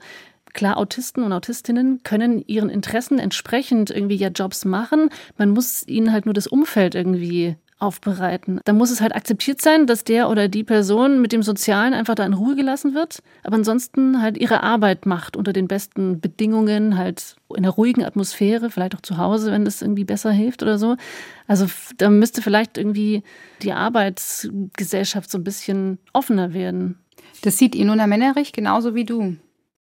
Klar, 0.53 0.77
Autisten 0.77 1.23
und 1.23 1.33
Autistinnen 1.33 2.01
können 2.03 2.43
ihren 2.47 2.69
Interessen 2.69 3.19
entsprechend 3.19 3.89
irgendwie 3.89 4.15
ja 4.15 4.29
Jobs 4.29 4.65
machen. 4.65 5.09
Man 5.37 5.49
muss 5.49 5.87
ihnen 5.87 6.11
halt 6.11 6.25
nur 6.25 6.33
das 6.33 6.47
Umfeld 6.47 6.93
irgendwie 6.95 7.55
aufbereiten. 7.79 8.61
Da 8.63 8.71
muss 8.71 8.91
es 8.91 9.01
halt 9.01 9.13
akzeptiert 9.13 9.61
sein, 9.61 9.85
dass 9.87 10.03
der 10.03 10.29
oder 10.29 10.47
die 10.47 10.63
Person 10.63 11.21
mit 11.21 11.33
dem 11.33 11.43
Sozialen 11.43 11.93
einfach 11.93 12.15
da 12.15 12.25
in 12.25 12.33
Ruhe 12.33 12.55
gelassen 12.55 12.93
wird, 12.93 13.21
aber 13.43 13.55
ansonsten 13.55 14.21
halt 14.21 14.37
ihre 14.37 14.63
Arbeit 14.63 15.05
macht 15.05 15.35
unter 15.35 15.51
den 15.53 15.67
besten 15.67 16.21
Bedingungen, 16.21 16.97
halt 16.97 17.35
in 17.49 17.57
einer 17.57 17.71
ruhigen 17.71 18.05
Atmosphäre, 18.05 18.69
vielleicht 18.69 18.95
auch 18.95 19.01
zu 19.01 19.17
Hause, 19.17 19.51
wenn 19.51 19.65
das 19.65 19.81
irgendwie 19.81 20.05
besser 20.05 20.31
hilft 20.31 20.63
oder 20.63 20.77
so. 20.77 20.95
Also 21.45 21.65
da 21.97 22.09
müsste 22.09 22.41
vielleicht 22.41 22.77
irgendwie 22.77 23.21
die 23.61 23.73
Arbeitsgesellschaft 23.73 25.29
so 25.29 25.37
ein 25.37 25.43
bisschen 25.43 25.99
offener 26.13 26.53
werden. 26.53 26.97
Das 27.41 27.57
sieht 27.57 27.75
Inuna 27.75 28.07
Mennerich 28.07 28.53
genauso 28.53 28.95
wie 28.95 29.03
du. 29.03 29.35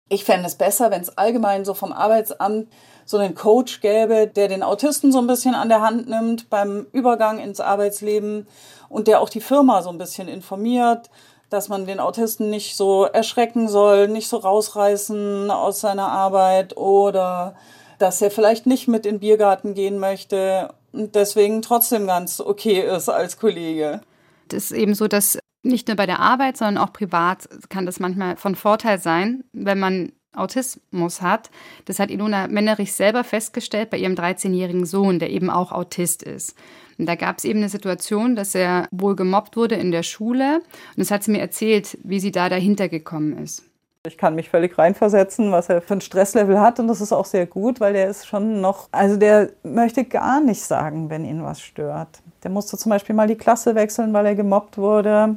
Ich 0.10 0.24
fände 0.24 0.48
es 0.48 0.56
besser, 0.56 0.92
wenn 0.92 1.02
es 1.02 1.18
allgemein 1.18 1.66
so 1.66 1.74
vom 1.74 1.92
Arbeitsamt 1.92 2.68
so 3.06 3.18
einen 3.18 3.36
Coach 3.36 3.82
gäbe, 3.82 4.28
der 4.28 4.48
den 4.48 4.64
Autisten 4.64 5.12
so 5.12 5.20
ein 5.20 5.28
bisschen 5.28 5.56
an 5.56 5.70
der 5.70 5.82
Hand 5.82 6.10
nimmt 6.10 6.50
beim 6.50 6.88
Übergang 6.92 7.40
ins 7.40 7.60
Arbeitsleben 7.60 8.48
und 8.90 9.08
der 9.08 9.22
auch 9.22 9.30
die 9.30 9.42
Firma 9.42 9.82
so 9.82 9.90
ein 9.90 9.98
bisschen 9.98 10.28
informiert, 10.28 11.10
dass 11.50 11.70
man 11.70 11.86
den 11.86 12.00
Autisten 12.00 12.50
nicht 12.50 12.76
so 12.76 13.06
erschrecken 13.06 13.70
soll, 13.70 14.08
nicht 14.10 14.28
so 14.28 14.38
rausreißen 14.38 15.50
aus 15.52 15.80
seiner 15.80 16.10
Arbeit 16.10 16.76
oder 16.76 17.56
dass 18.00 18.22
er 18.22 18.30
vielleicht 18.30 18.66
nicht 18.66 18.88
mit 18.88 19.06
in 19.06 19.16
den 19.16 19.20
Biergarten 19.22 19.74
gehen 19.74 20.00
möchte 20.00 20.74
und 20.92 21.16
deswegen 21.16 21.62
trotzdem 21.62 22.08
ganz 22.08 22.42
okay 22.42 22.82
ist 22.82 23.10
als 23.10 23.40
Kollege. 23.40 24.02
Das 24.50 24.66
ist 24.66 24.72
eben 24.72 24.96
so, 24.96 25.08
dass 25.08 25.40
nicht 25.68 25.88
nur 25.88 25.98
bei 25.98 26.06
der 26.06 26.20
Arbeit, 26.20 26.58
sondern 26.58 26.84
auch 26.84 26.94
privat 26.94 27.48
kann 27.70 27.86
das 27.86 28.00
manchmal 28.00 28.38
von 28.38 28.56
Vorteil 28.56 29.00
sein, 29.00 29.44
wenn 29.54 29.80
man 29.80 30.12
Autismus 30.34 31.22
hat. 31.22 31.50
Das 31.86 32.00
hat 32.00 32.12
Ilona 32.12 32.48
Mennerich 32.48 32.94
selber 32.94 33.24
festgestellt 33.24 33.90
bei 33.90 33.98
ihrem 33.98 34.14
13-jährigen 34.14 34.86
Sohn, 34.86 35.20
der 35.20 35.32
eben 35.32 35.50
auch 35.50 35.72
Autist 35.72 36.24
ist. 36.24 36.56
Und 36.98 37.08
da 37.08 37.16
gab 37.16 37.38
es 37.38 37.46
eben 37.46 37.60
eine 37.60 37.70
Situation, 37.70 38.36
dass 38.36 38.56
er 38.56 38.88
wohl 38.92 39.16
gemobbt 39.16 39.56
wurde 39.56 39.76
in 39.76 39.92
der 39.92 40.04
Schule. 40.04 40.58
Und 40.58 40.98
das 40.98 41.12
hat 41.12 41.24
sie 41.24 41.32
mir 41.32 41.42
erzählt, 41.42 41.98
wie 42.04 42.20
sie 42.20 42.32
da 42.32 42.50
dahinter 42.50 42.90
gekommen 42.90 43.38
ist. 43.38 43.64
Ich 44.06 44.18
kann 44.18 44.36
mich 44.36 44.50
völlig 44.50 44.78
reinversetzen, 44.78 45.52
was 45.52 45.70
er 45.70 45.82
für 45.82 45.96
ein 45.96 46.02
Stresslevel 46.02 46.60
hat. 46.60 46.80
Und 46.80 46.88
das 46.88 47.02
ist 47.02 47.12
auch 47.12 47.26
sehr 47.26 47.46
gut, 47.46 47.80
weil 47.80 47.94
der 47.94 48.10
ist 48.10 48.26
schon 48.26 48.62
noch, 48.62 48.88
also 48.92 49.18
der 49.18 49.52
möchte 49.64 50.06
gar 50.06 50.40
nicht 50.40 50.62
sagen, 50.62 51.10
wenn 51.10 51.26
ihn 51.26 51.44
was 51.44 51.62
stört. 51.62 52.22
Der 52.44 52.52
musste 52.52 52.78
zum 52.78 52.92
Beispiel 52.92 53.16
mal 53.16 53.28
die 53.28 53.36
Klasse 53.36 53.76
wechseln, 53.76 54.14
weil 54.14 54.26
er 54.26 54.36
gemobbt 54.36 54.78
wurde. 54.78 55.36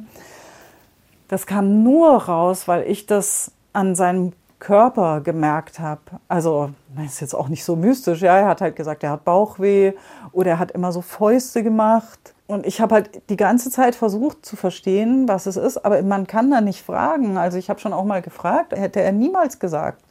Das 1.27 1.45
kam 1.45 1.83
nur 1.83 2.23
raus, 2.23 2.67
weil 2.67 2.83
ich 2.89 3.05
das 3.05 3.51
an 3.73 3.95
seinem 3.95 4.33
Körper 4.59 5.21
gemerkt 5.21 5.79
habe. 5.79 6.01
Also, 6.27 6.69
das 6.95 7.13
ist 7.13 7.19
jetzt 7.21 7.33
auch 7.33 7.49
nicht 7.49 7.65
so 7.65 7.75
mystisch, 7.75 8.21
ja. 8.21 8.37
Er 8.37 8.47
hat 8.47 8.61
halt 8.61 8.75
gesagt, 8.75 9.03
er 9.03 9.11
hat 9.11 9.25
Bauchweh 9.25 9.93
oder 10.31 10.51
er 10.51 10.59
hat 10.59 10.71
immer 10.71 10.91
so 10.91 11.01
Fäuste 11.01 11.63
gemacht. 11.63 12.33
Und 12.47 12.65
ich 12.65 12.81
habe 12.81 12.95
halt 12.95 13.29
die 13.29 13.37
ganze 13.37 13.71
Zeit 13.71 13.95
versucht 13.95 14.45
zu 14.45 14.55
verstehen, 14.55 15.27
was 15.27 15.45
es 15.45 15.55
ist, 15.55 15.83
aber 15.85 16.01
man 16.03 16.27
kann 16.27 16.51
da 16.51 16.61
nicht 16.61 16.85
fragen. 16.85 17.37
Also 17.37 17.57
ich 17.57 17.69
habe 17.69 17.79
schon 17.79 17.93
auch 17.93 18.03
mal 18.03 18.21
gefragt, 18.21 18.73
hätte 18.73 19.01
er 19.01 19.13
niemals 19.13 19.57
gesagt, 19.57 20.03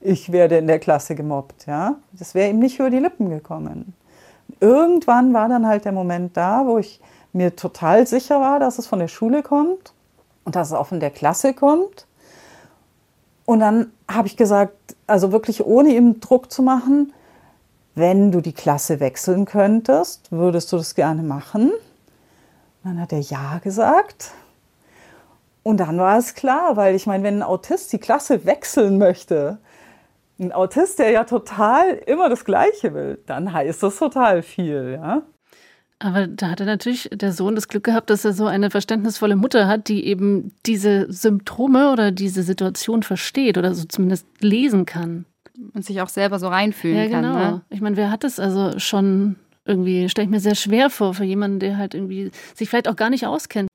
ich 0.00 0.30
werde 0.30 0.58
in 0.58 0.66
der 0.66 0.78
Klasse 0.78 1.14
gemobbt, 1.14 1.66
ja. 1.66 1.96
Das 2.12 2.34
wäre 2.34 2.50
ihm 2.50 2.58
nicht 2.58 2.78
über 2.78 2.90
die 2.90 2.98
Lippen 2.98 3.30
gekommen. 3.30 3.94
Irgendwann 4.60 5.34
war 5.34 5.48
dann 5.48 5.66
halt 5.66 5.84
der 5.84 5.92
Moment 5.92 6.36
da, 6.36 6.66
wo 6.66 6.78
ich 6.78 7.00
mir 7.32 7.54
total 7.54 8.06
sicher 8.06 8.40
war, 8.40 8.58
dass 8.58 8.78
es 8.78 8.86
von 8.86 8.98
der 8.98 9.08
Schule 9.08 9.42
kommt 9.42 9.92
und 10.44 10.56
dass 10.56 10.68
es 10.68 10.74
auch 10.74 10.86
von 10.86 11.00
der 11.00 11.10
Klasse 11.10 11.52
kommt. 11.52 12.06
Und 13.44 13.60
dann 13.60 13.92
habe 14.10 14.28
ich 14.28 14.36
gesagt, 14.36 14.96
also 15.06 15.32
wirklich 15.32 15.64
ohne 15.64 15.90
ihm 15.90 16.20
Druck 16.20 16.50
zu 16.50 16.62
machen, 16.62 17.12
wenn 17.94 18.32
du 18.32 18.40
die 18.40 18.52
Klasse 18.52 19.00
wechseln 19.00 19.44
könntest, 19.44 20.30
würdest 20.32 20.72
du 20.72 20.76
das 20.76 20.94
gerne 20.94 21.22
machen? 21.22 21.70
Und 21.70 21.80
dann 22.84 23.00
hat 23.00 23.12
er 23.12 23.20
ja 23.20 23.58
gesagt. 23.62 24.32
Und 25.62 25.78
dann 25.78 25.98
war 25.98 26.18
es 26.18 26.34
klar, 26.34 26.76
weil 26.76 26.94
ich 26.94 27.06
meine, 27.06 27.24
wenn 27.24 27.38
ein 27.38 27.42
Autist 27.42 27.92
die 27.92 27.98
Klasse 27.98 28.44
wechseln 28.44 28.98
möchte, 28.98 29.58
ein 30.38 30.52
Autist, 30.52 30.98
der 30.98 31.10
ja 31.10 31.24
total 31.24 31.94
immer 32.06 32.28
das 32.28 32.44
Gleiche 32.44 32.94
will, 32.94 33.18
dann 33.26 33.52
heißt 33.52 33.82
das 33.82 33.98
total 33.98 34.42
viel, 34.42 34.98
ja. 35.00 35.22
Aber 35.98 36.26
da 36.26 36.50
hatte 36.50 36.66
natürlich 36.66 37.08
der 37.10 37.32
Sohn 37.32 37.54
das 37.54 37.68
Glück 37.68 37.84
gehabt, 37.84 38.10
dass 38.10 38.24
er 38.24 38.34
so 38.34 38.46
eine 38.46 38.70
verständnisvolle 38.70 39.34
Mutter 39.34 39.66
hat, 39.66 39.88
die 39.88 40.06
eben 40.06 40.52
diese 40.66 41.10
Symptome 41.10 41.90
oder 41.90 42.10
diese 42.12 42.42
Situation 42.42 43.02
versteht 43.02 43.56
oder 43.56 43.74
so 43.74 43.84
zumindest 43.86 44.26
lesen 44.40 44.84
kann. 44.84 45.24
Und 45.72 45.86
sich 45.86 46.02
auch 46.02 46.10
selber 46.10 46.38
so 46.38 46.48
reinfühlen 46.48 46.98
ja, 46.98 47.08
kann. 47.08 47.22
Genau. 47.22 47.38
Ne? 47.38 47.62
Ich 47.70 47.80
meine, 47.80 47.96
wer 47.96 48.10
hat 48.10 48.24
es 48.24 48.38
also 48.38 48.78
schon 48.78 49.36
irgendwie, 49.64 50.10
stelle 50.10 50.26
ich 50.26 50.30
mir 50.30 50.40
sehr 50.40 50.54
schwer 50.54 50.90
vor 50.90 51.14
für 51.14 51.24
jemanden, 51.24 51.60
der 51.60 51.78
halt 51.78 51.94
irgendwie 51.94 52.30
sich 52.54 52.68
vielleicht 52.68 52.88
auch 52.88 52.96
gar 52.96 53.08
nicht 53.08 53.26
auskennt. 53.26 53.70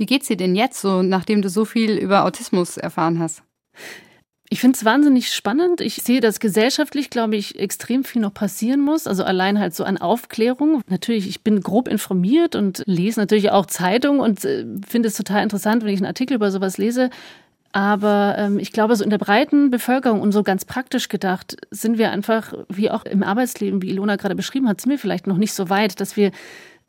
Wie 0.00 0.06
geht's 0.06 0.28
dir 0.28 0.38
denn 0.38 0.54
jetzt 0.54 0.80
so, 0.80 1.02
nachdem 1.02 1.42
du 1.42 1.50
so 1.50 1.66
viel 1.66 1.98
über 1.98 2.24
Autismus 2.24 2.78
erfahren 2.78 3.18
hast? 3.18 3.42
Ich 4.48 4.58
finde 4.58 4.78
es 4.78 4.86
wahnsinnig 4.86 5.30
spannend. 5.30 5.82
Ich 5.82 5.96
sehe, 5.96 6.22
dass 6.22 6.40
gesellschaftlich, 6.40 7.10
glaube 7.10 7.36
ich, 7.36 7.58
extrem 7.58 8.02
viel 8.02 8.22
noch 8.22 8.32
passieren 8.32 8.80
muss. 8.80 9.06
Also 9.06 9.24
allein 9.24 9.58
halt 9.58 9.74
so 9.74 9.84
an 9.84 9.98
Aufklärung. 9.98 10.80
Natürlich, 10.88 11.28
ich 11.28 11.42
bin 11.42 11.60
grob 11.60 11.86
informiert 11.86 12.56
und 12.56 12.82
lese 12.86 13.20
natürlich 13.20 13.50
auch 13.50 13.66
Zeitung 13.66 14.20
und 14.20 14.42
äh, 14.46 14.64
finde 14.88 15.08
es 15.08 15.16
total 15.16 15.42
interessant, 15.42 15.84
wenn 15.84 15.92
ich 15.92 16.00
einen 16.00 16.06
Artikel 16.06 16.34
über 16.34 16.50
sowas 16.50 16.78
lese. 16.78 17.10
Aber 17.72 18.36
ähm, 18.38 18.58
ich 18.58 18.72
glaube, 18.72 18.96
so 18.96 19.04
in 19.04 19.10
der 19.10 19.18
breiten 19.18 19.70
Bevölkerung 19.70 20.22
und 20.22 20.32
so 20.32 20.42
ganz 20.42 20.64
praktisch 20.64 21.10
gedacht, 21.10 21.58
sind 21.70 21.98
wir 21.98 22.10
einfach, 22.10 22.54
wie 22.70 22.90
auch 22.90 23.04
im 23.04 23.22
Arbeitsleben, 23.22 23.82
wie 23.82 23.90
Ilona 23.90 24.16
gerade 24.16 24.34
beschrieben 24.34 24.66
hat, 24.66 24.80
sind 24.80 24.90
wir 24.90 24.98
vielleicht 24.98 25.26
noch 25.26 25.36
nicht 25.36 25.52
so 25.52 25.68
weit, 25.68 26.00
dass 26.00 26.16
wir 26.16 26.32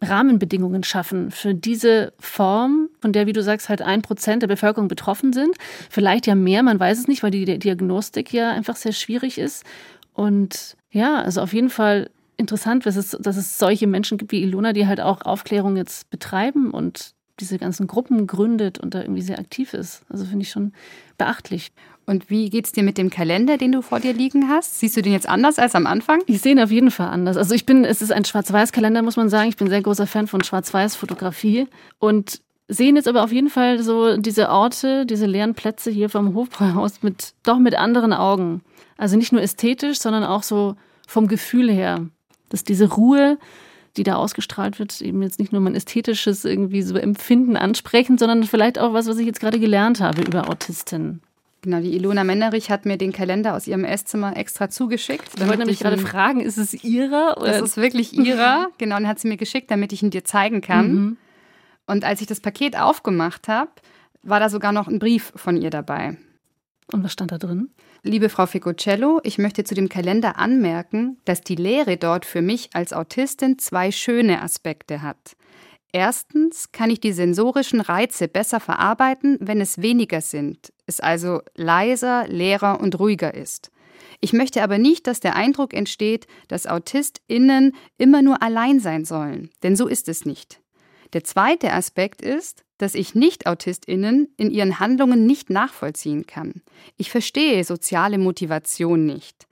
Rahmenbedingungen 0.01 0.83
schaffen 0.83 1.31
für 1.31 1.53
diese 1.53 2.13
Form, 2.19 2.89
von 2.99 3.13
der, 3.13 3.27
wie 3.27 3.33
du 3.33 3.43
sagst, 3.43 3.69
halt 3.69 3.81
ein 3.81 4.01
Prozent 4.01 4.41
der 4.41 4.47
Bevölkerung 4.47 4.87
betroffen 4.87 5.31
sind. 5.31 5.55
Vielleicht 5.89 6.27
ja 6.27 6.35
mehr, 6.35 6.63
man 6.63 6.79
weiß 6.79 6.99
es 6.99 7.07
nicht, 7.07 7.23
weil 7.23 7.31
die 7.31 7.59
Diagnostik 7.59 8.33
ja 8.33 8.51
einfach 8.51 8.75
sehr 8.75 8.93
schwierig 8.93 9.37
ist. 9.37 9.63
Und 10.13 10.75
ja, 10.89 11.21
also 11.21 11.41
auf 11.41 11.53
jeden 11.53 11.69
Fall 11.69 12.09
interessant, 12.37 12.85
dass 12.85 12.95
es, 12.95 13.11
dass 13.11 13.37
es 13.37 13.57
solche 13.57 13.87
Menschen 13.87 14.17
gibt 14.17 14.31
wie 14.31 14.41
Ilona, 14.41 14.73
die 14.73 14.87
halt 14.87 14.99
auch 14.99 15.21
Aufklärung 15.21 15.77
jetzt 15.77 16.09
betreiben 16.09 16.71
und 16.71 17.13
diese 17.39 17.57
ganzen 17.57 17.87
Gruppen 17.87 18.27
gründet 18.27 18.79
und 18.79 18.93
da 18.93 19.01
irgendwie 19.01 19.21
sehr 19.21 19.39
aktiv 19.39 19.73
ist. 19.73 20.03
Also 20.09 20.25
finde 20.25 20.43
ich 20.43 20.51
schon 20.51 20.73
beachtlich. 21.17 21.71
Und 22.05 22.29
wie 22.29 22.49
geht 22.49 22.65
es 22.65 22.71
dir 22.71 22.83
mit 22.83 22.97
dem 22.97 23.09
Kalender, 23.09 23.57
den 23.57 23.71
du 23.71 23.81
vor 23.81 23.99
dir 23.99 24.13
liegen 24.13 24.49
hast? 24.49 24.79
Siehst 24.79 24.97
du 24.97 25.01
den 25.01 25.13
jetzt 25.13 25.29
anders 25.29 25.59
als 25.59 25.75
am 25.75 25.85
Anfang? 25.87 26.21
Ich 26.25 26.41
sehe 26.41 26.53
ihn 26.53 26.59
auf 26.59 26.71
jeden 26.71 26.91
Fall 26.91 27.07
anders. 27.07 27.37
Also 27.37 27.53
ich 27.53 27.65
bin, 27.65 27.85
es 27.85 28.01
ist 28.01 28.11
ein 28.11 28.25
Schwarz-Weiß-Kalender, 28.25 29.01
muss 29.01 29.17
man 29.17 29.29
sagen. 29.29 29.49
Ich 29.49 29.57
bin 29.57 29.67
ein 29.67 29.71
sehr 29.71 29.81
großer 29.81 30.07
Fan 30.07 30.27
von 30.27 30.43
Schwarz-Weiß-Fotografie 30.43 31.67
und 31.99 32.41
sehen 32.67 32.95
jetzt 32.95 33.07
aber 33.07 33.23
auf 33.23 33.31
jeden 33.31 33.49
Fall 33.49 33.83
so 33.83 34.17
diese 34.17 34.49
Orte, 34.49 35.05
diese 35.05 35.25
leeren 35.25 35.55
Plätze 35.55 35.91
hier 35.91 36.09
vom 36.09 36.33
Hofbräuhaus 36.33 37.03
mit 37.03 37.33
doch 37.43 37.59
mit 37.59 37.75
anderen 37.75 38.13
Augen. 38.13 38.61
Also 38.97 39.17
nicht 39.17 39.31
nur 39.31 39.41
ästhetisch, 39.41 39.99
sondern 39.99 40.23
auch 40.23 40.43
so 40.43 40.75
vom 41.07 41.27
Gefühl 41.27 41.69
her, 41.69 42.07
dass 42.49 42.63
diese 42.63 42.89
Ruhe, 42.93 43.37
die 43.97 44.03
da 44.03 44.15
ausgestrahlt 44.15 44.79
wird, 44.79 45.01
eben 45.01 45.21
jetzt 45.21 45.39
nicht 45.39 45.51
nur 45.51 45.61
mein 45.61 45.75
ästhetisches 45.75 46.45
irgendwie 46.45 46.81
so 46.81 46.95
Empfinden 46.95 47.57
ansprechen, 47.57 48.17
sondern 48.17 48.43
vielleicht 48.43 48.79
auch 48.79 48.93
was, 48.93 49.07
was 49.07 49.17
ich 49.17 49.25
jetzt 49.25 49.41
gerade 49.41 49.59
gelernt 49.59 49.99
habe 49.99 50.21
über 50.21 50.49
Autistinnen. 50.49 51.21
Genau, 51.63 51.79
die 51.79 51.95
Ilona 51.95 52.23
Mennerich 52.23 52.71
hat 52.71 52.85
mir 52.85 52.97
den 52.97 53.11
Kalender 53.11 53.55
aus 53.55 53.67
ihrem 53.67 53.83
Esszimmer 53.83 54.35
extra 54.35 54.69
zugeschickt. 54.69 55.29
Ich 55.35 55.41
wollte 55.45 55.59
nämlich 55.59 55.79
gerade 55.79 55.99
fragen, 55.99 56.41
ist 56.41 56.57
es 56.57 56.83
ihrer? 56.83 57.37
Oder? 57.37 57.51
Das 57.51 57.61
ist 57.61 57.77
wirklich 57.77 58.13
ihrer. 58.13 58.69
genau, 58.79 58.97
den 58.97 59.07
hat 59.07 59.19
sie 59.19 59.27
mir 59.27 59.37
geschickt, 59.37 59.69
damit 59.69 59.93
ich 59.93 60.01
ihn 60.01 60.09
dir 60.09 60.23
zeigen 60.23 60.61
kann. 60.61 60.93
Mhm. 60.93 61.17
Und 61.85 62.03
als 62.03 62.21
ich 62.21 62.27
das 62.27 62.39
Paket 62.39 62.77
aufgemacht 62.77 63.47
habe, 63.47 63.69
war 64.23 64.39
da 64.39 64.49
sogar 64.49 64.71
noch 64.71 64.87
ein 64.87 64.97
Brief 64.97 65.33
von 65.35 65.55
ihr 65.55 65.69
dabei. 65.69 66.17
Und 66.91 67.03
was 67.03 67.13
stand 67.13 67.31
da 67.31 67.37
drin? 67.37 67.69
Liebe 68.03 68.29
Frau 68.29 68.47
Ficocello, 68.47 69.19
ich 69.23 69.37
möchte 69.37 69.63
zu 69.63 69.75
dem 69.75 69.87
Kalender 69.87 70.37
anmerken, 70.37 71.17
dass 71.25 71.41
die 71.41 71.55
Lehre 71.55 71.97
dort 71.97 72.25
für 72.25 72.41
mich 72.41 72.71
als 72.73 72.93
Autistin 72.93 73.59
zwei 73.59 73.91
schöne 73.91 74.41
Aspekte 74.41 75.03
hat. 75.03 75.35
Erstens 75.93 76.71
kann 76.71 76.89
ich 76.89 77.01
die 77.01 77.11
sensorischen 77.11 77.81
Reize 77.81 78.27
besser 78.27 78.59
verarbeiten, 78.59 79.37
wenn 79.41 79.59
es 79.59 79.81
weniger 79.81 80.21
sind, 80.21 80.71
es 80.85 80.99
also 80.99 81.41
leiser, 81.55 82.27
leerer 82.27 82.79
und 82.79 82.97
ruhiger 82.99 83.33
ist. 83.33 83.71
Ich 84.21 84.33
möchte 84.33 84.63
aber 84.63 84.77
nicht, 84.77 85.07
dass 85.07 85.19
der 85.19 85.35
Eindruck 85.35 85.73
entsteht, 85.73 86.27
dass 86.47 86.67
AutistInnen 86.67 87.75
immer 87.97 88.21
nur 88.21 88.41
allein 88.41 88.79
sein 88.79 89.03
sollen, 89.03 89.49
denn 89.63 89.75
so 89.75 89.87
ist 89.87 90.07
es 90.07 90.25
nicht. 90.25 90.61
Der 91.13 91.23
zweite 91.23 91.73
Aspekt 91.73 92.21
ist, 92.21 92.63
dass 92.77 92.95
ich 92.95 93.13
Nicht-AutistInnen 93.13 94.33
in 94.37 94.49
ihren 94.49 94.79
Handlungen 94.79 95.25
nicht 95.25 95.49
nachvollziehen 95.49 96.25
kann. 96.25 96.61
Ich 96.97 97.11
verstehe 97.11 97.63
soziale 97.63 98.17
Motivation 98.17 99.05
nicht. 99.05 99.47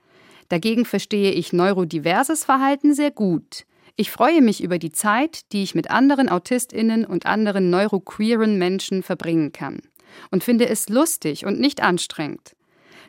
Dagegen 0.48 0.84
verstehe 0.84 1.32
ich 1.32 1.52
neurodiverses 1.52 2.44
Verhalten 2.44 2.94
sehr 2.94 3.10
gut. 3.10 3.66
Ich 3.96 4.10
freue 4.10 4.42
mich 4.42 4.62
über 4.62 4.78
die 4.78 4.92
Zeit, 4.92 5.52
die 5.52 5.62
ich 5.62 5.74
mit 5.74 5.90
anderen 5.90 6.28
Autistinnen 6.28 7.04
und 7.04 7.26
anderen 7.26 7.70
neuroqueeren 7.70 8.58
Menschen 8.58 9.02
verbringen 9.02 9.52
kann 9.52 9.82
und 10.30 10.44
finde 10.44 10.68
es 10.68 10.88
lustig 10.88 11.46
und 11.46 11.60
nicht 11.60 11.82
anstrengend. 11.82 12.56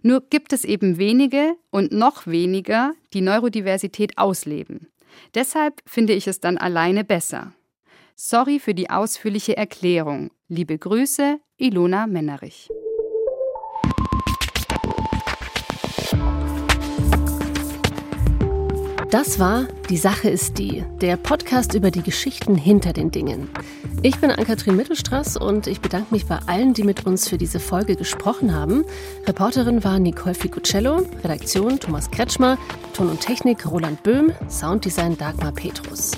Nur 0.04 0.22
gibt 0.30 0.52
es 0.54 0.66
eben 0.66 0.98
wenige 0.98 1.56
und 1.70 1.92
noch 1.92 2.26
weniger, 2.26 2.94
die 3.14 3.22
Neurodiversität 3.22 4.18
ausleben. 4.18 4.88
Deshalb 5.36 5.82
finde 5.86 6.14
ich 6.14 6.28
es 6.28 6.40
dann 6.40 6.58
alleine 6.58 7.04
besser. 7.04 7.54
Sorry 8.16 8.60
für 8.60 8.74
die 8.74 8.90
ausführliche 8.90 9.58
Erklärung. 9.58 10.32
Liebe 10.48 10.78
Grüße, 10.78 11.40
Ilona 11.58 12.08
Mennerich. 12.08 12.70
Das 19.12 19.40
war 19.40 19.68
Die 19.90 19.98
Sache 19.98 20.30
ist 20.30 20.58
die, 20.58 20.86
der 21.02 21.18
Podcast 21.18 21.74
über 21.74 21.92
die 21.92 22.02
Geschichten 22.02 22.56
hinter 22.56 22.94
den 22.94 23.12
Dingen. 23.12 23.50
Ich 24.04 24.18
bin 24.22 24.32
Ann-Kathrin 24.32 24.78
Mittelstraß 24.78 25.36
und 25.36 25.68
ich 25.68 25.82
bedanke 25.82 26.14
mich 26.14 26.28
bei 26.28 26.40
allen, 26.46 26.74
die 26.74 26.84
mit 26.84 27.06
uns 27.06 27.28
für 27.28 27.38
diese 27.38 27.60
Folge 27.60 27.98
gesprochen 27.98 28.56
haben. 28.56 28.86
Reporterin 29.28 29.84
war 29.84 30.00
Nicole 30.00 30.34
Ficucello, 30.34 31.06
Redaktion 31.26 31.78
Thomas 31.78 32.10
Kretschmer, 32.10 32.58
Ton 32.94 33.10
und 33.10 33.20
Technik 33.20 33.70
Roland 33.70 34.02
Böhm, 34.02 34.32
Sounddesign 34.48 35.18
Dagmar 35.18 35.52
Petrus. 35.52 36.14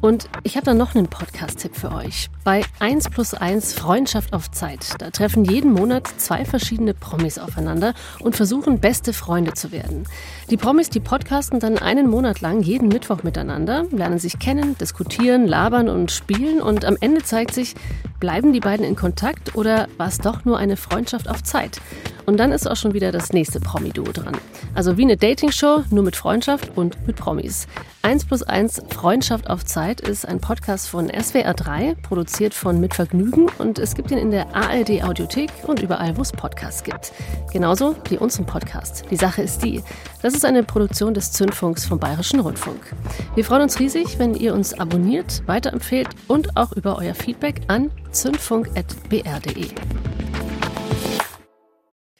Und 0.00 0.28
ich 0.44 0.56
habe 0.56 0.64
da 0.64 0.74
noch 0.74 0.94
einen 0.94 1.08
Podcast-Tipp 1.08 1.74
für 1.74 1.92
euch. 1.92 2.30
Bei 2.44 2.62
1 2.78 3.10
plus 3.10 3.34
1 3.34 3.72
Freundschaft 3.72 4.32
auf 4.32 4.48
Zeit. 4.50 4.94
Da 4.98 5.10
treffen 5.10 5.44
jeden 5.44 5.72
Monat 5.72 6.06
zwei 6.18 6.44
verschiedene 6.44 6.94
Promis 6.94 7.38
aufeinander 7.38 7.94
und 8.20 8.36
versuchen, 8.36 8.78
beste 8.78 9.12
Freunde 9.12 9.54
zu 9.54 9.72
werden. 9.72 10.04
Die 10.50 10.56
Promis, 10.56 10.88
die 10.88 11.00
podcasten 11.00 11.58
dann 11.58 11.78
einen 11.78 12.08
Monat 12.08 12.40
lang 12.40 12.62
jeden 12.62 12.86
Mittwoch 12.86 13.24
miteinander, 13.24 13.86
lernen 13.90 14.20
sich 14.20 14.38
kennen, 14.38 14.78
diskutieren, 14.78 15.48
labern 15.48 15.88
und 15.88 16.12
spielen 16.12 16.60
und 16.60 16.84
am 16.84 16.96
Ende 17.00 17.24
zeigt 17.24 17.52
sich, 17.52 17.74
bleiben 18.20 18.52
die 18.52 18.60
beiden 18.60 18.86
in 18.86 18.94
Kontakt 18.94 19.56
oder 19.56 19.88
war 19.96 20.08
es 20.08 20.18
doch 20.18 20.44
nur 20.44 20.58
eine 20.58 20.76
Freundschaft 20.76 21.28
auf 21.28 21.42
Zeit? 21.42 21.80
Und 22.28 22.36
dann 22.36 22.52
ist 22.52 22.70
auch 22.70 22.76
schon 22.76 22.92
wieder 22.92 23.10
das 23.10 23.32
nächste 23.32 23.58
Promi-Duo 23.58 24.12
dran. 24.12 24.36
Also 24.74 24.98
wie 24.98 25.02
eine 25.04 25.16
Dating-Show, 25.16 25.84
nur 25.88 26.04
mit 26.04 26.14
Freundschaft 26.14 26.76
und 26.76 27.06
mit 27.06 27.16
Promis. 27.16 27.66
1 28.02 28.26
plus 28.26 28.42
1 28.42 28.82
Freundschaft 28.90 29.48
auf 29.48 29.64
Zeit 29.64 30.02
ist 30.02 30.28
ein 30.28 30.38
Podcast 30.38 30.90
von 30.90 31.08
SWR 31.08 31.54
3, 31.54 31.96
produziert 32.02 32.52
von 32.52 32.80
Mit 32.80 32.92
Vergnügen 32.92 33.46
und 33.56 33.78
es 33.78 33.94
gibt 33.94 34.10
ihn 34.10 34.18
in 34.18 34.30
der 34.30 34.54
ARD 34.54 35.04
Audiothek 35.04 35.50
und 35.66 35.80
überall, 35.80 36.18
wo 36.18 36.20
es 36.20 36.30
Podcasts 36.30 36.84
gibt. 36.84 37.12
Genauso 37.50 37.96
wie 38.10 38.18
unseren 38.18 38.44
Podcast. 38.44 39.04
Die 39.10 39.16
Sache 39.16 39.40
ist 39.40 39.64
die. 39.64 39.82
Das 40.20 40.34
ist 40.34 40.44
eine 40.44 40.64
Produktion 40.64 41.14
des 41.14 41.32
Zündfunks 41.32 41.86
vom 41.86 41.98
Bayerischen 41.98 42.40
Rundfunk. 42.40 42.94
Wir 43.36 43.44
freuen 43.46 43.62
uns 43.62 43.80
riesig, 43.80 44.18
wenn 44.18 44.34
ihr 44.34 44.52
uns 44.52 44.78
abonniert, 44.78 45.42
weiterempfehlt 45.46 46.08
und 46.26 46.58
auch 46.58 46.72
über 46.72 46.98
euer 46.98 47.14
Feedback 47.14 47.62
an 47.68 47.90
zündfunk.br.de. 48.10 49.68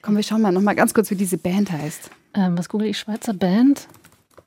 Komm, 0.03 0.17
wir 0.17 0.23
schauen 0.23 0.43
mal 0.43 0.53
noch 0.53 0.63
mal 0.63 0.75
ganz 0.75 0.95
kurz, 0.95 1.11
wie 1.11 1.17
diese 1.17 1.39
Band 1.39 1.73
heißt. 1.73 2.11
Ähm, 2.35 2.57
was 2.57 2.69
google 2.69 2.89
ich? 2.89 2.99
Schweizer 2.99 3.35
Band? 3.35 3.89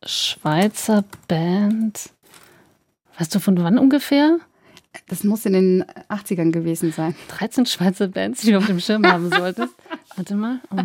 Schweizer 0.06 1.04
Band. 1.28 2.10
Weißt 3.18 3.36
du 3.36 3.40
von 3.40 3.62
wann 3.62 3.78
ungefähr? 3.78 4.40
Das 5.08 5.24
muss 5.24 5.46
in 5.46 5.54
den 5.54 5.84
80ern 6.10 6.52
gewesen 6.52 6.92
sein. 6.92 7.16
13 7.30 7.66
Schweizer 7.66 8.08
Bands, 8.08 8.42
die 8.42 8.52
du 8.52 8.58
auf 8.58 8.66
dem 8.66 8.80
Schirm 8.80 9.06
haben 9.06 9.30
solltest. 9.30 9.74
Warte 10.16 10.36
mal. 10.36 10.60
Oh 10.70 10.84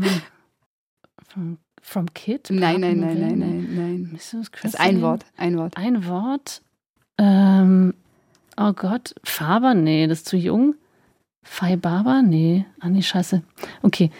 from, 1.28 1.58
from 1.82 2.14
Kid? 2.14 2.48
Nein, 2.50 2.80
nein, 2.80 3.00
nein, 3.00 3.18
nein, 3.18 3.38
nein, 3.38 3.68
nein. 3.74 4.10
Mrs. 4.12 4.50
Das 4.62 4.74
ist 4.74 4.80
ein 4.80 5.00
Wort. 5.02 5.24
Ein 5.36 5.56
Wort. 5.56 5.76
Ein 5.76 6.06
Wort. 6.06 6.62
Ähm, 7.18 7.94
oh 8.56 8.72
Gott. 8.72 9.14
Faber? 9.24 9.74
Nee, 9.74 10.06
das 10.06 10.18
ist 10.18 10.28
zu 10.28 10.36
jung. 10.36 10.74
Fai 11.42 11.76
Baba? 11.76 12.22
Nee. 12.22 12.66
Ah, 12.80 12.88
nee, 12.88 13.02
scheiße. 13.02 13.42
Okay. 13.82 14.10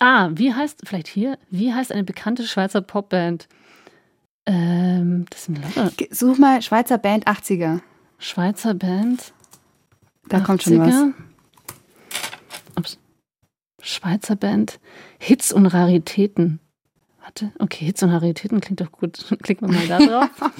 Ah, 0.00 0.30
wie 0.32 0.54
heißt, 0.54 0.80
vielleicht 0.84 1.08
hier, 1.08 1.38
wie 1.50 1.74
heißt 1.74 1.92
eine 1.92 2.04
bekannte 2.04 2.46
Schweizer 2.46 2.80
Popband? 2.80 3.48
Ähm, 4.46 5.26
das 5.28 5.44
sind 5.44 5.62
lauter. 5.62 5.92
Such 6.10 6.38
mal 6.38 6.62
Schweizer 6.62 6.96
Band 6.96 7.28
80er. 7.28 7.80
Schweizer 8.18 8.72
Band. 8.72 9.34
Da 10.28 10.38
80er. 10.38 10.42
kommt 10.42 10.62
schon 10.62 10.78
was. 10.80 11.14
Ups. 12.76 12.98
Schweizer 13.82 14.36
Band. 14.36 14.80
Hits 15.18 15.52
und 15.52 15.66
Raritäten. 15.66 16.60
Warte, 17.20 17.52
okay, 17.58 17.84
Hits 17.84 18.02
und 18.02 18.08
Raritäten 18.08 18.60
klingt 18.62 18.80
doch 18.80 18.92
gut. 18.92 19.36
Klicken 19.42 19.68
wir 19.68 19.76
mal 19.76 19.86
da 19.86 19.98
drauf. 19.98 20.50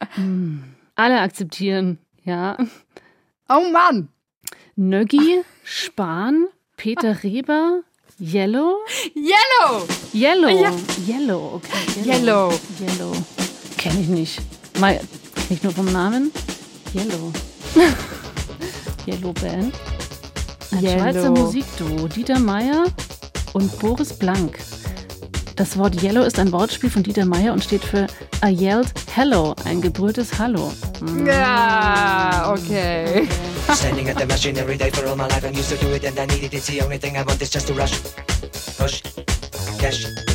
hm. 0.14 0.64
Alle 0.96 1.20
akzeptieren, 1.20 1.98
ja. 2.24 2.56
Oh 3.48 3.70
Mann! 3.72 4.08
Nöggi, 4.74 5.42
Spahn, 5.62 6.48
Peter 6.76 7.22
Reber, 7.22 7.82
Yellow? 8.18 8.78
Yellow! 9.14 9.86
Yellow, 10.12 10.48
ja. 10.48 10.72
Yellow, 11.06 11.54
okay. 11.54 12.04
Yellow. 12.04 12.52
Yellow. 12.80 13.12
Kenne 13.78 14.00
ich 14.00 14.08
nicht. 14.08 14.40
Mal, 14.78 14.98
kenn 15.34 15.56
ich 15.56 15.62
nur 15.62 15.72
vom 15.72 15.90
Namen? 15.92 16.32
Yellow. 16.94 17.32
Yellow 19.06 19.32
Band. 19.32 19.74
Ein 20.72 20.82
Yellow. 20.82 21.00
Schweizer 21.00 21.30
Musikduo. 21.30 22.08
Dieter 22.08 22.38
Meier 22.38 22.84
und 23.52 23.78
Boris 23.78 24.12
Blank. 24.12 24.58
Das 25.56 25.78
Wort 25.78 26.02
Yellow 26.02 26.22
ist 26.22 26.38
ein 26.38 26.50
Wortspiel 26.50 26.90
von 26.90 27.02
Dieter 27.02 27.24
Meier 27.24 27.52
und 27.52 27.62
steht 27.62 27.84
für 27.84 28.06
I 28.44 28.48
yelled 28.48 28.92
hello, 29.14 29.54
ein 29.64 29.80
gebrülltes 29.80 30.38
Hallo. 30.38 30.72
Ja, 31.24 32.52
okay. 32.52 33.22
okay. 33.22 33.53
Standing 33.72 34.10
at 34.10 34.18
the 34.18 34.26
machine 34.26 34.58
every 34.58 34.76
day 34.76 34.90
for 34.90 35.06
all 35.06 35.16
my 35.16 35.26
life. 35.26 35.44
I'm 35.44 35.54
used 35.54 35.70
to 35.70 35.78
do 35.78 35.88
it 35.94 36.04
and 36.04 36.18
I 36.18 36.26
need 36.26 36.44
it. 36.44 36.52
It's 36.52 36.66
the 36.66 36.82
only 36.82 36.98
thing 36.98 37.16
I 37.16 37.22
want 37.22 37.40
is 37.40 37.50
just 37.50 37.66
to 37.68 37.74
rush. 37.74 37.98
Push. 38.76 39.02
Cash. 39.80 40.33